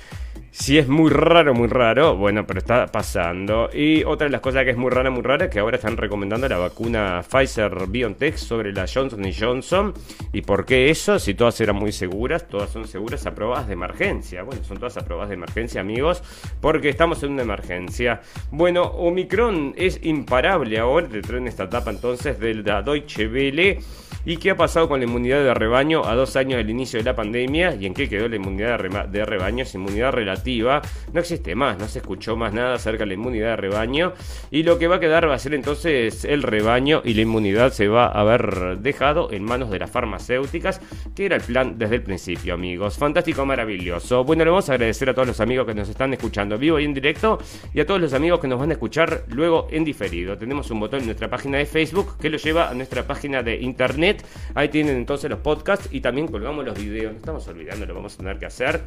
si 0.51 0.77
es 0.77 0.87
muy 0.87 1.11
raro, 1.11 1.53
muy 1.53 1.67
raro, 1.67 2.15
bueno, 2.15 2.45
pero 2.47 2.59
está 2.59 2.87
pasando. 2.87 3.69
Y 3.73 4.03
otra 4.03 4.25
de 4.25 4.31
las 4.31 4.41
cosas 4.41 4.63
que 4.63 4.71
es 4.71 4.77
muy 4.77 4.89
rara, 4.89 5.09
muy 5.09 5.21
rara, 5.21 5.45
es 5.45 5.51
que 5.51 5.59
ahora 5.59 5.77
están 5.77 5.95
recomendando 5.95 6.47
la 6.47 6.57
vacuna 6.57 7.21
Pfizer 7.21 7.87
BioNTech 7.87 8.35
sobre 8.35 8.73
la 8.73 8.85
Johnson 8.91 9.23
Johnson. 9.37 9.93
¿Y 10.33 10.41
por 10.41 10.65
qué 10.65 10.89
eso? 10.89 11.19
Si 11.19 11.35
todas 11.35 11.59
eran 11.61 11.75
muy 11.75 11.91
seguras, 11.91 12.47
todas 12.47 12.71
son 12.71 12.87
seguras 12.87 13.25
aprobadas 13.25 13.67
de 13.67 13.73
emergencia. 13.73 14.43
Bueno, 14.43 14.63
son 14.63 14.77
todas 14.77 14.97
aprobadas 14.97 15.29
de 15.29 15.35
emergencia, 15.35 15.81
amigos, 15.81 16.23
porque 16.61 16.89
estamos 16.89 17.21
en 17.23 17.33
una 17.33 17.43
emergencia. 17.43 18.21
Bueno, 18.51 18.83
Omicron 18.83 19.73
es 19.77 19.99
imparable 20.03 20.79
ahora, 20.79 21.07
te 21.07 21.21
traen 21.21 21.47
esta 21.47 21.65
etapa 21.65 21.91
entonces 21.91 22.39
de 22.39 22.55
la 22.55 22.81
Deutsche 22.81 23.27
Welle. 23.27 23.79
¿Y 24.25 24.37
qué 24.37 24.51
ha 24.51 24.55
pasado 24.57 24.89
con 24.89 24.99
la 24.99 25.05
inmunidad 25.05 25.43
de 25.43 25.53
rebaño 25.53 26.05
a 26.05 26.13
dos 26.13 26.35
años 26.35 26.57
del 26.57 26.69
inicio 26.69 26.99
de 26.99 27.05
la 27.05 27.15
pandemia? 27.15 27.75
¿Y 27.75 27.85
en 27.85 27.93
qué 27.93 28.09
quedó 28.09 28.27
la 28.27 28.35
inmunidad 28.35 29.07
de, 29.07 29.25
rebaño? 29.25 29.63
Es 29.63 29.73
inmunidad 29.73 30.11
relativa. 30.11 30.38
No 30.45 31.19
existe 31.19 31.55
más, 31.55 31.77
no 31.77 31.87
se 31.87 31.99
escuchó 31.99 32.35
más 32.35 32.53
nada 32.53 32.75
acerca 32.75 32.99
de 32.99 33.07
la 33.07 33.13
inmunidad 33.15 33.49
de 33.51 33.55
rebaño. 33.55 34.13
Y 34.51 34.63
lo 34.63 34.79
que 34.79 34.87
va 34.87 34.97
a 34.97 34.99
quedar 34.99 35.29
va 35.29 35.35
a 35.35 35.39
ser 35.39 35.53
entonces 35.53 36.25
el 36.25 36.43
rebaño 36.43 37.01
y 37.03 37.13
la 37.13 37.21
inmunidad 37.21 37.71
se 37.71 37.87
va 37.87 38.05
a 38.05 38.21
haber 38.21 38.79
dejado 38.79 39.31
en 39.31 39.43
manos 39.43 39.69
de 39.69 39.79
las 39.79 39.91
farmacéuticas, 39.91 40.81
que 41.15 41.25
era 41.25 41.35
el 41.35 41.41
plan 41.41 41.77
desde 41.77 41.95
el 41.95 42.03
principio, 42.03 42.53
amigos. 42.53 42.97
Fantástico, 42.97 43.45
maravilloso. 43.45 44.23
Bueno, 44.23 44.43
le 44.43 44.51
vamos 44.51 44.69
a 44.69 44.73
agradecer 44.73 45.09
a 45.09 45.13
todos 45.13 45.27
los 45.27 45.39
amigos 45.39 45.65
que 45.65 45.73
nos 45.73 45.89
están 45.89 46.13
escuchando 46.13 46.57
vivo 46.57 46.79
y 46.79 46.85
en 46.85 46.93
directo 46.93 47.39
y 47.73 47.79
a 47.79 47.85
todos 47.85 48.01
los 48.01 48.13
amigos 48.13 48.39
que 48.39 48.47
nos 48.47 48.59
van 48.59 48.69
a 48.69 48.73
escuchar 48.73 49.25
luego 49.29 49.67
en 49.71 49.83
diferido. 49.83 50.37
Tenemos 50.37 50.71
un 50.71 50.79
botón 50.79 51.01
en 51.01 51.05
nuestra 51.05 51.29
página 51.29 51.57
de 51.57 51.65
Facebook 51.65 52.17
que 52.17 52.29
lo 52.29 52.37
lleva 52.37 52.69
a 52.69 52.73
nuestra 52.73 53.05
página 53.05 53.43
de 53.43 53.57
internet 53.57 54.09
Ahí 54.55 54.69
tienen 54.69 54.97
entonces 54.97 55.29
los 55.29 55.39
podcasts 55.39 55.89
y 55.91 56.01
también 56.01 56.27
colgamos 56.27 56.65
los 56.65 56.77
videos. 56.77 57.13
No 57.13 57.19
estamos 57.19 57.47
olvidando, 57.47 57.85
lo 57.85 57.93
vamos 57.93 58.13
a 58.15 58.17
tener 58.17 58.39
que 58.39 58.45
hacer. 58.45 58.81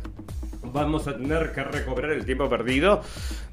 Vamos 0.64 1.08
a 1.08 1.16
tener 1.16 1.52
que 1.52 1.64
recobrar 1.64 2.12
el 2.12 2.24
tiempo 2.24 2.48
perdido. 2.48 3.02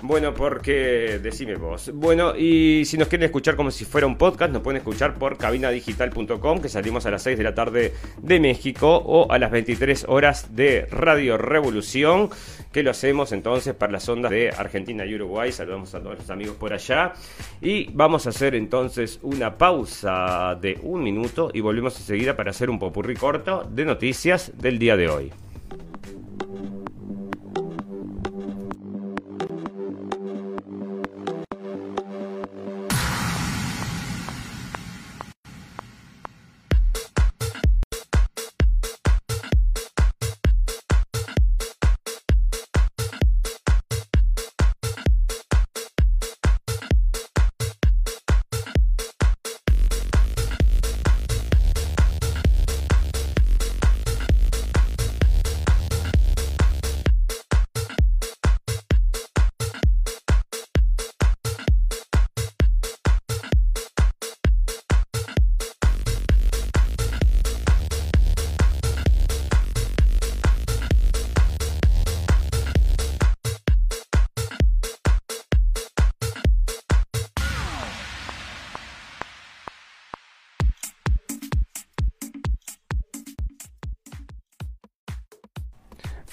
Bueno, 0.02 0.34
porque 0.34 1.20
decime 1.22 1.56
vos. 1.56 1.92
Bueno, 1.94 2.36
y 2.36 2.86
si 2.86 2.98
nos 2.98 3.08
quieren 3.08 3.26
escuchar 3.26 3.56
como 3.56 3.72
si 3.72 3.84
fuera 3.84 4.06
un 4.06 4.18
podcast, 4.18 4.54
nos 4.54 4.62
pueden 4.62 4.78
escuchar 4.78 5.16
por 5.16 5.38
cabinadigital.com, 5.38 6.62
que 6.62 6.70
salimos 6.70 7.06
a 7.06 7.12
las 7.12 7.24
6 7.24 7.38
de 7.38 7.44
la 7.44 7.56
tarde 7.56 7.94
de 8.22 8.40
México, 8.40 8.96
o 8.98 9.32
a 9.32 9.40
las 9.40 9.50
23 9.50 10.06
horas 10.08 10.56
de 10.56 10.86
Radio 10.92 11.38
Revolución, 11.38 12.30
que 12.72 12.84
lo 12.84 12.92
hacemos 12.92 13.32
entonces 13.32 13.74
para 13.74 13.92
las 13.92 14.08
ondas 14.08 14.30
de 14.30 14.52
Argentina 14.52 15.04
y 15.06 15.16
Uruguay. 15.16 15.52
Saludamos 15.52 15.96
a 15.96 16.02
todos 16.02 16.20
los 16.20 16.30
amigos 16.30 16.58
por 16.58 16.74
allá. 16.74 17.14
Y 17.60 17.92
vamos 17.92 18.28
a 18.28 18.30
hacer 18.30 18.54
entonces 18.54 19.20
una 19.24 19.58
pausa 19.58 20.56
de 20.62 20.80
un 20.84 21.02
minuto 21.02 21.50
y 21.54 21.62
volvemos 21.62 21.98
enseguida 21.98 22.36
para 22.36 22.52
hacer 22.52 22.70
un 22.70 22.78
popurrí 22.78 23.16
corto 23.16 23.68
de 23.70 23.86
noticias 23.86 24.52
del 24.56 24.78
día 24.78 24.96
de 24.96 25.10
hoy. 25.10 25.32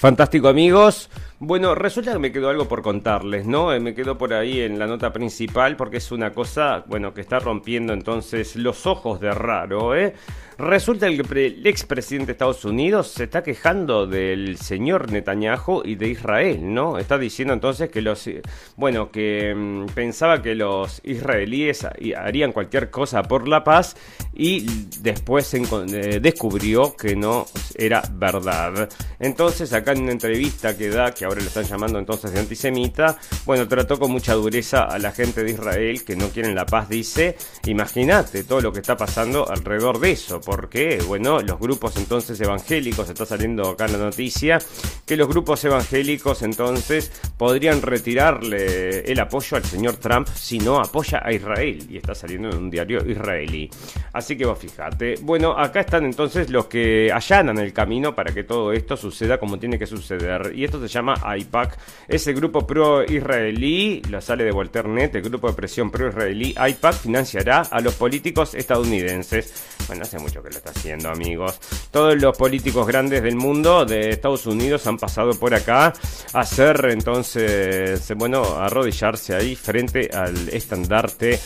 Fantástico 0.07 0.47
amigos. 0.47 1.09
Bueno, 1.37 1.75
resulta 1.75 2.13
que 2.13 2.19
me 2.19 2.31
quedó 2.31 2.47
algo 2.47 2.65
por 2.65 2.81
contarles, 2.81 3.45
¿no? 3.45 3.73
Eh, 3.73 3.81
me 3.81 3.93
quedó 3.93 4.17
por 4.17 4.33
ahí 4.33 4.61
en 4.61 4.79
la 4.79 4.87
nota 4.87 5.11
principal 5.11 5.75
porque 5.75 5.97
es 5.97 6.13
una 6.13 6.31
cosa, 6.31 6.85
bueno, 6.87 7.13
que 7.13 7.19
está 7.19 7.39
rompiendo 7.39 7.91
entonces 7.91 8.55
los 8.55 8.85
ojos 8.85 9.19
de 9.19 9.33
raro, 9.33 9.93
¿eh? 9.97 10.15
Resulta 10.59 11.07
que 11.07 11.45
el 11.45 11.67
expresidente 11.67 12.27
de 12.27 12.31
Estados 12.31 12.65
Unidos 12.65 13.09
se 13.09 13.25
está 13.25 13.43
quejando 13.43 14.07
del 14.07 14.57
señor 14.57 15.11
Netanyahu 15.11 15.83
y 15.85 15.93
de 15.93 16.07
Israel, 16.07 16.73
¿no? 16.73 16.97
Está 16.97 17.19
diciendo 17.19 17.53
entonces 17.53 17.91
que 17.91 18.01
los, 18.01 18.27
bueno, 18.75 19.11
que 19.11 19.53
mm, 19.53 19.85
pensaba 19.93 20.41
que 20.41 20.55
los 20.55 20.99
israelíes 21.03 21.85
harían 22.17 22.53
cualquier 22.53 22.89
cosa 22.89 23.21
por 23.21 23.47
la 23.47 23.63
paz 23.63 23.95
y 24.33 24.65
después 25.01 25.53
eh, 25.53 26.19
descubrió 26.19 26.95
que 26.95 27.15
no 27.15 27.45
era 27.75 28.01
verdad. 28.13 28.89
Entonces, 29.19 29.71
acá 29.73 29.91
en 29.91 30.03
una 30.03 30.11
entrevista 30.13 30.75
que 30.75 30.89
da, 30.89 31.11
que 31.11 31.25
ahora 31.25 31.39
le 31.39 31.47
están 31.47 31.65
llamando 31.65 31.99
entonces 31.99 32.31
de 32.31 32.39
antisemita, 32.39 33.19
bueno, 33.45 33.67
trató 33.67 33.99
con 33.99 34.09
mucha 34.09 34.33
dureza 34.33 34.85
a 34.85 34.97
la 34.97 35.11
gente 35.11 35.43
de 35.43 35.51
Israel 35.51 36.03
que 36.03 36.15
no 36.15 36.29
quieren 36.29 36.55
la 36.55 36.65
paz, 36.65 36.89
dice, 36.89 37.37
imagínate 37.67 38.43
todo 38.43 38.61
lo 38.61 38.73
que 38.73 38.79
está 38.79 38.97
pasando 38.97 39.47
alrededor 39.47 39.99
de 39.99 40.11
eso 40.11 40.41
porque, 40.47 41.03
bueno, 41.05 41.41
los 41.41 41.59
grupos 41.59 41.97
entonces 41.97 42.39
evangélicos, 42.39 43.09
está 43.09 43.25
saliendo 43.25 43.67
acá 43.67 43.85
la 43.89 43.97
noticia, 43.97 44.59
que 45.05 45.17
los 45.17 45.27
grupos 45.27 45.61
evangélicos 45.65 46.41
entonces 46.41 47.11
podrían 47.35 47.81
retirarle 47.81 49.01
el 49.01 49.19
apoyo 49.19 49.57
al 49.57 49.65
señor 49.65 49.97
Trump 49.97 50.25
si 50.33 50.59
no 50.59 50.79
apoya 50.79 51.21
a 51.21 51.33
Israel. 51.33 51.85
Y 51.89 51.97
está 51.97 52.15
saliendo 52.15 52.49
en 52.49 52.55
un 52.59 52.69
diario 52.69 53.05
israelí. 53.05 53.69
Así 54.13 54.37
que 54.37 54.45
vos 54.45 54.57
fíjate. 54.57 55.15
Bueno, 55.21 55.51
acá 55.51 55.81
están 55.81 56.05
entonces 56.05 56.49
los 56.49 56.67
que 56.67 57.11
allanan 57.11 57.59
el 57.59 57.73
camino 57.73 58.15
para 58.15 58.33
que 58.33 58.45
todo 58.45 58.71
esto 58.71 58.95
suceda 58.95 59.37
como 59.39 59.59
tiene 59.59 59.77
que 59.77 59.85
suceder. 59.85 60.53
Y 60.55 60.63
esto 60.63 60.79
se 60.79 60.87
llama 60.87 61.15
IPAC. 61.37 61.77
Es 62.07 62.25
el 62.27 62.35
grupo 62.35 62.65
pro-israelí, 62.65 64.01
lo 64.09 64.21
sale 64.21 64.45
de 64.45 64.53
Net, 64.87 65.13
el 65.13 65.23
grupo 65.23 65.49
de 65.49 65.55
presión 65.55 65.91
pro-israelí. 65.91 66.55
IPAC 66.57 66.95
financiará 66.95 67.63
a 67.69 67.81
los 67.81 67.95
políticos 67.95 68.55
estadounidenses. 68.55 69.75
Bueno, 69.87 70.03
hace 70.03 70.19
mucho 70.19 70.36
que 70.43 70.49
lo 70.49 70.57
está 70.57 70.71
haciendo, 70.71 71.09
amigos. 71.09 71.59
Todos 71.91 72.19
los 72.21 72.37
políticos 72.37 72.87
grandes 72.87 73.23
del 73.23 73.35
mundo, 73.35 73.85
de 73.85 74.09
Estados 74.09 74.45
Unidos, 74.45 74.87
han 74.87 74.97
pasado 74.97 75.31
por 75.31 75.53
acá 75.53 75.93
a 76.33 76.39
hacer 76.39 76.87
entonces, 76.91 78.11
bueno, 78.15 78.43
arrodillarse 78.57 79.35
ahí 79.35 79.55
frente 79.55 80.09
al 80.13 80.49
estandarte 80.49 81.39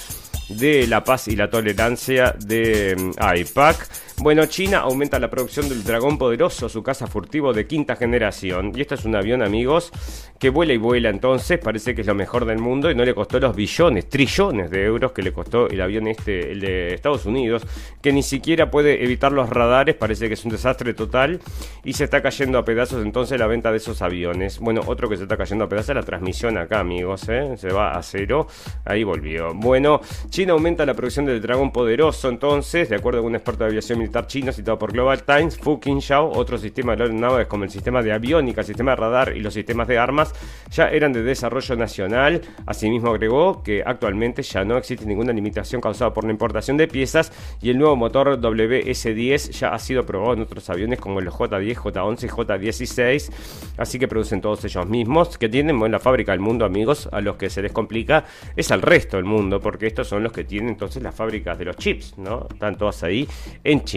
de 0.49 0.87
la 0.87 1.03
paz 1.03 1.27
y 1.27 1.35
la 1.35 1.49
tolerancia 1.49 2.35
de 2.37 2.95
mm, 2.95 3.37
IPAC. 3.37 3.87
Bueno, 4.23 4.45
China 4.45 4.81
aumenta 4.81 5.17
la 5.17 5.31
producción 5.31 5.67
del 5.67 5.83
dragón 5.83 6.19
poderoso, 6.19 6.69
su 6.69 6.83
caza 6.83 7.07
furtivo 7.07 7.53
de 7.53 7.65
quinta 7.65 7.95
generación. 7.95 8.71
Y 8.75 8.81
esto 8.81 8.93
es 8.93 9.03
un 9.03 9.15
avión, 9.15 9.41
amigos, 9.41 9.91
que 10.37 10.51
vuela 10.51 10.73
y 10.73 10.77
vuela 10.77 11.09
entonces, 11.09 11.57
parece 11.57 11.95
que 11.95 12.01
es 12.01 12.07
lo 12.07 12.13
mejor 12.13 12.45
del 12.45 12.59
mundo 12.59 12.91
y 12.91 12.95
no 12.95 13.03
le 13.03 13.15
costó 13.15 13.39
los 13.39 13.55
billones, 13.55 14.09
trillones 14.09 14.69
de 14.69 14.85
euros 14.85 15.11
que 15.11 15.23
le 15.23 15.33
costó 15.33 15.67
el 15.67 15.81
avión 15.81 16.05
este, 16.05 16.51
el 16.51 16.59
de 16.59 16.93
Estados 16.93 17.25
Unidos, 17.25 17.63
que 17.99 18.13
ni 18.13 18.21
siquiera 18.21 18.69
puede 18.69 19.03
evitar 19.03 19.31
los 19.31 19.49
radares, 19.49 19.95
parece 19.95 20.27
que 20.27 20.35
es 20.35 20.45
un 20.45 20.51
desastre 20.51 20.93
total 20.93 21.39
y 21.83 21.93
se 21.93 22.03
está 22.03 22.21
cayendo 22.21 22.59
a 22.59 22.63
pedazos 22.63 23.03
entonces 23.03 23.39
la 23.39 23.47
venta 23.47 23.71
de 23.71 23.77
esos 23.77 24.03
aviones. 24.03 24.59
Bueno, 24.59 24.81
otro 24.85 25.09
que 25.09 25.17
se 25.17 25.23
está 25.23 25.35
cayendo 25.35 25.65
a 25.65 25.69
pedazos 25.69 25.89
es 25.89 25.95
la 25.95 26.03
transmisión 26.03 26.59
acá, 26.59 26.79
amigos, 26.79 27.27
¿eh? 27.27 27.57
se 27.57 27.69
va 27.69 27.93
a 27.93 28.03
cero, 28.03 28.45
ahí 28.85 29.03
volvió. 29.03 29.55
Bueno, 29.55 29.99
China 30.29 30.53
aumenta 30.53 30.85
la 30.85 30.93
producción 30.93 31.25
del 31.25 31.41
dragón 31.41 31.71
poderoso 31.71 32.29
entonces, 32.29 32.87
de 32.87 32.97
acuerdo 32.97 33.21
con 33.21 33.29
un 33.29 33.35
experto 33.35 33.63
de 33.63 33.71
aviación 33.71 33.97
militar 33.97 34.10
chino 34.27 34.51
citado 34.51 34.77
por 34.77 34.91
Global 34.91 35.23
Times, 35.23 35.57
Fu 35.57 35.79
Qingxiao, 35.79 36.31
otro 36.31 36.57
sistema 36.57 36.95
de 36.95 37.03
aeronaves 37.03 37.47
como 37.47 37.63
el 37.63 37.69
sistema 37.69 38.01
de 38.01 38.11
aviónica, 38.11 38.61
el 38.61 38.67
sistema 38.67 38.91
de 38.91 38.97
radar 38.97 39.35
y 39.35 39.39
los 39.39 39.53
sistemas 39.53 39.87
de 39.87 39.97
armas 39.97 40.33
ya 40.69 40.89
eran 40.89 41.13
de 41.13 41.23
desarrollo 41.23 41.75
nacional. 41.75 42.41
Asimismo 42.65 43.09
agregó 43.09 43.63
que 43.63 43.83
actualmente 43.85 44.43
ya 44.43 44.63
no 44.63 44.77
existe 44.77 45.05
ninguna 45.05 45.33
limitación 45.33 45.81
causada 45.81 46.13
por 46.13 46.25
la 46.25 46.31
importación 46.31 46.77
de 46.77 46.87
piezas 46.87 47.31
y 47.61 47.69
el 47.69 47.77
nuevo 47.77 47.95
motor 47.95 48.39
WS-10 48.39 49.51
ya 49.51 49.69
ha 49.69 49.79
sido 49.79 50.05
probado 50.05 50.33
en 50.33 50.41
otros 50.41 50.69
aviones 50.69 50.99
como 50.99 51.21
los 51.21 51.33
J-10, 51.33 51.75
J-11 51.75 52.23
y 52.23 52.27
J-16, 52.27 53.31
así 53.77 53.99
que 53.99 54.07
producen 54.07 54.41
todos 54.41 54.63
ellos 54.65 54.85
mismos, 54.87 55.37
que 55.37 55.49
tienen 55.49 55.79
la 55.91 55.99
fábrica 55.99 56.31
del 56.31 56.41
mundo, 56.41 56.65
amigos, 56.65 57.09
a 57.11 57.21
los 57.21 57.37
que 57.37 57.49
se 57.49 57.61
les 57.61 57.71
complica 57.71 58.25
es 58.55 58.71
al 58.71 58.81
resto 58.81 59.17
del 59.17 59.25
mundo, 59.25 59.59
porque 59.59 59.87
estos 59.87 60.07
son 60.07 60.23
los 60.23 60.31
que 60.31 60.43
tienen 60.43 60.69
entonces 60.69 61.01
las 61.01 61.15
fábricas 61.15 61.57
de 61.57 61.65
los 61.65 61.75
chips, 61.77 62.17
¿no? 62.17 62.47
Están 62.51 62.77
todas 62.77 63.03
ahí 63.03 63.27
en 63.63 63.83
China. 63.83 63.90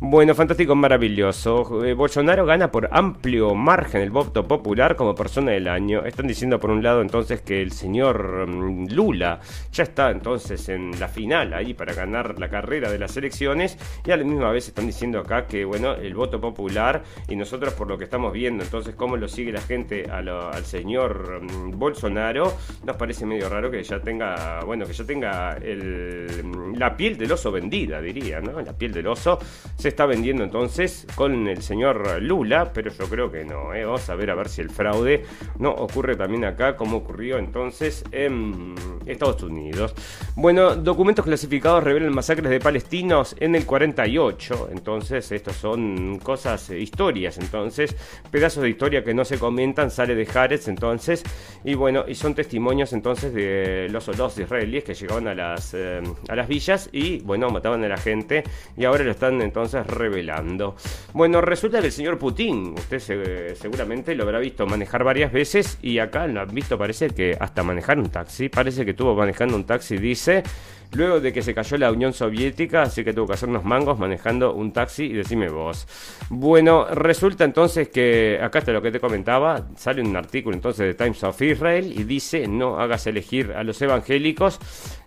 Bueno, 0.00 0.34
fantástico, 0.34 0.74
maravilloso. 0.74 1.84
Eh, 1.84 1.94
Bolsonaro 1.94 2.44
gana 2.44 2.70
por 2.70 2.88
amplio 2.90 3.54
margen 3.54 4.00
el 4.00 4.10
voto 4.10 4.46
popular 4.46 4.96
como 4.96 5.14
persona 5.14 5.52
del 5.52 5.68
año. 5.68 6.04
Están 6.04 6.26
diciendo 6.26 6.58
por 6.58 6.70
un 6.70 6.82
lado 6.82 7.00
entonces 7.00 7.40
que 7.40 7.62
el 7.62 7.72
señor 7.72 8.46
mm, 8.48 8.88
Lula 8.90 9.40
ya 9.72 9.84
está 9.84 10.10
entonces 10.10 10.68
en 10.68 10.98
la 10.98 11.08
final 11.08 11.54
ahí 11.54 11.74
para 11.74 11.92
ganar 11.94 12.38
la 12.38 12.48
carrera 12.48 12.90
de 12.90 12.98
las 12.98 13.16
elecciones 13.16 13.78
y 14.04 14.10
a 14.10 14.16
la 14.16 14.24
misma 14.24 14.50
vez 14.50 14.68
están 14.68 14.86
diciendo 14.86 15.20
acá 15.20 15.46
que 15.46 15.64
bueno, 15.64 15.92
el 15.94 16.14
voto 16.14 16.40
popular 16.40 17.02
y 17.28 17.36
nosotros 17.36 17.72
por 17.74 17.88
lo 17.88 17.96
que 17.96 18.04
estamos 18.04 18.32
viendo 18.32 18.64
entonces 18.64 18.94
cómo 18.94 19.16
lo 19.16 19.28
sigue 19.28 19.52
la 19.52 19.60
gente 19.60 20.10
al 20.10 20.64
señor 20.64 21.42
mm, 21.42 21.78
Bolsonaro, 21.78 22.52
nos 22.84 22.96
parece 22.96 23.26
medio 23.26 23.48
raro 23.48 23.70
que 23.70 23.82
ya 23.82 24.00
tenga, 24.00 24.60
bueno, 24.64 24.86
que 24.86 24.92
ya 24.92 25.04
tenga 25.04 25.56
el, 25.58 26.44
la 26.76 26.96
piel 26.96 27.16
del 27.16 27.32
oso 27.32 27.50
vendida, 27.50 28.00
diría, 28.00 28.40
¿no? 28.40 28.60
La 28.60 28.72
piel 28.72 28.92
del 28.92 29.06
oso 29.06 29.38
se 29.76 29.88
está 29.88 30.06
vendiendo 30.06 30.44
entonces 30.44 31.06
con 31.14 31.46
el 31.48 31.62
señor 31.62 32.22
Lula, 32.22 32.72
pero 32.72 32.90
yo 32.90 33.06
creo 33.06 33.30
que 33.30 33.44
no. 33.44 33.74
¿eh? 33.74 33.84
Vamos 33.84 34.08
a 34.08 34.14
ver 34.14 34.30
a 34.30 34.34
ver 34.34 34.48
si 34.48 34.60
el 34.60 34.70
fraude 34.70 35.24
no 35.58 35.70
ocurre 35.70 36.16
también 36.16 36.44
acá, 36.44 36.76
como 36.76 36.98
ocurrió 36.98 37.38
entonces 37.38 38.04
en 38.10 38.74
Estados 39.06 39.42
Unidos. 39.42 39.94
Bueno, 40.36 40.76
documentos 40.76 41.24
clasificados 41.24 41.84
revelan 41.84 42.14
masacres 42.14 42.50
de 42.50 42.60
palestinos 42.60 43.36
en 43.38 43.54
el 43.54 43.66
48. 43.66 44.68
Entonces, 44.72 45.30
estos 45.32 45.56
son 45.56 46.18
cosas, 46.18 46.70
eh, 46.70 46.78
historias. 46.78 47.38
Entonces, 47.38 47.96
pedazos 48.30 48.62
de 48.62 48.70
historia 48.70 49.04
que 49.04 49.14
no 49.14 49.24
se 49.24 49.38
comentan, 49.38 49.90
sale 49.90 50.14
de 50.14 50.26
Jarez 50.26 50.68
entonces. 50.68 51.22
Y 51.64 51.74
bueno, 51.74 52.04
y 52.06 52.14
son 52.14 52.34
testimonios 52.34 52.92
entonces 52.92 53.32
de 53.32 53.88
los 53.90 54.04
soldados 54.04 54.38
israelíes 54.38 54.84
que 54.84 54.94
llegaban 54.94 55.28
a 55.28 55.34
las, 55.34 55.74
eh, 55.74 56.02
a 56.28 56.36
las 56.36 56.48
villas 56.48 56.63
y 56.92 57.18
bueno, 57.20 57.50
mataban 57.50 57.84
a 57.84 57.88
la 57.88 57.96
gente. 57.96 58.44
Y 58.76 58.84
ahora 58.84 59.04
lo 59.04 59.10
están 59.10 59.40
entonces 59.42 59.86
revelando. 59.86 60.76
Bueno, 61.12 61.40
resulta 61.40 61.80
que 61.80 61.86
el 61.86 61.92
señor 61.92 62.18
Putin, 62.18 62.74
usted 62.76 63.54
seguramente 63.54 64.14
lo 64.14 64.24
habrá 64.24 64.38
visto 64.38 64.66
manejar 64.66 65.04
varias 65.04 65.32
veces 65.32 65.78
y 65.82 65.98
acá 65.98 66.26
lo 66.26 66.40
han 66.40 66.54
visto, 66.54 66.78
parece 66.78 67.10
que 67.10 67.36
hasta 67.38 67.62
manejar 67.62 67.98
un 67.98 68.10
taxi, 68.10 68.48
parece 68.48 68.84
que 68.84 68.92
estuvo 68.92 69.14
manejando 69.14 69.56
un 69.56 69.64
taxi, 69.64 69.98
dice, 69.98 70.42
luego 70.92 71.20
de 71.20 71.32
que 71.32 71.42
se 71.42 71.54
cayó 71.54 71.76
la 71.76 71.90
Unión 71.90 72.12
Soviética, 72.12 72.82
así 72.82 73.04
que 73.04 73.12
tuvo 73.12 73.26
que 73.26 73.32
hacer 73.34 73.48
unos 73.48 73.64
mangos 73.64 73.98
manejando 73.98 74.54
un 74.54 74.72
taxi 74.72 75.04
y 75.04 75.12
decime 75.12 75.48
vos. 75.48 75.86
Bueno, 76.30 76.86
resulta 76.86 77.44
entonces 77.44 77.88
que, 77.88 78.38
acá 78.42 78.60
está 78.60 78.72
lo 78.72 78.82
que 78.82 78.90
te 78.90 79.00
comentaba, 79.00 79.66
sale 79.76 80.02
un 80.02 80.16
artículo 80.16 80.54
entonces 80.54 80.86
de 80.86 80.94
Times 80.94 81.22
of 81.24 81.40
Israel 81.42 81.92
y 81.96 82.04
dice, 82.04 82.46
no 82.46 82.78
hagas 82.78 83.06
elegir 83.06 83.52
a 83.52 83.62
los 83.62 83.80
evangélicos 83.82 84.58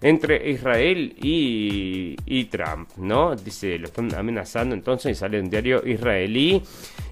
entre 0.02 0.50
Israel 0.50 1.16
y, 1.22 2.16
y 2.26 2.46
Trump, 2.46 2.90
¿no? 2.98 3.36
Dice, 3.36 3.78
lo 3.78 3.86
están 3.86 4.14
amenazando 4.14 4.76
entonces 4.76 5.12
y 5.12 5.16
sale 5.16 5.40
un 5.40 5.50
diario 5.50 5.82
israelí 5.86 6.62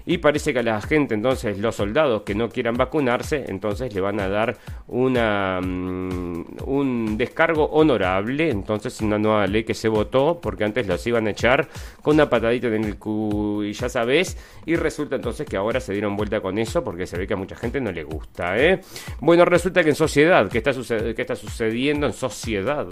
y 0.06 0.18
parece 0.18 0.52
que 0.52 0.60
a 0.60 0.62
la 0.62 0.80
gente 0.80 1.14
entonces, 1.14 1.58
los 1.58 1.74
soldados 1.74 2.22
que 2.22 2.34
no 2.34 2.48
quieran 2.48 2.76
vacunarse, 2.76 3.44
entonces 3.48 3.92
le 3.92 4.00
van 4.00 4.20
a 4.20 4.28
dar 4.28 4.56
una, 4.86 5.60
mm, 5.60 6.44
un 6.64 7.16
descargo 7.18 7.64
honorable 7.66 8.50
entonces 8.50 9.00
una 9.00 9.18
nueva 9.18 9.46
ley 9.46 9.64
que 9.64 9.74
se 9.74 9.88
votó, 9.88 10.40
porque 10.40 10.64
antes 10.64 10.86
los 10.86 11.04
iban 11.06 11.26
a 11.26 11.30
echar 11.30 11.68
con 12.02 12.14
una 12.14 12.30
patadita 12.30 12.68
en 12.68 12.84
el 12.84 12.98
cu 12.98 13.62
y 13.64 13.72
ya 13.72 13.88
sabes, 13.88 14.36
y 14.64 14.76
resulta 14.76 15.16
entonces 15.16 15.46
que 15.46 15.56
ahora 15.56 15.80
se 15.80 15.92
dieron 15.92 16.16
vuelta 16.16 16.40
con 16.40 16.58
eso 16.58 16.84
porque 16.84 17.06
se 17.06 17.18
ve 17.18 17.26
que 17.26 17.34
a 17.34 17.36
mucha 17.36 17.56
gente 17.56 17.80
no 17.80 17.90
le 17.90 18.04
gusta, 18.04 18.58
¿eh? 18.58 18.80
Bueno, 19.20 19.44
resulta 19.44 19.82
que 19.82 19.90
en 19.90 19.96
sociedad, 19.96 20.48
¿qué 20.48 20.58
está, 20.58 20.70
está 20.70 21.36
sucediendo 21.36 22.06
en 22.06 22.12
sociedad? 22.12 22.86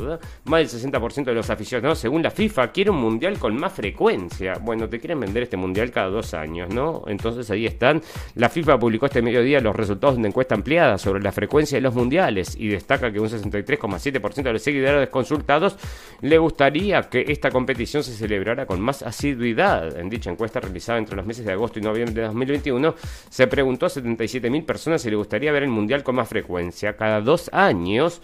Más 0.44 0.72
del 0.72 0.92
60% 0.92 1.24
de 1.24 1.34
los 1.34 1.50
aficionados, 1.50 1.98
según 1.98 2.22
la 2.22 2.30
FIFA, 2.30 2.72
quiere 2.72 2.90
un 2.90 3.00
mundial 3.00 3.38
con 3.38 3.56
más 3.56 3.72
frecuencia. 3.72 4.54
Bueno, 4.60 4.88
te 4.88 4.98
quieren 4.98 5.20
vender 5.20 5.44
este 5.44 5.56
mundial 5.56 5.90
cada 5.90 6.08
dos 6.08 6.34
años, 6.34 6.72
¿no? 6.72 7.03
Entonces 7.08 7.50
ahí 7.50 7.66
están. 7.66 8.02
La 8.34 8.48
FIFA 8.48 8.78
publicó 8.78 9.06
este 9.06 9.22
mediodía 9.22 9.60
los 9.60 9.74
resultados 9.74 10.16
de 10.16 10.20
una 10.20 10.28
encuesta 10.28 10.54
ampliada 10.54 10.98
sobre 10.98 11.22
la 11.22 11.32
frecuencia 11.32 11.76
de 11.76 11.82
los 11.82 11.94
mundiales 11.94 12.56
y 12.58 12.68
destaca 12.68 13.12
que 13.12 13.20
un 13.20 13.28
63,7% 13.28 14.42
de 14.42 14.52
los 14.52 14.62
seguidores 14.62 15.08
consultados 15.08 15.76
le 16.20 16.38
gustaría 16.38 17.02
que 17.02 17.24
esta 17.28 17.50
competición 17.50 18.02
se 18.02 18.12
celebrara 18.12 18.66
con 18.66 18.80
más 18.80 19.02
asiduidad. 19.02 19.98
En 19.98 20.08
dicha 20.08 20.30
encuesta 20.30 20.60
realizada 20.60 20.98
entre 20.98 21.16
los 21.16 21.26
meses 21.26 21.44
de 21.44 21.52
agosto 21.52 21.78
y 21.78 21.82
noviembre 21.82 22.22
de 22.22 22.26
2021, 22.28 22.94
se 23.30 23.46
preguntó 23.46 23.86
a 23.86 23.88
77.000 23.88 24.64
personas 24.64 25.02
si 25.02 25.10
le 25.10 25.16
gustaría 25.16 25.52
ver 25.52 25.64
el 25.64 25.70
Mundial 25.70 26.02
con 26.02 26.16
más 26.16 26.28
frecuencia, 26.28 26.96
cada 26.96 27.20
dos 27.20 27.50
años. 27.52 28.20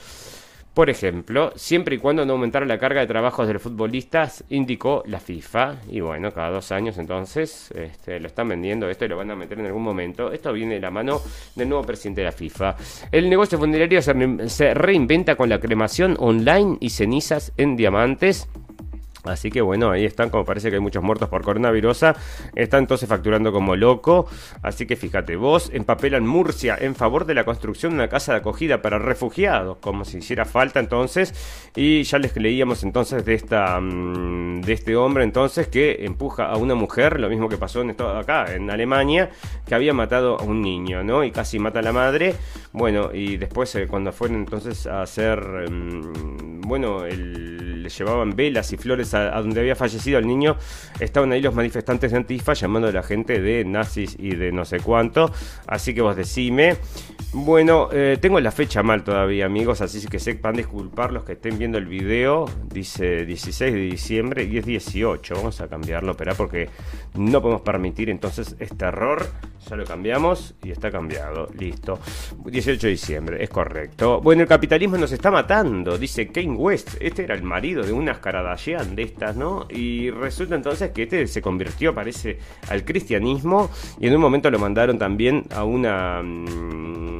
Por 0.74 0.88
ejemplo, 0.88 1.52
siempre 1.56 1.96
y 1.96 1.98
cuando 1.98 2.24
no 2.24 2.34
aumentara 2.34 2.64
la 2.64 2.78
carga 2.78 3.00
de 3.00 3.08
trabajos 3.08 3.46
de 3.48 3.54
los 3.54 3.62
futbolistas, 3.62 4.44
indicó 4.50 5.02
la 5.06 5.18
FIFA. 5.18 5.76
Y 5.90 5.98
bueno, 5.98 6.32
cada 6.32 6.50
dos 6.50 6.70
años 6.70 6.96
entonces 6.96 7.72
este, 7.72 8.20
lo 8.20 8.28
están 8.28 8.48
vendiendo 8.48 8.88
esto 8.88 9.04
y 9.04 9.08
lo 9.08 9.16
van 9.16 9.32
a 9.32 9.36
meter 9.36 9.58
en 9.58 9.66
algún 9.66 9.82
momento. 9.82 10.32
Esto 10.32 10.52
viene 10.52 10.74
de 10.74 10.80
la 10.80 10.92
mano 10.92 11.20
del 11.56 11.68
nuevo 11.68 11.84
presidente 11.84 12.20
de 12.20 12.26
la 12.26 12.32
FIFA. 12.32 12.76
El 13.10 13.28
negocio 13.28 13.58
funerario 13.58 14.00
se 14.00 14.74
reinventa 14.74 15.34
con 15.34 15.48
la 15.48 15.58
cremación 15.58 16.16
online 16.20 16.76
y 16.80 16.90
cenizas 16.90 17.52
en 17.56 17.76
diamantes. 17.76 18.48
Así 19.24 19.50
que 19.50 19.60
bueno, 19.60 19.90
ahí 19.90 20.04
están, 20.04 20.30
como 20.30 20.44
parece 20.44 20.70
que 20.70 20.76
hay 20.76 20.80
muchos 20.80 21.02
muertos 21.02 21.28
por 21.28 21.42
coronavirus, 21.42 22.04
están 22.54 22.80
entonces 22.80 23.08
facturando 23.08 23.52
como 23.52 23.76
loco. 23.76 24.26
Así 24.62 24.86
que 24.86 24.96
fíjate, 24.96 25.36
vos 25.36 25.70
empapelan 25.72 26.26
Murcia 26.26 26.76
en 26.80 26.94
favor 26.94 27.26
de 27.26 27.34
la 27.34 27.44
construcción 27.44 27.92
de 27.92 27.96
una 27.96 28.08
casa 28.08 28.32
de 28.32 28.38
acogida 28.38 28.82
para 28.82 28.98
refugiados, 28.98 29.78
como 29.78 30.04
si 30.04 30.18
hiciera 30.18 30.44
falta 30.44 30.80
entonces. 30.80 31.34
Y 31.76 32.02
ya 32.02 32.18
les 32.18 32.36
leíamos 32.36 32.82
entonces 32.82 33.24
de 33.24 33.34
esta 33.34 33.80
mm, 33.80 34.62
de 34.62 34.72
este 34.72 34.96
hombre 34.96 35.24
entonces 35.24 35.68
que 35.68 36.04
empuja 36.04 36.46
a 36.46 36.56
una 36.56 36.74
mujer, 36.74 37.20
lo 37.20 37.28
mismo 37.28 37.48
que 37.48 37.56
pasó 37.56 37.82
en 37.82 37.90
acá 38.00 38.54
en 38.54 38.70
Alemania, 38.70 39.30
que 39.66 39.74
había 39.74 39.92
matado 39.92 40.38
a 40.38 40.42
un 40.42 40.62
niño, 40.62 41.02
¿no? 41.02 41.24
Y 41.24 41.30
casi 41.30 41.58
mata 41.58 41.80
a 41.80 41.82
la 41.82 41.92
madre. 41.92 42.34
Bueno, 42.72 43.10
y 43.12 43.36
después 43.36 43.74
eh, 43.74 43.86
cuando 43.86 44.12
fueron 44.12 44.38
entonces 44.38 44.86
a 44.86 45.02
hacer, 45.02 45.40
mm, 45.70 46.60
bueno, 46.62 47.04
le 47.04 47.88
llevaban 47.88 48.34
velas 48.36 48.72
y 48.72 48.76
flores 48.76 49.09
a, 49.14 49.40
donde 49.40 49.60
había 49.60 49.76
fallecido 49.76 50.18
el 50.18 50.26
niño, 50.26 50.56
estaban 50.98 51.32
ahí 51.32 51.40
los 51.40 51.54
manifestantes 51.54 52.10
de 52.10 52.16
Antifa 52.16 52.54
llamando 52.54 52.88
a 52.88 52.92
la 52.92 53.02
gente 53.02 53.40
de 53.40 53.64
nazis 53.64 54.16
y 54.18 54.34
de 54.34 54.52
no 54.52 54.64
sé 54.64 54.80
cuánto. 54.80 55.30
Así 55.66 55.94
que 55.94 56.00
vos 56.00 56.16
decime. 56.16 56.76
Bueno, 57.32 57.88
eh, 57.92 58.18
tengo 58.20 58.40
la 58.40 58.50
fecha 58.50 58.82
mal 58.82 59.04
todavía, 59.04 59.46
amigos, 59.46 59.80
así 59.82 60.04
que 60.08 60.18
sepan 60.18 60.56
disculpar 60.56 61.12
los 61.12 61.22
que 61.22 61.34
estén 61.34 61.58
viendo 61.58 61.78
el 61.78 61.86
video. 61.86 62.46
Dice 62.68 63.24
16 63.24 63.72
de 63.72 63.80
diciembre 63.80 64.44
y 64.44 64.58
es 64.58 64.66
18. 64.66 65.36
Vamos 65.36 65.60
a 65.60 65.68
cambiarlo, 65.68 66.10
espera, 66.10 66.34
porque 66.34 66.68
no 67.14 67.40
podemos 67.40 67.62
permitir 67.62 68.10
entonces 68.10 68.56
este 68.58 68.84
error. 68.84 69.26
Ya 69.68 69.76
lo 69.76 69.84
cambiamos 69.84 70.54
y 70.64 70.72
está 70.72 70.90
cambiado. 70.90 71.46
Listo. 71.56 72.00
18 72.46 72.86
de 72.86 72.90
diciembre, 72.90 73.44
es 73.44 73.50
correcto. 73.50 74.20
Bueno, 74.20 74.42
el 74.42 74.48
capitalismo 74.48 74.96
nos 74.96 75.12
está 75.12 75.30
matando, 75.30 75.98
dice 75.98 76.28
Kane 76.28 76.56
West. 76.56 76.96
Este 77.00 77.22
era 77.22 77.36
el 77.36 77.42
marido 77.42 77.84
de 77.84 77.92
una 77.92 78.20
Kardashian 78.20 78.96
estas, 79.02 79.36
¿no? 79.36 79.66
Y 79.68 80.10
resulta 80.10 80.54
entonces 80.54 80.90
que 80.90 81.04
este 81.04 81.26
se 81.26 81.42
convirtió, 81.42 81.94
parece, 81.94 82.38
al 82.68 82.84
cristianismo 82.84 83.70
y 83.98 84.06
en 84.06 84.14
un 84.14 84.20
momento 84.20 84.50
lo 84.50 84.58
mandaron 84.58 84.98
también 84.98 85.44
a 85.50 85.64
una. 85.64 86.22
mm, 86.22 87.10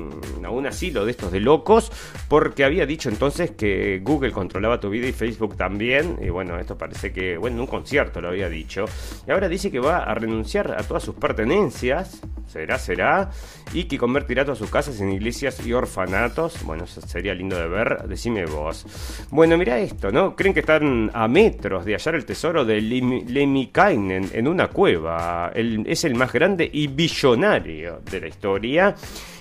a 0.45 0.51
un 0.51 0.67
asilo 0.67 1.05
de 1.05 1.13
estos 1.13 1.33
de 1.33 1.41
locos 1.41 1.91
porque 2.29 2.65
había 2.65 2.87
dicho 2.87 3.09
entonces 3.09 3.53
que 3.53 4.01
Google 4.03 4.33
controlaba 4.33 4.81
tu 4.81 4.91
vida 4.91 5.07
y 5.07 5.13
Facebook 5.13 5.57
también 5.57 6.19
y 6.21 6.29
bueno 6.29 6.59
esto 6.59 6.77
parece 6.77 7.13
que 7.13 7.37
bueno 7.37 7.57
en 7.57 7.61
un 7.63 7.67
concierto 7.67 8.21
lo 8.21 8.29
había 8.29 8.49
dicho 8.49 8.85
y 9.27 9.31
ahora 9.31 9.49
dice 9.49 9.71
que 9.71 9.79
va 9.79 9.99
a 9.99 10.15
renunciar 10.15 10.75
a 10.79 10.83
todas 10.83 11.03
sus 11.03 11.15
pertenencias 11.15 12.21
será 12.47 12.79
será 12.79 13.31
y 13.73 13.85
que 13.85 13.99
convertirá 13.99 14.45
todas 14.45 14.59
sus 14.59 14.71
casas 14.71 15.01
en 15.01 15.11
iglesias 15.11 15.65
y 15.65 15.73
orfanatos 15.73 16.63
bueno 16.65 16.85
eso 16.85 17.01
sería 17.01 17.35
lindo 17.35 17.57
de 17.57 17.69
ver 17.69 18.09
decime 18.09 18.45
vos 18.47 18.87
bueno 19.31 19.57
mira 19.57 19.79
esto 19.79 20.11
no 20.11 20.35
creen 20.37 20.55
que 20.55 20.61
están 20.61 21.11
a 21.15 21.29
de 21.79 21.93
hallar 21.93 22.17
el 22.17 22.25
tesoro 22.25 22.65
de 22.65 22.81
Lemminkainen 22.81 24.31
en 24.33 24.49
una 24.49 24.67
cueva 24.69 25.53
es 25.55 26.05
el 26.05 26.15
más 26.17 26.33
grande 26.33 26.69
y 26.73 26.89
billonario 26.89 28.01
de 28.11 28.21
la 28.21 28.27
historia 28.29 28.95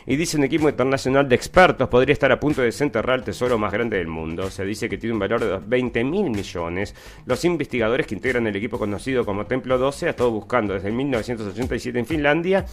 y 0.05 0.15
dice 0.15 0.37
un 0.37 0.43
equipo 0.43 0.69
internacional 0.69 1.27
de 1.29 1.35
expertos 1.35 1.87
podría 1.87 2.13
estar 2.13 2.31
a 2.31 2.39
punto 2.39 2.61
de 2.61 2.67
desenterrar 2.67 3.19
el 3.19 3.23
tesoro 3.25 3.57
más 3.59 3.71
grande 3.71 3.97
del 3.97 4.07
mundo. 4.07 4.49
Se 4.49 4.65
dice 4.65 4.89
que 4.89 4.97
tiene 4.97 5.13
un 5.13 5.19
valor 5.19 5.39
de 5.43 5.59
20 5.67 6.03
mil 6.03 6.29
millones. 6.31 6.95
Los 7.25 7.45
investigadores 7.45 8.07
que 8.07 8.15
integran 8.15 8.47
el 8.47 8.55
equipo 8.55 8.79
conocido 8.79 9.23
como 9.23 9.45
Templo 9.45 9.77
12 9.77 10.05
han 10.05 10.09
estado 10.11 10.31
buscando 10.31 10.73
desde 10.73 10.91
1987 10.91 11.99
en 11.99 12.05
Finlandia 12.07 12.65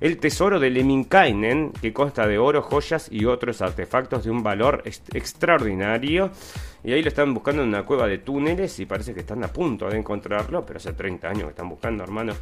el 0.00 0.18
tesoro 0.18 0.60
de 0.60 0.70
Lemminkainen, 0.70 1.72
que 1.72 1.92
consta 1.92 2.26
de 2.26 2.38
oro, 2.38 2.62
joyas 2.62 3.08
y 3.10 3.24
otros 3.24 3.62
artefactos 3.62 4.24
de 4.24 4.30
un 4.30 4.42
valor 4.44 4.82
ex- 4.84 5.02
extraordinario. 5.12 6.30
Y 6.86 6.92
ahí 6.92 7.02
lo 7.02 7.08
están 7.08 7.34
buscando 7.34 7.64
en 7.64 7.68
una 7.70 7.82
cueva 7.82 8.06
de 8.06 8.18
túneles 8.18 8.78
y 8.78 8.86
parece 8.86 9.12
que 9.12 9.18
están 9.18 9.42
a 9.42 9.48
punto 9.48 9.88
de 9.88 9.98
encontrarlo, 9.98 10.64
pero 10.64 10.76
hace 10.76 10.92
30 10.92 11.28
años 11.28 11.42
que 11.42 11.48
están 11.48 11.68
buscando, 11.68 12.04
hermano. 12.04 12.32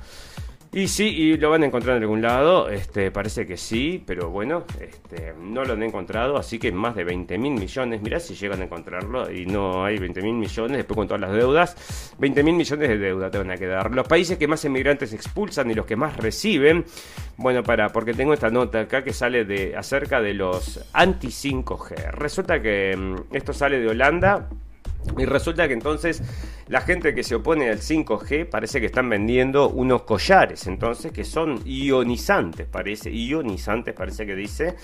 Y 0.76 0.88
sí, 0.88 1.04
y 1.04 1.36
lo 1.36 1.50
van 1.50 1.62
a 1.62 1.66
encontrar 1.66 1.98
en 1.98 2.02
algún 2.02 2.20
lado, 2.20 2.68
este, 2.68 3.12
parece 3.12 3.46
que 3.46 3.56
sí, 3.56 4.02
pero 4.04 4.30
bueno, 4.30 4.64
este, 4.80 5.32
no 5.40 5.64
lo 5.64 5.74
han 5.74 5.84
encontrado, 5.84 6.36
así 6.36 6.58
que 6.58 6.72
más 6.72 6.96
de 6.96 7.04
20 7.04 7.38
mil 7.38 7.52
millones, 7.52 8.02
mirá 8.02 8.18
si 8.18 8.34
llegan 8.34 8.60
a 8.60 8.64
encontrarlo 8.64 9.30
y 9.30 9.46
no 9.46 9.84
hay 9.84 9.98
20 9.98 10.20
mil 10.20 10.34
millones, 10.34 10.78
después 10.78 10.96
con 10.96 11.06
todas 11.06 11.20
las 11.20 11.32
deudas, 11.32 12.16
20 12.18 12.42
mil 12.42 12.56
millones 12.56 12.88
de 12.88 12.98
deuda 12.98 13.30
te 13.30 13.38
van 13.38 13.52
a 13.52 13.56
quedar. 13.56 13.94
Los 13.94 14.08
países 14.08 14.36
que 14.36 14.48
más 14.48 14.64
emigrantes 14.64 15.12
expulsan 15.12 15.70
y 15.70 15.74
los 15.74 15.86
que 15.86 15.94
más 15.94 16.16
reciben, 16.16 16.84
bueno, 17.36 17.62
para, 17.62 17.90
porque 17.90 18.12
tengo 18.12 18.34
esta 18.34 18.50
nota 18.50 18.80
acá 18.80 19.04
que 19.04 19.12
sale 19.12 19.44
de 19.44 19.76
acerca 19.76 20.20
de 20.20 20.34
los 20.34 20.80
anti 20.92 21.28
5G. 21.28 22.10
Resulta 22.10 22.60
que 22.60 22.96
mm, 22.96 23.36
esto 23.36 23.52
sale 23.52 23.78
de 23.78 23.90
Holanda. 23.90 24.48
Y 25.18 25.24
resulta 25.26 25.68
que 25.68 25.74
entonces 25.74 26.22
la 26.68 26.80
gente 26.80 27.14
que 27.14 27.22
se 27.22 27.34
opone 27.34 27.68
al 27.68 27.78
5G 27.78 28.46
parece 28.48 28.80
que 28.80 28.86
están 28.86 29.08
vendiendo 29.08 29.68
unos 29.68 30.02
collares, 30.02 30.66
entonces 30.66 31.12
que 31.12 31.24
son 31.24 31.60
ionizantes, 31.64 32.66
parece, 32.66 33.10
ionizantes 33.10 33.94
parece 33.94 34.26
que 34.26 34.34
dice, 34.34 34.74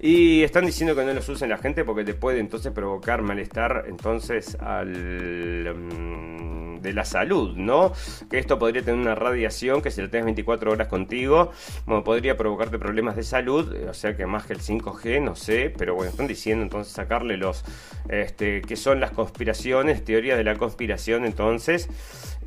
y 0.00 0.42
están 0.42 0.66
diciendo 0.66 0.96
que 0.96 1.04
no 1.04 1.12
los 1.14 1.28
usen 1.28 1.48
la 1.48 1.58
gente 1.58 1.84
porque 1.84 2.04
te 2.04 2.14
puede 2.14 2.40
entonces 2.40 2.72
provocar 2.72 3.22
malestar 3.22 3.84
entonces 3.88 4.56
al 4.60 5.74
mm, 5.74 6.80
de 6.80 6.92
la 6.92 7.04
salud, 7.04 7.56
¿no? 7.56 7.92
Que 8.30 8.38
esto 8.38 8.58
podría 8.58 8.82
tener 8.82 9.00
una 9.00 9.14
radiación 9.14 9.82
que 9.82 9.90
si 9.90 10.00
lo 10.00 10.10
tienes 10.10 10.26
24 10.26 10.72
horas 10.72 10.88
contigo, 10.88 11.52
bueno, 11.86 12.04
podría 12.04 12.36
provocarte 12.36 12.78
problemas 12.78 13.16
de 13.16 13.22
salud, 13.22 13.74
o 13.88 13.94
sea 13.94 14.16
que 14.16 14.26
más 14.26 14.46
que 14.46 14.54
el 14.54 14.60
5G, 14.60 15.22
no 15.22 15.34
sé, 15.34 15.72
pero 15.76 15.94
bueno, 15.94 16.10
están 16.10 16.26
diciendo 16.26 16.62
entonces 16.62 16.92
sacarle 16.92 17.36
los, 17.36 17.64
este, 18.08 18.62
que 18.62 18.76
son 18.76 19.00
las 19.00 19.10
conspiraciones, 19.10 19.67
teoría 20.04 20.36
de 20.36 20.44
la 20.44 20.56
conspiración 20.56 21.24
entonces, 21.24 21.88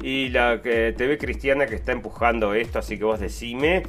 y 0.02 0.30
la 0.30 0.62
TV 0.62 1.18
cristiana 1.18 1.66
que 1.66 1.76
está 1.76 1.92
empujando 1.92 2.54
esto, 2.54 2.80
así 2.80 2.98
que 2.98 3.04
vos 3.04 3.20
decime. 3.20 3.84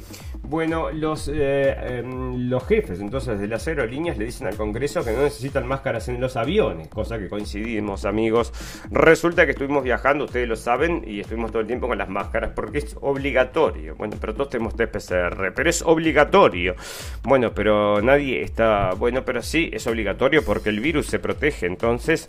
Bueno, 0.45 0.91
los, 0.91 1.29
eh, 1.33 1.99
em, 1.99 2.49
los 2.49 2.67
jefes 2.67 2.99
entonces 2.99 3.39
de 3.39 3.47
las 3.47 3.65
aerolíneas 3.67 4.17
le 4.17 4.25
dicen 4.25 4.45
al 4.45 4.57
Congreso 4.57 5.03
que 5.03 5.11
no 5.11 5.23
necesitan 5.23 5.65
máscaras 5.65 6.09
en 6.09 6.19
los 6.19 6.35
aviones, 6.35 6.89
cosa 6.89 7.17
que 7.17 7.29
coincidimos 7.29 8.03
amigos. 8.03 8.51
Resulta 8.91 9.45
que 9.45 9.51
estuvimos 9.51 9.83
viajando, 9.83 10.25
ustedes 10.25 10.47
lo 10.47 10.57
saben, 10.57 11.03
y 11.07 11.21
estuvimos 11.21 11.51
todo 11.51 11.61
el 11.61 11.67
tiempo 11.67 11.87
con 11.87 11.97
las 11.97 12.09
máscaras 12.09 12.51
porque 12.53 12.79
es 12.79 12.95
obligatorio. 13.01 13.95
Bueno, 13.95 14.17
pero 14.19 14.33
todos 14.33 14.49
tenemos 14.49 14.75
test 14.75 14.93
PCR, 14.93 15.53
pero 15.55 15.69
es 15.69 15.81
obligatorio. 15.81 16.75
Bueno, 17.23 17.53
pero 17.53 18.01
nadie 18.01 18.41
está... 18.41 18.93
Bueno, 18.95 19.23
pero 19.23 19.41
sí, 19.41 19.69
es 19.71 19.87
obligatorio 19.87 20.43
porque 20.43 20.69
el 20.69 20.81
virus 20.81 21.07
se 21.07 21.19
protege 21.19 21.67
entonces 21.67 22.27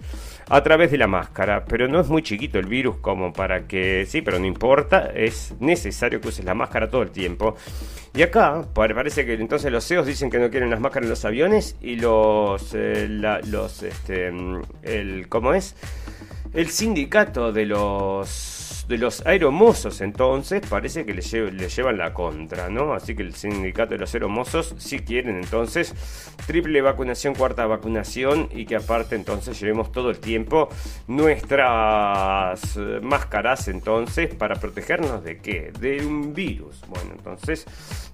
a 0.48 0.62
través 0.62 0.90
de 0.92 0.98
la 0.98 1.08
máscara, 1.08 1.64
pero 1.64 1.88
no 1.88 2.00
es 2.00 2.08
muy 2.08 2.22
chiquito 2.22 2.58
el 2.58 2.66
virus 2.66 2.96
como 2.98 3.32
para 3.32 3.66
que... 3.66 3.73
Sí, 4.06 4.22
pero 4.22 4.38
no 4.38 4.46
importa, 4.46 5.10
es 5.14 5.54
necesario 5.60 6.20
que 6.20 6.28
uses 6.28 6.44
la 6.44 6.54
máscara 6.54 6.88
todo 6.90 7.02
el 7.02 7.10
tiempo. 7.10 7.56
Y 8.14 8.22
acá 8.22 8.62
pare- 8.72 8.94
parece 8.94 9.24
que 9.26 9.34
entonces 9.34 9.72
los 9.72 9.84
CEOs 9.86 10.06
dicen 10.06 10.30
que 10.30 10.38
no 10.38 10.50
quieren 10.50 10.70
las 10.70 10.80
máscaras 10.80 11.06
en 11.06 11.10
los 11.10 11.24
aviones 11.24 11.76
y 11.80 11.96
los... 11.96 12.72
eh, 12.74 13.06
la- 13.10 13.40
los 13.40 13.82
este, 13.82 14.30
mm, 14.30 14.62
el, 14.82 15.28
¿Cómo 15.28 15.52
es? 15.54 15.74
El 16.52 16.68
sindicato 16.70 17.52
de 17.52 17.66
los 17.66 18.28
de 18.88 18.98
los 18.98 19.24
aeromozos 19.26 20.00
entonces 20.00 20.62
parece 20.68 21.04
que 21.04 21.14
le, 21.14 21.22
lle- 21.22 21.50
le 21.50 21.68
llevan 21.68 21.98
la 21.98 22.12
contra, 22.12 22.68
¿no? 22.68 22.92
Así 22.94 23.14
que 23.14 23.22
el 23.22 23.34
sindicato 23.34 23.90
de 23.94 23.98
los 23.98 24.12
aeromozos 24.14 24.74
sí 24.78 24.98
quieren 25.00 25.36
entonces 25.36 25.94
triple 26.46 26.80
vacunación, 26.82 27.34
cuarta 27.34 27.66
vacunación 27.66 28.48
y 28.52 28.66
que 28.66 28.76
aparte 28.76 29.14
entonces 29.16 29.58
llevemos 29.60 29.90
todo 29.92 30.10
el 30.10 30.18
tiempo 30.18 30.68
nuestras 31.06 32.76
eh, 32.76 33.00
máscaras 33.02 33.68
entonces 33.68 34.34
para 34.34 34.56
protegernos 34.56 35.24
de 35.24 35.38
qué? 35.38 35.72
De 35.78 36.04
un 36.04 36.34
virus. 36.34 36.80
Bueno, 36.88 37.12
entonces 37.16 37.66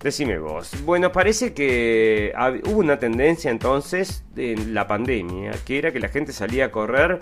decime 0.03 0.39
vos. 0.39 0.71
Bueno, 0.85 1.11
parece 1.13 1.53
que 1.53 2.33
hubo 2.67 2.79
una 2.79 2.99
tendencia 2.99 3.51
entonces 3.51 4.25
en 4.37 4.75
la 4.75 4.87
pandemia 4.87 5.53
que 5.65 5.79
era 5.79 5.93
que 5.93 6.01
la 6.01 6.09
gente 6.09 6.33
salía 6.33 6.67
a 6.67 6.71
correr 6.71 7.21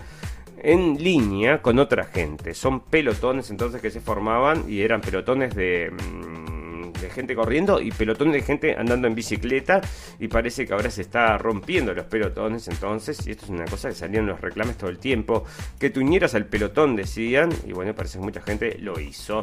en 0.62 1.02
línea 1.02 1.62
con 1.62 1.78
otra 1.78 2.04
gente. 2.04 2.54
Son 2.54 2.80
pelotones 2.80 3.50
entonces 3.50 3.80
que 3.80 3.90
se 3.90 4.00
formaban 4.00 4.64
y 4.68 4.80
eran 4.82 5.00
pelotones 5.00 5.54
de, 5.54 5.90
mm, 5.90 6.92
de 7.00 7.10
gente 7.10 7.34
corriendo 7.36 7.80
y 7.80 7.92
pelotones 7.92 8.34
de 8.34 8.42
gente 8.42 8.74
andando 8.76 9.06
en 9.06 9.14
bicicleta 9.14 9.80
y 10.18 10.26
parece 10.26 10.66
que 10.66 10.72
ahora 10.72 10.90
se 10.90 11.02
está 11.02 11.38
rompiendo 11.38 11.94
los 11.94 12.06
pelotones 12.06 12.66
entonces 12.66 13.24
y 13.26 13.30
esto 13.30 13.44
es 13.44 13.50
una 13.50 13.66
cosa 13.66 13.88
que 13.90 13.94
salían 13.94 14.26
los 14.26 14.40
reclames 14.40 14.76
todo 14.76 14.90
el 14.90 14.98
tiempo 14.98 15.44
que 15.78 15.90
te 15.90 16.00
unieras 16.00 16.34
al 16.34 16.46
pelotón 16.46 16.96
decían 16.96 17.50
y 17.66 17.72
bueno 17.72 17.94
parece 17.94 18.18
que 18.18 18.24
mucha 18.24 18.40
gente 18.40 18.78
lo 18.80 18.98
hizo 18.98 19.42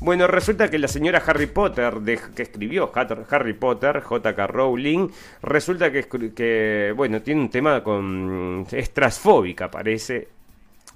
bueno 0.00 0.26
resulta 0.26 0.68
que 0.68 0.78
la 0.78 0.88
señora 0.88 1.22
Harry 1.26 1.46
Potter 1.46 2.00
de- 2.00 2.20
que 2.36 2.42
escribió 2.42 2.92
Harry 2.94 3.54
Potter 3.54 4.00
J.K. 4.02 4.46
Rowling 4.48 5.08
resulta 5.42 5.90
que, 5.90 6.06
que 6.34 6.92
bueno 6.94 7.22
tiene 7.22 7.40
un 7.40 7.48
tema 7.50 7.82
con 7.82 8.66
es 8.70 8.92
transfóbica 8.92 9.70
parece 9.70 10.28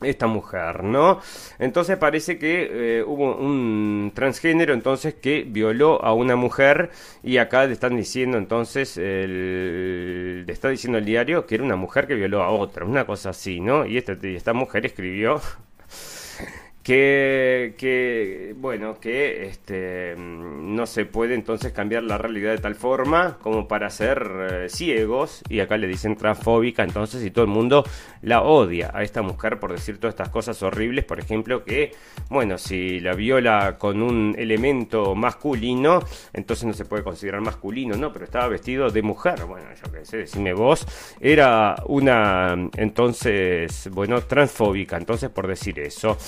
esta 0.04 0.26
mujer, 0.26 0.84
¿no? 0.84 1.20
Entonces 1.58 1.96
parece 1.96 2.38
que 2.38 2.98
eh, 3.00 3.04
hubo 3.04 3.36
un 3.36 4.12
transgénero 4.14 4.74
entonces 4.74 5.14
que 5.14 5.44
violó 5.46 6.02
a 6.04 6.12
una 6.14 6.36
mujer 6.36 6.90
y 7.22 7.38
acá 7.38 7.66
le 7.66 7.72
están 7.74 7.96
diciendo 7.96 8.38
entonces, 8.38 8.96
el- 8.98 10.44
le 10.46 10.52
está 10.52 10.68
diciendo 10.68 10.98
el 10.98 11.04
diario 11.04 11.46
que 11.46 11.54
era 11.56 11.64
una 11.64 11.76
mujer 11.76 12.06
que 12.06 12.14
violó 12.14 12.42
a 12.42 12.50
otra, 12.50 12.84
una 12.84 13.06
cosa 13.06 13.30
así, 13.30 13.60
¿no? 13.60 13.86
Y 13.86 13.96
esta, 13.98 14.12
esta 14.22 14.52
mujer 14.52 14.86
escribió 14.86 15.40
que, 16.84 18.54
bueno, 18.58 19.00
que 19.00 19.46
este, 19.46 20.14
no 20.18 20.86
se 20.86 21.06
puede 21.06 21.34
entonces 21.34 21.72
cambiar 21.72 22.02
la 22.02 22.18
realidad 22.18 22.52
de 22.52 22.58
tal 22.58 22.74
forma 22.74 23.38
como 23.40 23.66
para 23.66 23.88
ser 23.88 24.30
eh, 24.50 24.68
ciegos, 24.68 25.42
y 25.48 25.60
acá 25.60 25.78
le 25.78 25.86
dicen 25.86 26.16
transfóbica, 26.16 26.82
entonces, 26.84 27.24
y 27.24 27.30
todo 27.30 27.46
el 27.46 27.50
mundo 27.50 27.84
la 28.20 28.42
odia 28.42 28.90
a 28.92 29.02
esta 29.02 29.22
mujer 29.22 29.58
por 29.58 29.72
decir 29.72 29.98
todas 29.98 30.12
estas 30.12 30.28
cosas 30.28 30.62
horribles, 30.62 31.04
por 31.04 31.18
ejemplo, 31.18 31.64
que, 31.64 31.92
bueno, 32.28 32.58
si 32.58 33.00
la 33.00 33.14
viola 33.14 33.76
con 33.78 34.02
un 34.02 34.34
elemento 34.38 35.14
masculino, 35.14 36.00
entonces 36.34 36.66
no 36.66 36.74
se 36.74 36.84
puede 36.84 37.02
considerar 37.02 37.40
masculino, 37.40 37.96
no, 37.96 38.12
pero 38.12 38.26
estaba 38.26 38.48
vestido 38.48 38.90
de 38.90 39.02
mujer, 39.02 39.44
bueno, 39.46 39.66
yo 39.82 39.90
qué 39.90 40.04
sé, 40.04 40.18
decime 40.18 40.52
vos, 40.52 40.86
era 41.18 41.76
una, 41.86 42.68
entonces, 42.76 43.88
bueno, 43.90 44.20
transfóbica, 44.20 44.98
entonces, 44.98 45.30
por 45.30 45.46
decir 45.46 45.78
eso. 45.80 46.18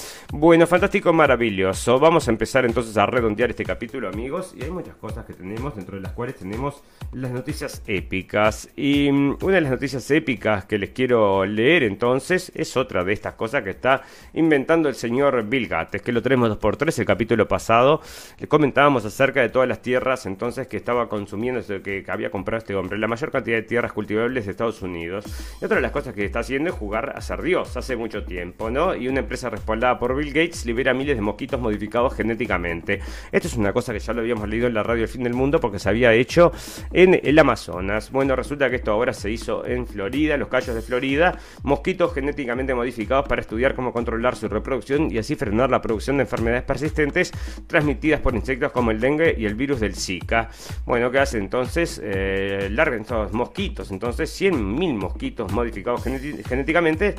Fantástico, 0.69 1.13
maravilloso. 1.13 1.99
Vamos 1.99 2.29
a 2.29 2.31
empezar 2.31 2.65
entonces 2.65 2.97
a 2.97 3.05
redondear 3.05 3.51
este 3.51 3.65
capítulo, 3.65 4.09
amigos. 4.09 4.55
Y 4.57 4.63
hay 4.63 4.71
muchas 4.71 4.95
cosas 4.95 5.25
que 5.25 5.35
tenemos, 5.35 5.75
dentro 5.75 5.97
de 5.97 6.03
las 6.03 6.13
cuales 6.13 6.37
tenemos 6.37 6.85
las 7.13 7.33
noticias 7.33 7.83
épicas. 7.89 8.69
Y 8.77 9.11
mm, 9.11 9.39
una 9.43 9.57
de 9.57 9.61
las 9.63 9.73
noticias 9.73 10.09
épicas 10.13 10.65
que 10.65 10.79
les 10.79 10.91
quiero 10.91 11.45
leer 11.45 11.83
entonces 11.83 12.53
es 12.55 12.77
otra 12.77 13.03
de 13.03 13.13
estas 13.13 13.35
cosas 13.35 13.65
que 13.65 13.71
está 13.71 14.03
inventando 14.35 14.89
el 14.89 14.95
señor 14.95 15.43
Bill 15.49 15.67
Gates, 15.67 16.01
que 16.01 16.13
lo 16.13 16.23
tenemos 16.23 16.49
dos 16.49 16.59
por 16.59 16.77
tres 16.77 16.97
el 17.01 17.07
capítulo 17.07 17.49
pasado. 17.49 18.01
Le 18.39 18.47
comentábamos 18.47 19.05
acerca 19.05 19.41
de 19.41 19.49
todas 19.49 19.69
las 19.69 19.83
tierras 19.83 20.27
entonces 20.27 20.69
que 20.69 20.77
estaba 20.77 21.09
consumiendo, 21.09 21.61
que, 21.67 22.05
que 22.05 22.11
había 22.11 22.31
comprado 22.31 22.59
este 22.59 22.77
hombre, 22.77 22.99
la 22.99 23.09
mayor 23.09 23.33
cantidad 23.33 23.57
de 23.57 23.63
tierras 23.63 23.93
cultivables 23.93 24.45
de 24.45 24.53
Estados 24.53 24.81
Unidos. 24.81 25.25
Y 25.61 25.65
otra 25.65 25.77
de 25.77 25.83
las 25.83 25.91
cosas 25.91 26.15
que 26.15 26.25
está 26.25 26.39
haciendo 26.39 26.71
es 26.71 26.77
jugar 26.77 27.15
a 27.17 27.21
ser 27.21 27.43
Dios 27.43 27.77
hace 27.77 27.97
mucho 27.97 28.25
tiempo, 28.25 28.71
¿no? 28.71 28.95
Y 28.95 29.09
una 29.09 29.21
empresa 29.21 29.51
respaldada 29.51 29.99
por 29.99 30.15
Bill 30.15 30.36
Gates 30.37 30.67
libera 30.67 30.93
miles 30.93 31.17
de 31.17 31.23
mosquitos 31.23 31.59
modificados 31.59 32.15
genéticamente. 32.15 33.01
Esto 33.33 33.49
es 33.49 33.57
una 33.57 33.73
cosa 33.73 33.95
que 33.95 33.99
ya 33.99 34.13
lo 34.13 34.21
habíamos 34.21 34.47
leído 34.47 34.67
en 34.67 34.75
la 34.75 34.83
radio 34.83 35.05
El 35.05 35.09
Fin 35.09 35.23
del 35.23 35.33
Mundo 35.33 35.59
porque 35.61 35.79
se 35.79 35.89
había 35.89 36.13
hecho 36.13 36.53
en 36.93 37.19
el 37.23 37.39
Amazonas. 37.39 38.11
Bueno, 38.11 38.37
resulta 38.37 38.69
que 38.69 38.77
esto 38.77 38.93
ahora 38.93 39.15
se 39.15 39.31
hizo 39.31 39.65
en 39.65 39.87
Florida, 39.87 40.37
los 40.37 40.49
callos 40.49 40.75
de 40.75 40.83
Florida, 40.83 41.39
mosquitos 41.63 42.13
genéticamente 42.13 42.75
modificados 42.75 43.27
para 43.27 43.41
estudiar 43.41 43.75
cómo 43.75 43.95
controlar 43.95 44.37
su 44.37 44.47
reproducción 44.49 45.11
y 45.11 45.17
así 45.17 45.37
frenar 45.37 45.71
la 45.71 45.81
producción 45.81 46.19
de 46.19 46.25
enfermedades 46.25 46.65
persistentes 46.65 47.33
transmitidas 47.67 48.21
por 48.21 48.35
insectos 48.35 48.73
como 48.73 48.91
el 48.91 49.01
dengue 49.01 49.35
y 49.39 49.47
el 49.47 49.55
virus 49.55 49.81
del 49.81 49.95
Zika. 49.95 50.51
Bueno, 50.85 51.11
¿qué 51.11 51.19
hace 51.19 51.39
entonces? 51.39 51.99
Eh, 52.05 52.69
largan 52.71 53.01
estos 53.01 53.33
mosquitos, 53.33 53.91
entonces 53.91 54.39
100.000 54.39 54.95
mosquitos 54.95 55.51
modificados 55.51 56.05
genéticamente 56.05 57.15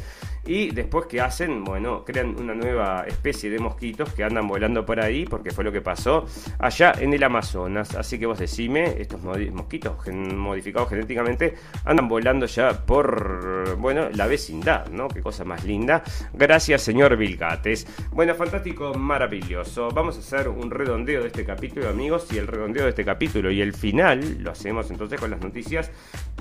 y 0.45 0.72
después 0.72 1.07
que 1.07 1.20
hacen, 1.20 1.63
bueno, 1.63 2.05
crean 2.05 2.36
una 2.39 2.53
nueva 2.53 3.07
especie 3.08 3.49
de 3.49 3.60
mosquitos 3.60 4.14
que 4.14 4.24
andan 4.24 4.47
volando 4.47 4.86
por 4.86 4.99
ahí, 4.99 5.26
porque 5.26 5.51
fue 5.51 5.64
lo 5.64 5.72
que 5.72 5.82
pasó 5.82 6.26
allá 6.60 6.93
en 6.99 7.14
el 7.14 7.24
Amazonas. 7.24 7.95
Así 7.95 8.20
que 8.20 8.26
vos 8.26 8.39
decime, 8.39 8.95
estos 8.99 9.22
mosquitos 9.24 9.95
modificados 10.14 10.89
genéticamente 10.89 11.55
andan 11.86 12.08
volando 12.08 12.45
ya 12.45 12.86
por, 12.86 13.76
bueno, 13.78 14.10
la 14.14 14.28
vecindad, 14.28 14.88
¿no? 14.89 15.08
Qué 15.08 15.22
cosa 15.22 15.43
más 15.43 15.64
linda. 15.64 16.03
Gracias, 16.34 16.82
señor 16.82 17.18
Vilgates. 17.18 17.88
Bueno, 18.12 18.36
fantástico, 18.36 18.93
maravilloso. 18.93 19.89
Vamos 19.89 20.18
a 20.18 20.20
hacer 20.20 20.47
un 20.49 20.72
redondeo 20.72 21.22
de 21.22 21.28
este 21.28 21.45
capítulo, 21.45 21.89
amigos, 21.89 22.28
y 22.32 22.38
el 22.38 22.47
redondeo 22.47 22.84
de 22.84 22.89
este 22.89 23.05
capítulo 23.05 23.51
y 23.51 23.62
el 23.62 23.74
final 23.74 24.43
lo 24.43 24.51
hacemos 24.51 24.89
entonces 24.91 25.20
con 25.20 25.32
las 25.32 25.41
noticias 25.41 25.91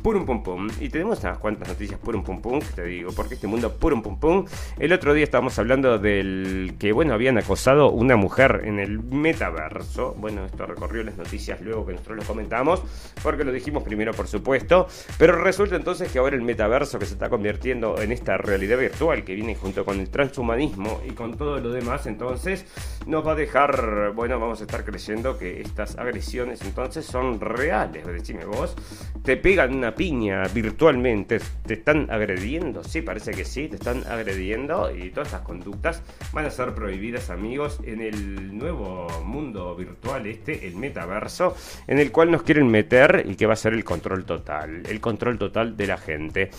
purum 0.03 0.25
pum 0.25 0.43
pum. 0.43 0.69
Y 0.81 0.89
tenemos 0.89 1.21
unas 1.25 1.39
cuantas 1.39 1.69
noticias 1.69 1.99
purum 1.99 2.23
pum 2.23 2.41
pum, 2.41 2.61
que 2.61 2.73
te 2.75 2.85
digo, 2.85 3.13
porque 3.13 3.35
este 3.35 3.47
mundo 3.47 3.73
purum 3.73 4.03
pum 4.03 4.19
pum. 4.19 4.45
El 4.79 4.93
otro 4.93 5.15
día 5.15 5.25
estábamos 5.25 5.59
hablando 5.59 5.99
del 5.99 6.56
que, 6.79 6.93
bueno, 6.93 7.15
habían 7.15 7.39
acosado 7.39 7.91
una 7.91 8.17
mujer 8.17 8.63
en 8.65 8.79
el 8.79 9.01
metaverso. 9.01 10.15
Bueno, 10.19 10.45
esto 10.45 10.67
recorrió 10.67 11.03
las 11.03 11.17
noticias 11.17 11.61
luego 11.61 11.87
que 11.87 11.93
nosotros 11.93 12.19
lo 12.19 12.25
comentamos, 12.25 12.83
porque 13.23 13.45
lo 13.45 13.53
dijimos 13.53 13.83
primero, 13.83 14.13
por 14.13 14.27
supuesto. 14.27 14.87
Pero 15.19 15.37
resulta 15.43 15.77
entonces 15.77 16.11
que 16.11 16.19
ahora 16.19 16.37
el 16.37 16.43
metaverso 16.43 16.99
que 16.99 17.07
se 17.07 17.15
está 17.15 17.29
convirtiendo 17.29 18.01
en 18.01 18.13
esta 18.13 18.37
realidad 18.37 18.79
virtual 18.79 19.25
que 19.25 19.35
viene 19.35 19.55
junto 19.55 19.85
con 19.85 20.01
el 20.01 20.11
transhumanismo 20.11 21.01
y 21.07 21.13
con 21.13 21.37
todo 21.37 21.59
lo 21.59 21.71
demás, 21.71 22.07
entonces 22.07 22.67
nos 23.07 23.27
va 23.27 23.33
a 23.33 23.35
dejar, 23.35 24.13
bueno, 24.15 24.39
vamos 24.39 24.61
a 24.61 24.65
estar 24.65 24.85
creyendo 24.85 25.39
que 25.39 25.61
estas 25.61 25.97
agresiones 25.99 26.63
entonces 26.63 27.05
son 27.05 27.41
reales. 27.41 28.07
Decime 28.07 28.45
vos, 28.45 28.75
te 29.23 29.37
pegan 29.37 29.75
una 29.75 29.95
piña 29.95 30.43
virtualmente, 30.49 31.41
te 31.67 31.75
están 31.75 32.11
agrediendo, 32.11 32.83
sí, 32.85 33.03
parece 33.03 33.33
que 33.33 33.45
sí, 33.45 33.69
te 33.69 33.77
están 33.77 34.05
agrediendo 34.07 34.95
y 34.95 35.11
todas 35.11 35.29
estas 35.29 35.43
conductas 35.43 36.03
van 36.33 36.46
a 36.46 36.46
ser 36.51 36.75
prohibidas, 36.75 37.31
amigos, 37.31 37.81
en 37.85 38.01
el 38.01 38.57
nuevo 38.57 39.09
mundo 39.25 39.75
virtual 39.77 40.27
este, 40.27 40.67
el 40.67 40.77
metaverso, 40.77 41.57
en 41.87 41.99
el 41.99 42.13
cual 42.13 42.31
nos 42.31 42.43
quieren 42.43 42.69
meter 42.69 43.25
y 43.29 43.35
que 43.35 43.47
va 43.47 43.55
a 43.55 43.57
ser 43.57 43.75
el 43.75 43.85
control 43.85 44.25
total, 44.25 44.83
el 44.87 45.01
control 45.01 45.39
total 45.39 45.77
de 45.77 45.87
la 45.87 45.97
gente. 45.99 46.51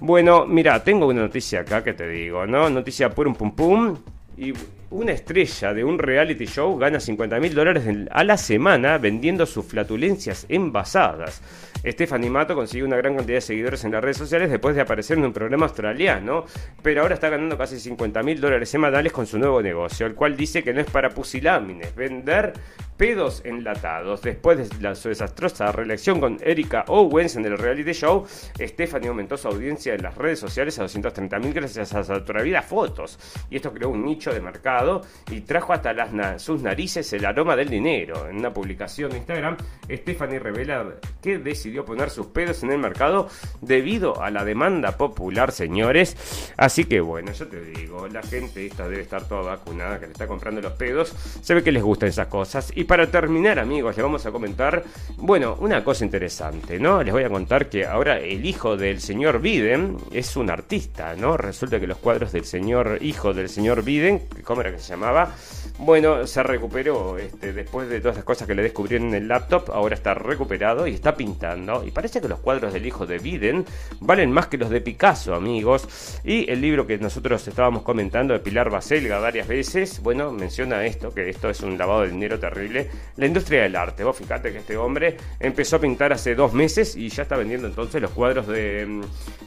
Bueno, 0.00 0.46
mira, 0.46 0.82
tengo 0.82 1.06
una 1.06 1.22
noticia 1.22 1.60
acá 1.60 1.82
que 1.82 1.94
te 1.94 2.08
digo, 2.08 2.46
¿no? 2.46 2.70
Noticia 2.70 3.10
pum 3.10 3.34
pum 3.34 3.52
pum. 3.54 3.96
Y 4.36 4.52
una 4.90 5.12
estrella 5.12 5.74
de 5.74 5.84
un 5.84 5.98
reality 5.98 6.46
show 6.46 6.76
gana 6.78 7.00
50 7.00 7.40
mil 7.40 7.54
dólares 7.54 7.84
a 8.10 8.24
la 8.24 8.36
semana 8.36 8.98
vendiendo 8.98 9.46
sus 9.46 9.64
flatulencias 9.66 10.46
envasadas. 10.48 11.42
Stephanie 11.86 12.30
Mato 12.30 12.54
consiguió 12.54 12.86
una 12.86 12.96
gran 12.96 13.14
cantidad 13.16 13.36
de 13.36 13.42
seguidores 13.42 13.84
en 13.84 13.92
las 13.92 14.02
redes 14.02 14.16
sociales 14.16 14.50
después 14.50 14.74
de 14.74 14.80
aparecer 14.80 15.18
en 15.18 15.24
un 15.24 15.32
programa 15.32 15.66
australiano, 15.66 16.46
pero 16.82 17.02
ahora 17.02 17.14
está 17.14 17.28
ganando 17.28 17.58
casi 17.58 17.78
50 17.78 18.22
mil 18.22 18.40
dólares 18.40 18.70
semanales 18.70 19.12
con 19.12 19.26
su 19.26 19.38
nuevo 19.38 19.60
negocio, 19.60 20.06
el 20.06 20.14
cual 20.14 20.36
dice 20.36 20.62
que 20.62 20.72
no 20.72 20.80
es 20.80 20.90
para 20.90 21.10
pusilámines, 21.10 21.94
vender 21.94 22.54
pedos 22.96 23.42
enlatados. 23.44 24.22
Después 24.22 24.70
de 24.70 24.94
su 24.94 25.08
desastrosa 25.08 25.72
reelección 25.72 26.20
con 26.20 26.38
Erika 26.42 26.84
Owens 26.88 27.36
en 27.36 27.44
el 27.44 27.58
reality 27.58 27.92
show, 27.92 28.26
Stephanie 28.58 29.08
aumentó 29.08 29.36
su 29.36 29.48
audiencia 29.48 29.94
en 29.94 30.02
las 30.02 30.16
redes 30.16 30.38
sociales 30.38 30.78
a 30.78 30.84
230.000 30.84 31.52
gracias 31.52 31.94
a 31.94 32.00
atrevida 32.00 32.62
fotos. 32.62 33.18
Y 33.50 33.56
esto 33.56 33.72
creó 33.72 33.90
un 33.90 34.04
nicho 34.04 34.32
de 34.32 34.40
mercado 34.40 35.02
y 35.30 35.40
trajo 35.40 35.72
hasta 35.72 36.38
sus 36.38 36.62
narices 36.62 37.12
el 37.12 37.24
aroma 37.24 37.56
del 37.56 37.68
dinero. 37.68 38.28
En 38.28 38.38
una 38.38 38.52
publicación 38.52 39.10
de 39.10 39.18
Instagram, 39.18 39.56
Stephanie 39.90 40.38
revela 40.38 40.94
que 41.22 41.38
decidió 41.38 41.84
poner 41.84 42.10
sus 42.10 42.26
pedos 42.26 42.62
en 42.62 42.72
el 42.72 42.78
mercado 42.78 43.28
debido 43.60 44.20
a 44.22 44.30
la 44.30 44.44
demanda 44.44 44.96
popular, 44.96 45.52
señores. 45.52 46.52
Así 46.56 46.84
que 46.84 47.00
bueno, 47.00 47.32
yo 47.32 47.46
te 47.48 47.60
digo, 47.60 48.08
la 48.08 48.22
gente 48.22 48.66
esta 48.66 48.88
debe 48.88 49.02
estar 49.02 49.26
toda 49.28 49.42
vacunada, 49.42 49.98
que 50.00 50.06
le 50.06 50.12
está 50.12 50.26
comprando 50.26 50.60
los 50.60 50.72
pedos. 50.72 51.14
Se 51.42 51.54
ve 51.54 51.62
que 51.62 51.72
les 51.72 51.82
gustan 51.82 52.08
esas 52.08 52.28
cosas. 52.28 52.72
Para 52.84 53.10
terminar, 53.10 53.58
amigos, 53.58 53.96
les 53.96 54.02
vamos 54.02 54.24
a 54.26 54.30
comentar, 54.30 54.82
bueno, 55.16 55.56
una 55.60 55.82
cosa 55.82 56.04
interesante, 56.04 56.78
¿no? 56.78 57.02
Les 57.02 57.12
voy 57.12 57.24
a 57.24 57.28
contar 57.28 57.68
que 57.68 57.84
ahora 57.84 58.18
el 58.18 58.44
hijo 58.44 58.76
del 58.76 59.00
señor 59.00 59.40
Biden 59.40 59.96
es 60.12 60.36
un 60.36 60.50
artista, 60.50 61.14
¿no? 61.16 61.36
Resulta 61.36 61.80
que 61.80 61.86
los 61.86 61.98
cuadros 61.98 62.32
del 62.32 62.44
señor 62.44 62.98
hijo 63.00 63.34
del 63.34 63.48
señor 63.48 63.82
Biden, 63.82 64.22
¿cómo 64.44 64.60
era 64.60 64.72
que 64.72 64.78
se 64.78 64.90
llamaba? 64.90 65.34
Bueno, 65.78 66.24
se 66.28 66.40
recuperó 66.44 67.18
este, 67.18 67.52
después 67.52 67.88
de 67.88 68.00
todas 68.00 68.16
las 68.16 68.24
cosas 68.24 68.46
que 68.46 68.54
le 68.54 68.62
descubrieron 68.62 69.08
en 69.08 69.14
el 69.14 69.28
laptop, 69.28 69.72
ahora 69.72 69.96
está 69.96 70.14
recuperado 70.14 70.86
y 70.86 70.94
está 70.94 71.16
pintando. 71.16 71.84
Y 71.84 71.90
parece 71.90 72.20
que 72.20 72.28
los 72.28 72.38
cuadros 72.38 72.72
del 72.72 72.86
hijo 72.86 73.06
de 73.06 73.18
Biden 73.18 73.64
valen 73.98 74.30
más 74.30 74.46
que 74.46 74.56
los 74.56 74.70
de 74.70 74.80
Picasso, 74.80 75.34
amigos. 75.34 76.20
Y 76.22 76.48
el 76.48 76.60
libro 76.60 76.86
que 76.86 76.96
nosotros 76.98 77.46
estábamos 77.48 77.82
comentando 77.82 78.34
de 78.34 78.38
Pilar 78.38 78.70
Baselga 78.70 79.18
varias 79.18 79.48
veces, 79.48 80.00
bueno, 80.00 80.30
menciona 80.30 80.86
esto, 80.86 81.12
que 81.12 81.28
esto 81.28 81.50
es 81.50 81.60
un 81.60 81.76
lavado 81.76 82.02
de 82.02 82.10
dinero 82.10 82.38
terrible. 82.38 82.88
La 83.16 83.26
industria 83.26 83.62
del 83.62 83.74
arte. 83.74 84.04
Vos 84.04 84.16
fíjate 84.16 84.52
que 84.52 84.58
este 84.58 84.76
hombre 84.76 85.16
empezó 85.40 85.76
a 85.76 85.80
pintar 85.80 86.12
hace 86.12 86.36
dos 86.36 86.52
meses 86.52 86.94
y 86.94 87.08
ya 87.08 87.24
está 87.24 87.36
vendiendo 87.36 87.66
entonces 87.66 88.00
los 88.00 88.12
cuadros 88.12 88.46
de 88.46 88.86
mm, 88.86 89.02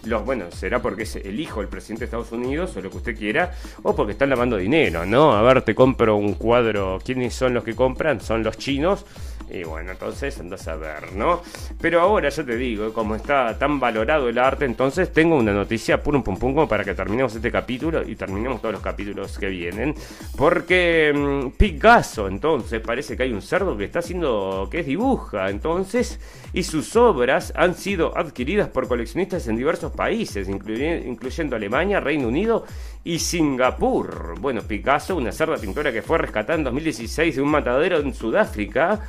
los, 0.09 0.25
bueno, 0.25 0.51
será 0.51 0.81
porque 0.81 1.03
es 1.03 1.15
el 1.15 1.39
hijo 1.39 1.61
del 1.61 1.69
presidente 1.69 2.01
de 2.01 2.05
Estados 2.05 2.33
Unidos 2.33 2.75
o 2.75 2.81
lo 2.81 2.89
que 2.89 2.97
usted 2.97 3.17
quiera, 3.17 3.53
o 3.83 3.95
porque 3.95 4.11
están 4.11 4.29
lavando 4.29 4.57
dinero, 4.57 5.05
¿no? 5.05 5.31
A 5.31 5.41
ver, 5.41 5.61
te 5.61 5.73
compro 5.73 6.16
un 6.17 6.33
cuadro, 6.33 6.99
¿quiénes 7.03 7.33
son 7.33 7.53
los 7.53 7.63
que 7.63 7.75
compran? 7.75 8.21
Son 8.21 8.43
los 8.43 8.57
chinos 8.57 9.05
y 9.49 9.63
bueno, 9.63 9.91
entonces 9.91 10.37
andas 10.39 10.67
a 10.67 10.75
ver, 10.75 11.13
¿no? 11.13 11.41
Pero 11.79 12.01
ahora 12.01 12.27
yo 12.29 12.43
te 12.43 12.57
digo, 12.57 12.91
como 12.91 13.15
está 13.15 13.57
tan 13.57 13.79
valorado 13.79 14.27
el 14.27 14.37
arte, 14.37 14.65
entonces 14.65 15.13
tengo 15.13 15.37
una 15.37 15.53
noticia 15.53 16.03
pum 16.03 16.21
pum 16.21 16.37
pum 16.37 16.67
para 16.67 16.83
que 16.83 16.93
terminemos 16.93 17.33
este 17.33 17.49
capítulo 17.49 18.03
y 18.07 18.15
terminemos 18.15 18.61
todos 18.61 18.73
los 18.73 18.81
capítulos 18.81 19.37
que 19.39 19.47
vienen. 19.47 19.95
Porque 20.35 21.13
mmm, 21.15 21.51
Picasso, 21.51 22.27
entonces, 22.27 22.81
parece 22.81 23.15
que 23.15 23.23
hay 23.23 23.31
un 23.31 23.41
cerdo 23.41 23.77
que 23.77 23.85
está 23.85 23.99
haciendo, 23.99 24.67
que 24.69 24.81
es 24.81 24.85
dibuja, 24.85 25.49
entonces, 25.49 26.19
y 26.51 26.63
sus 26.63 26.95
obras 26.97 27.53
han 27.55 27.75
sido 27.75 28.17
adquiridas 28.17 28.67
por 28.67 28.87
coleccionistas 28.87 29.47
en 29.47 29.55
diversos 29.55 29.93
países, 29.93 30.49
incluyendo 30.49 31.55
Alemania, 31.55 32.01
Reino 32.01 32.27
Unido 32.27 32.65
y 33.03 33.19
Singapur. 33.19 34.39
Bueno, 34.39 34.61
Picasso, 34.61 35.15
una 35.15 35.31
cerda 35.31 35.57
pintora 35.57 35.91
que 35.91 36.01
fue 36.01 36.17
rescatada 36.17 36.57
en 36.57 36.63
2016 36.63 37.35
de 37.35 37.41
un 37.41 37.49
matadero 37.49 37.99
en 37.99 38.13
Sudáfrica, 38.13 38.99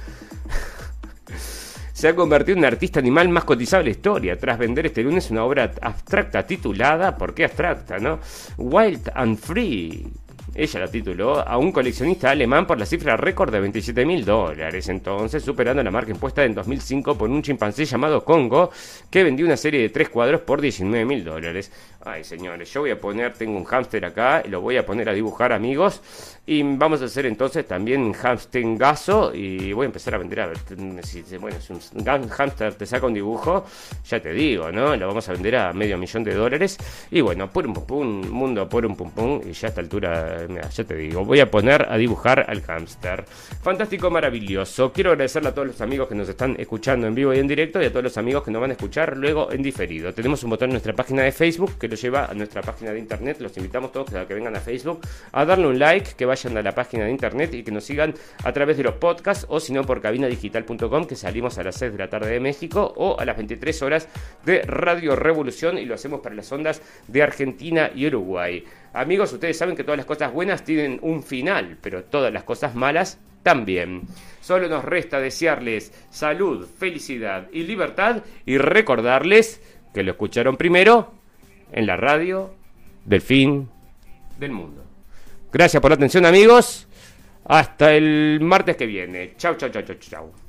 se 1.93 2.09
ha 2.09 2.15
convertido 2.15 2.57
en 2.59 2.65
el 2.65 2.73
artista 2.73 3.01
animal 3.01 3.29
más 3.29 3.45
cotizado 3.45 3.83
de 3.83 3.87
la 3.87 3.91
historia, 3.91 4.39
tras 4.39 4.59
vender 4.59 4.87
este 4.87 5.03
lunes 5.03 5.31
una 5.31 5.45
obra 5.45 5.73
abstracta 5.81 6.47
titulada, 6.47 7.17
¿por 7.17 7.35
qué 7.35 7.45
abstracta, 7.45 7.99
no? 7.99 8.21
Wild 8.57 9.11
and 9.15 9.37
Free 9.37 10.07
ella 10.59 10.81
la 10.81 10.89
tituló, 10.89 11.47
a 11.47 11.57
un 11.57 11.71
coleccionista 11.71 12.31
alemán 12.31 12.67
por 12.67 12.79
la 12.79 12.85
cifra 12.85 13.17
récord 13.17 13.53
de 13.53 13.61
27 13.61 14.05
mil 14.05 14.25
dólares. 14.25 14.89
Entonces, 14.89 15.45
superando 15.45 15.85
la 15.85 15.91
marca 15.93 16.11
impuesta 16.11 16.45
en 16.45 16.53
2005 16.53 17.17
por 17.17 17.31
un 17.31 17.43
chimpancé 17.43 17.85
llamado 17.85 18.25
Congo, 18.25 18.71
que 19.09 19.23
vendió 19.23 19.47
una 19.47 19.57
serie 19.57 19.81
de 19.83 19.91
tres 19.91 20.09
cuadros 20.09 20.41
por 20.41 20.61
19 20.61 21.05
mil 21.05 21.25
dólares. 21.25 21.71
Ay, 22.05 22.25
señores, 22.25 22.73
yo 22.73 22.81
voy 22.81 22.91
a 22.91 22.99
poner, 22.99 23.35
tengo 23.35 23.57
un 23.57 23.65
hámster 23.65 24.05
acá, 24.05 24.43
lo 24.49 24.61
voy 24.61 24.77
a 24.79 24.85
poner 24.85 25.09
a 25.09 25.13
dibujar, 25.13 25.53
amigos. 25.53 26.03
Y 26.47 26.63
vamos 26.63 27.03
a 27.03 27.05
hacer 27.05 27.27
entonces 27.27 27.67
también 27.67 28.01
un 28.01 28.15
hámster 28.15 28.65
gaso 28.77 29.33
y 29.35 29.73
voy 29.73 29.85
a 29.85 29.87
empezar 29.87 30.15
a 30.15 30.19
vender 30.19 30.41
a 30.41 30.47
ver 30.47 30.59
si, 31.05 31.23
bueno, 31.37 31.59
si 31.61 31.73
un 31.73 32.29
hámster 32.29 32.75
te 32.75 32.87
saca 32.87 33.07
un 33.07 33.15
dibujo, 33.15 33.65
ya 34.09 34.21
te 34.21 34.33
digo, 34.33 34.73
¿no? 34.73 34.97
Lo 34.97 35.07
vamos 35.07 35.29
a 35.29 35.33
vender 35.33 35.57
a 35.57 35.73
medio 35.73 35.99
millón 35.99 36.25
de 36.25 36.35
dólares. 36.35 36.79
Y 37.11 37.21
bueno, 37.21 37.51
por 37.51 37.67
un 37.67 37.75
pum, 37.75 38.27
mundo 38.29 38.69
por 38.69 38.87
un 38.87 38.97
pum 38.97 39.11
pum, 39.11 39.41
y 39.47 39.53
ya 39.53 39.69
a 39.69 39.71
esta 39.71 39.81
altura, 39.81 40.48
ya 40.49 40.85
te 40.85 40.95
digo, 40.95 41.25
voy 41.25 41.41
a 41.41 41.51
poner 41.51 41.87
a 41.89 41.97
dibujar 41.97 42.47
al 42.49 42.63
hámster. 42.63 43.25
Fantástico, 43.63 44.11
maravilloso. 44.11 44.93
Quiero 44.93 45.11
agradecerle 45.11 45.51
a 45.51 45.55
todos 45.55 45.69
los 45.69 45.81
amigos 45.81 46.09
que 46.09 46.15
nos 46.15 46.29
están 46.29 46.57
escuchando 46.59 47.07
en 47.07 47.15
vivo 47.15 47.35
y 47.35 47.39
en 47.39 47.49
directo 47.49 47.83
y 47.83 47.87
a 47.87 47.91
todos 47.91 48.05
los 48.05 48.17
amigos 48.19 48.43
que 48.43 48.51
nos 48.51 48.61
van 48.61 48.71
a 48.71 48.75
escuchar 48.75 49.17
luego 49.17 49.53
en 49.53 49.63
diferido. 49.63 50.13
Tenemos 50.13 50.43
un 50.43 50.51
botón 50.51 50.71
en 50.71 50.75
nuestra 50.75 50.93
página 50.93 51.23
de 51.23 51.33
Facebook 51.33 51.79
que 51.79 51.89
lo 51.89 51.97
lleva 51.97 52.27
a 52.27 52.35
nuestra 52.35 52.63
página 52.63 52.93
de 52.93 52.99
internet. 52.99 53.39
Los 53.41 53.57
invitamos 53.57 53.93
todos 53.93 54.15
a 54.15 54.27
que 54.27 54.35
vengan 54.35 54.57
a 54.57 54.61
Facebook 54.61 55.01
a 55.33 55.45
darle 55.45 55.67
un 55.67 55.79
like, 55.79 56.13
que 56.17 56.25
vayan 56.25 56.57
a 56.57 56.63
la 56.63 56.73
página 56.73 57.05
de 57.05 57.11
internet 57.11 57.55
y 57.55 57.63
que 57.63 57.71
nos 57.71 57.85
sigan 57.85 58.15
a 58.45 58.53
través 58.53 58.77
de 58.77 58.85
los 58.85 58.95
podcasts 58.95 59.47
o 59.49 59.61
si 59.61 59.73
no 59.73 59.85
por 59.85 60.01
cabinadigital.com 60.01 61.07
que 61.07 61.17
salimos 61.17 61.59
a 61.59 61.63
las 61.63 61.77
6 61.77 61.93
de 61.93 61.99
la 61.99 62.09
tarde 62.09 62.31
de 62.31 62.41
México 62.41 62.93
o 62.97 63.19
a 63.19 63.25
las 63.25 63.37
23 63.37 63.83
horas 63.83 64.09
de 64.45 64.63
Radio 64.63 65.17
Revolución 65.17 65.79
y 65.79 65.85
lo 65.85 65.95
hacemos 65.95 66.21
para 66.21 66.35
las 66.35 66.51
ondas 66.53 66.83
de 67.07 67.23
Argentina 67.23 67.91
y 67.95 68.07
Uruguay. 68.07 68.65
Amigos, 68.99 69.33
ustedes 69.33 69.57
saben 69.57 69.77
que 69.77 69.85
todas 69.85 69.97
las 69.97 70.07
cosas 70.07 70.33
buenas 70.33 70.65
tienen 70.65 70.99
un 71.03 71.23
final, 71.23 71.79
pero 71.81 72.03
todas 72.03 72.33
las 72.33 72.43
cosas 72.43 72.75
malas 72.75 73.21
también. 73.45 74.03
Solo 74.41 74.69
nos 74.69 74.85
resta 74.85 75.21
desearles 75.21 75.93
salud, 76.11 76.67
felicidad 76.67 77.47
y 77.53 77.63
libertad 77.63 78.25
y 78.45 78.59
recordarles 78.59 79.63
que 79.95 80.03
lo 80.03 80.11
escucharon 80.11 80.57
primero 80.57 81.15
en 81.71 81.87
la 81.87 81.97
radio 81.97 82.53
del 83.05 83.21
fin 83.21 83.69
del 84.37 84.51
mundo. 84.51 84.85
Gracias 85.53 85.81
por 85.81 85.93
la 85.93 85.95
atención 85.95 86.27
amigos. 86.27 86.89
Hasta 87.45 87.95
el 87.95 88.41
martes 88.43 88.77
que 88.77 88.87
viene. 88.87 89.35
Chau, 89.37 89.55
chau, 89.55 89.69
chau, 89.69 89.83
chau, 89.83 89.97
chau. 90.01 90.48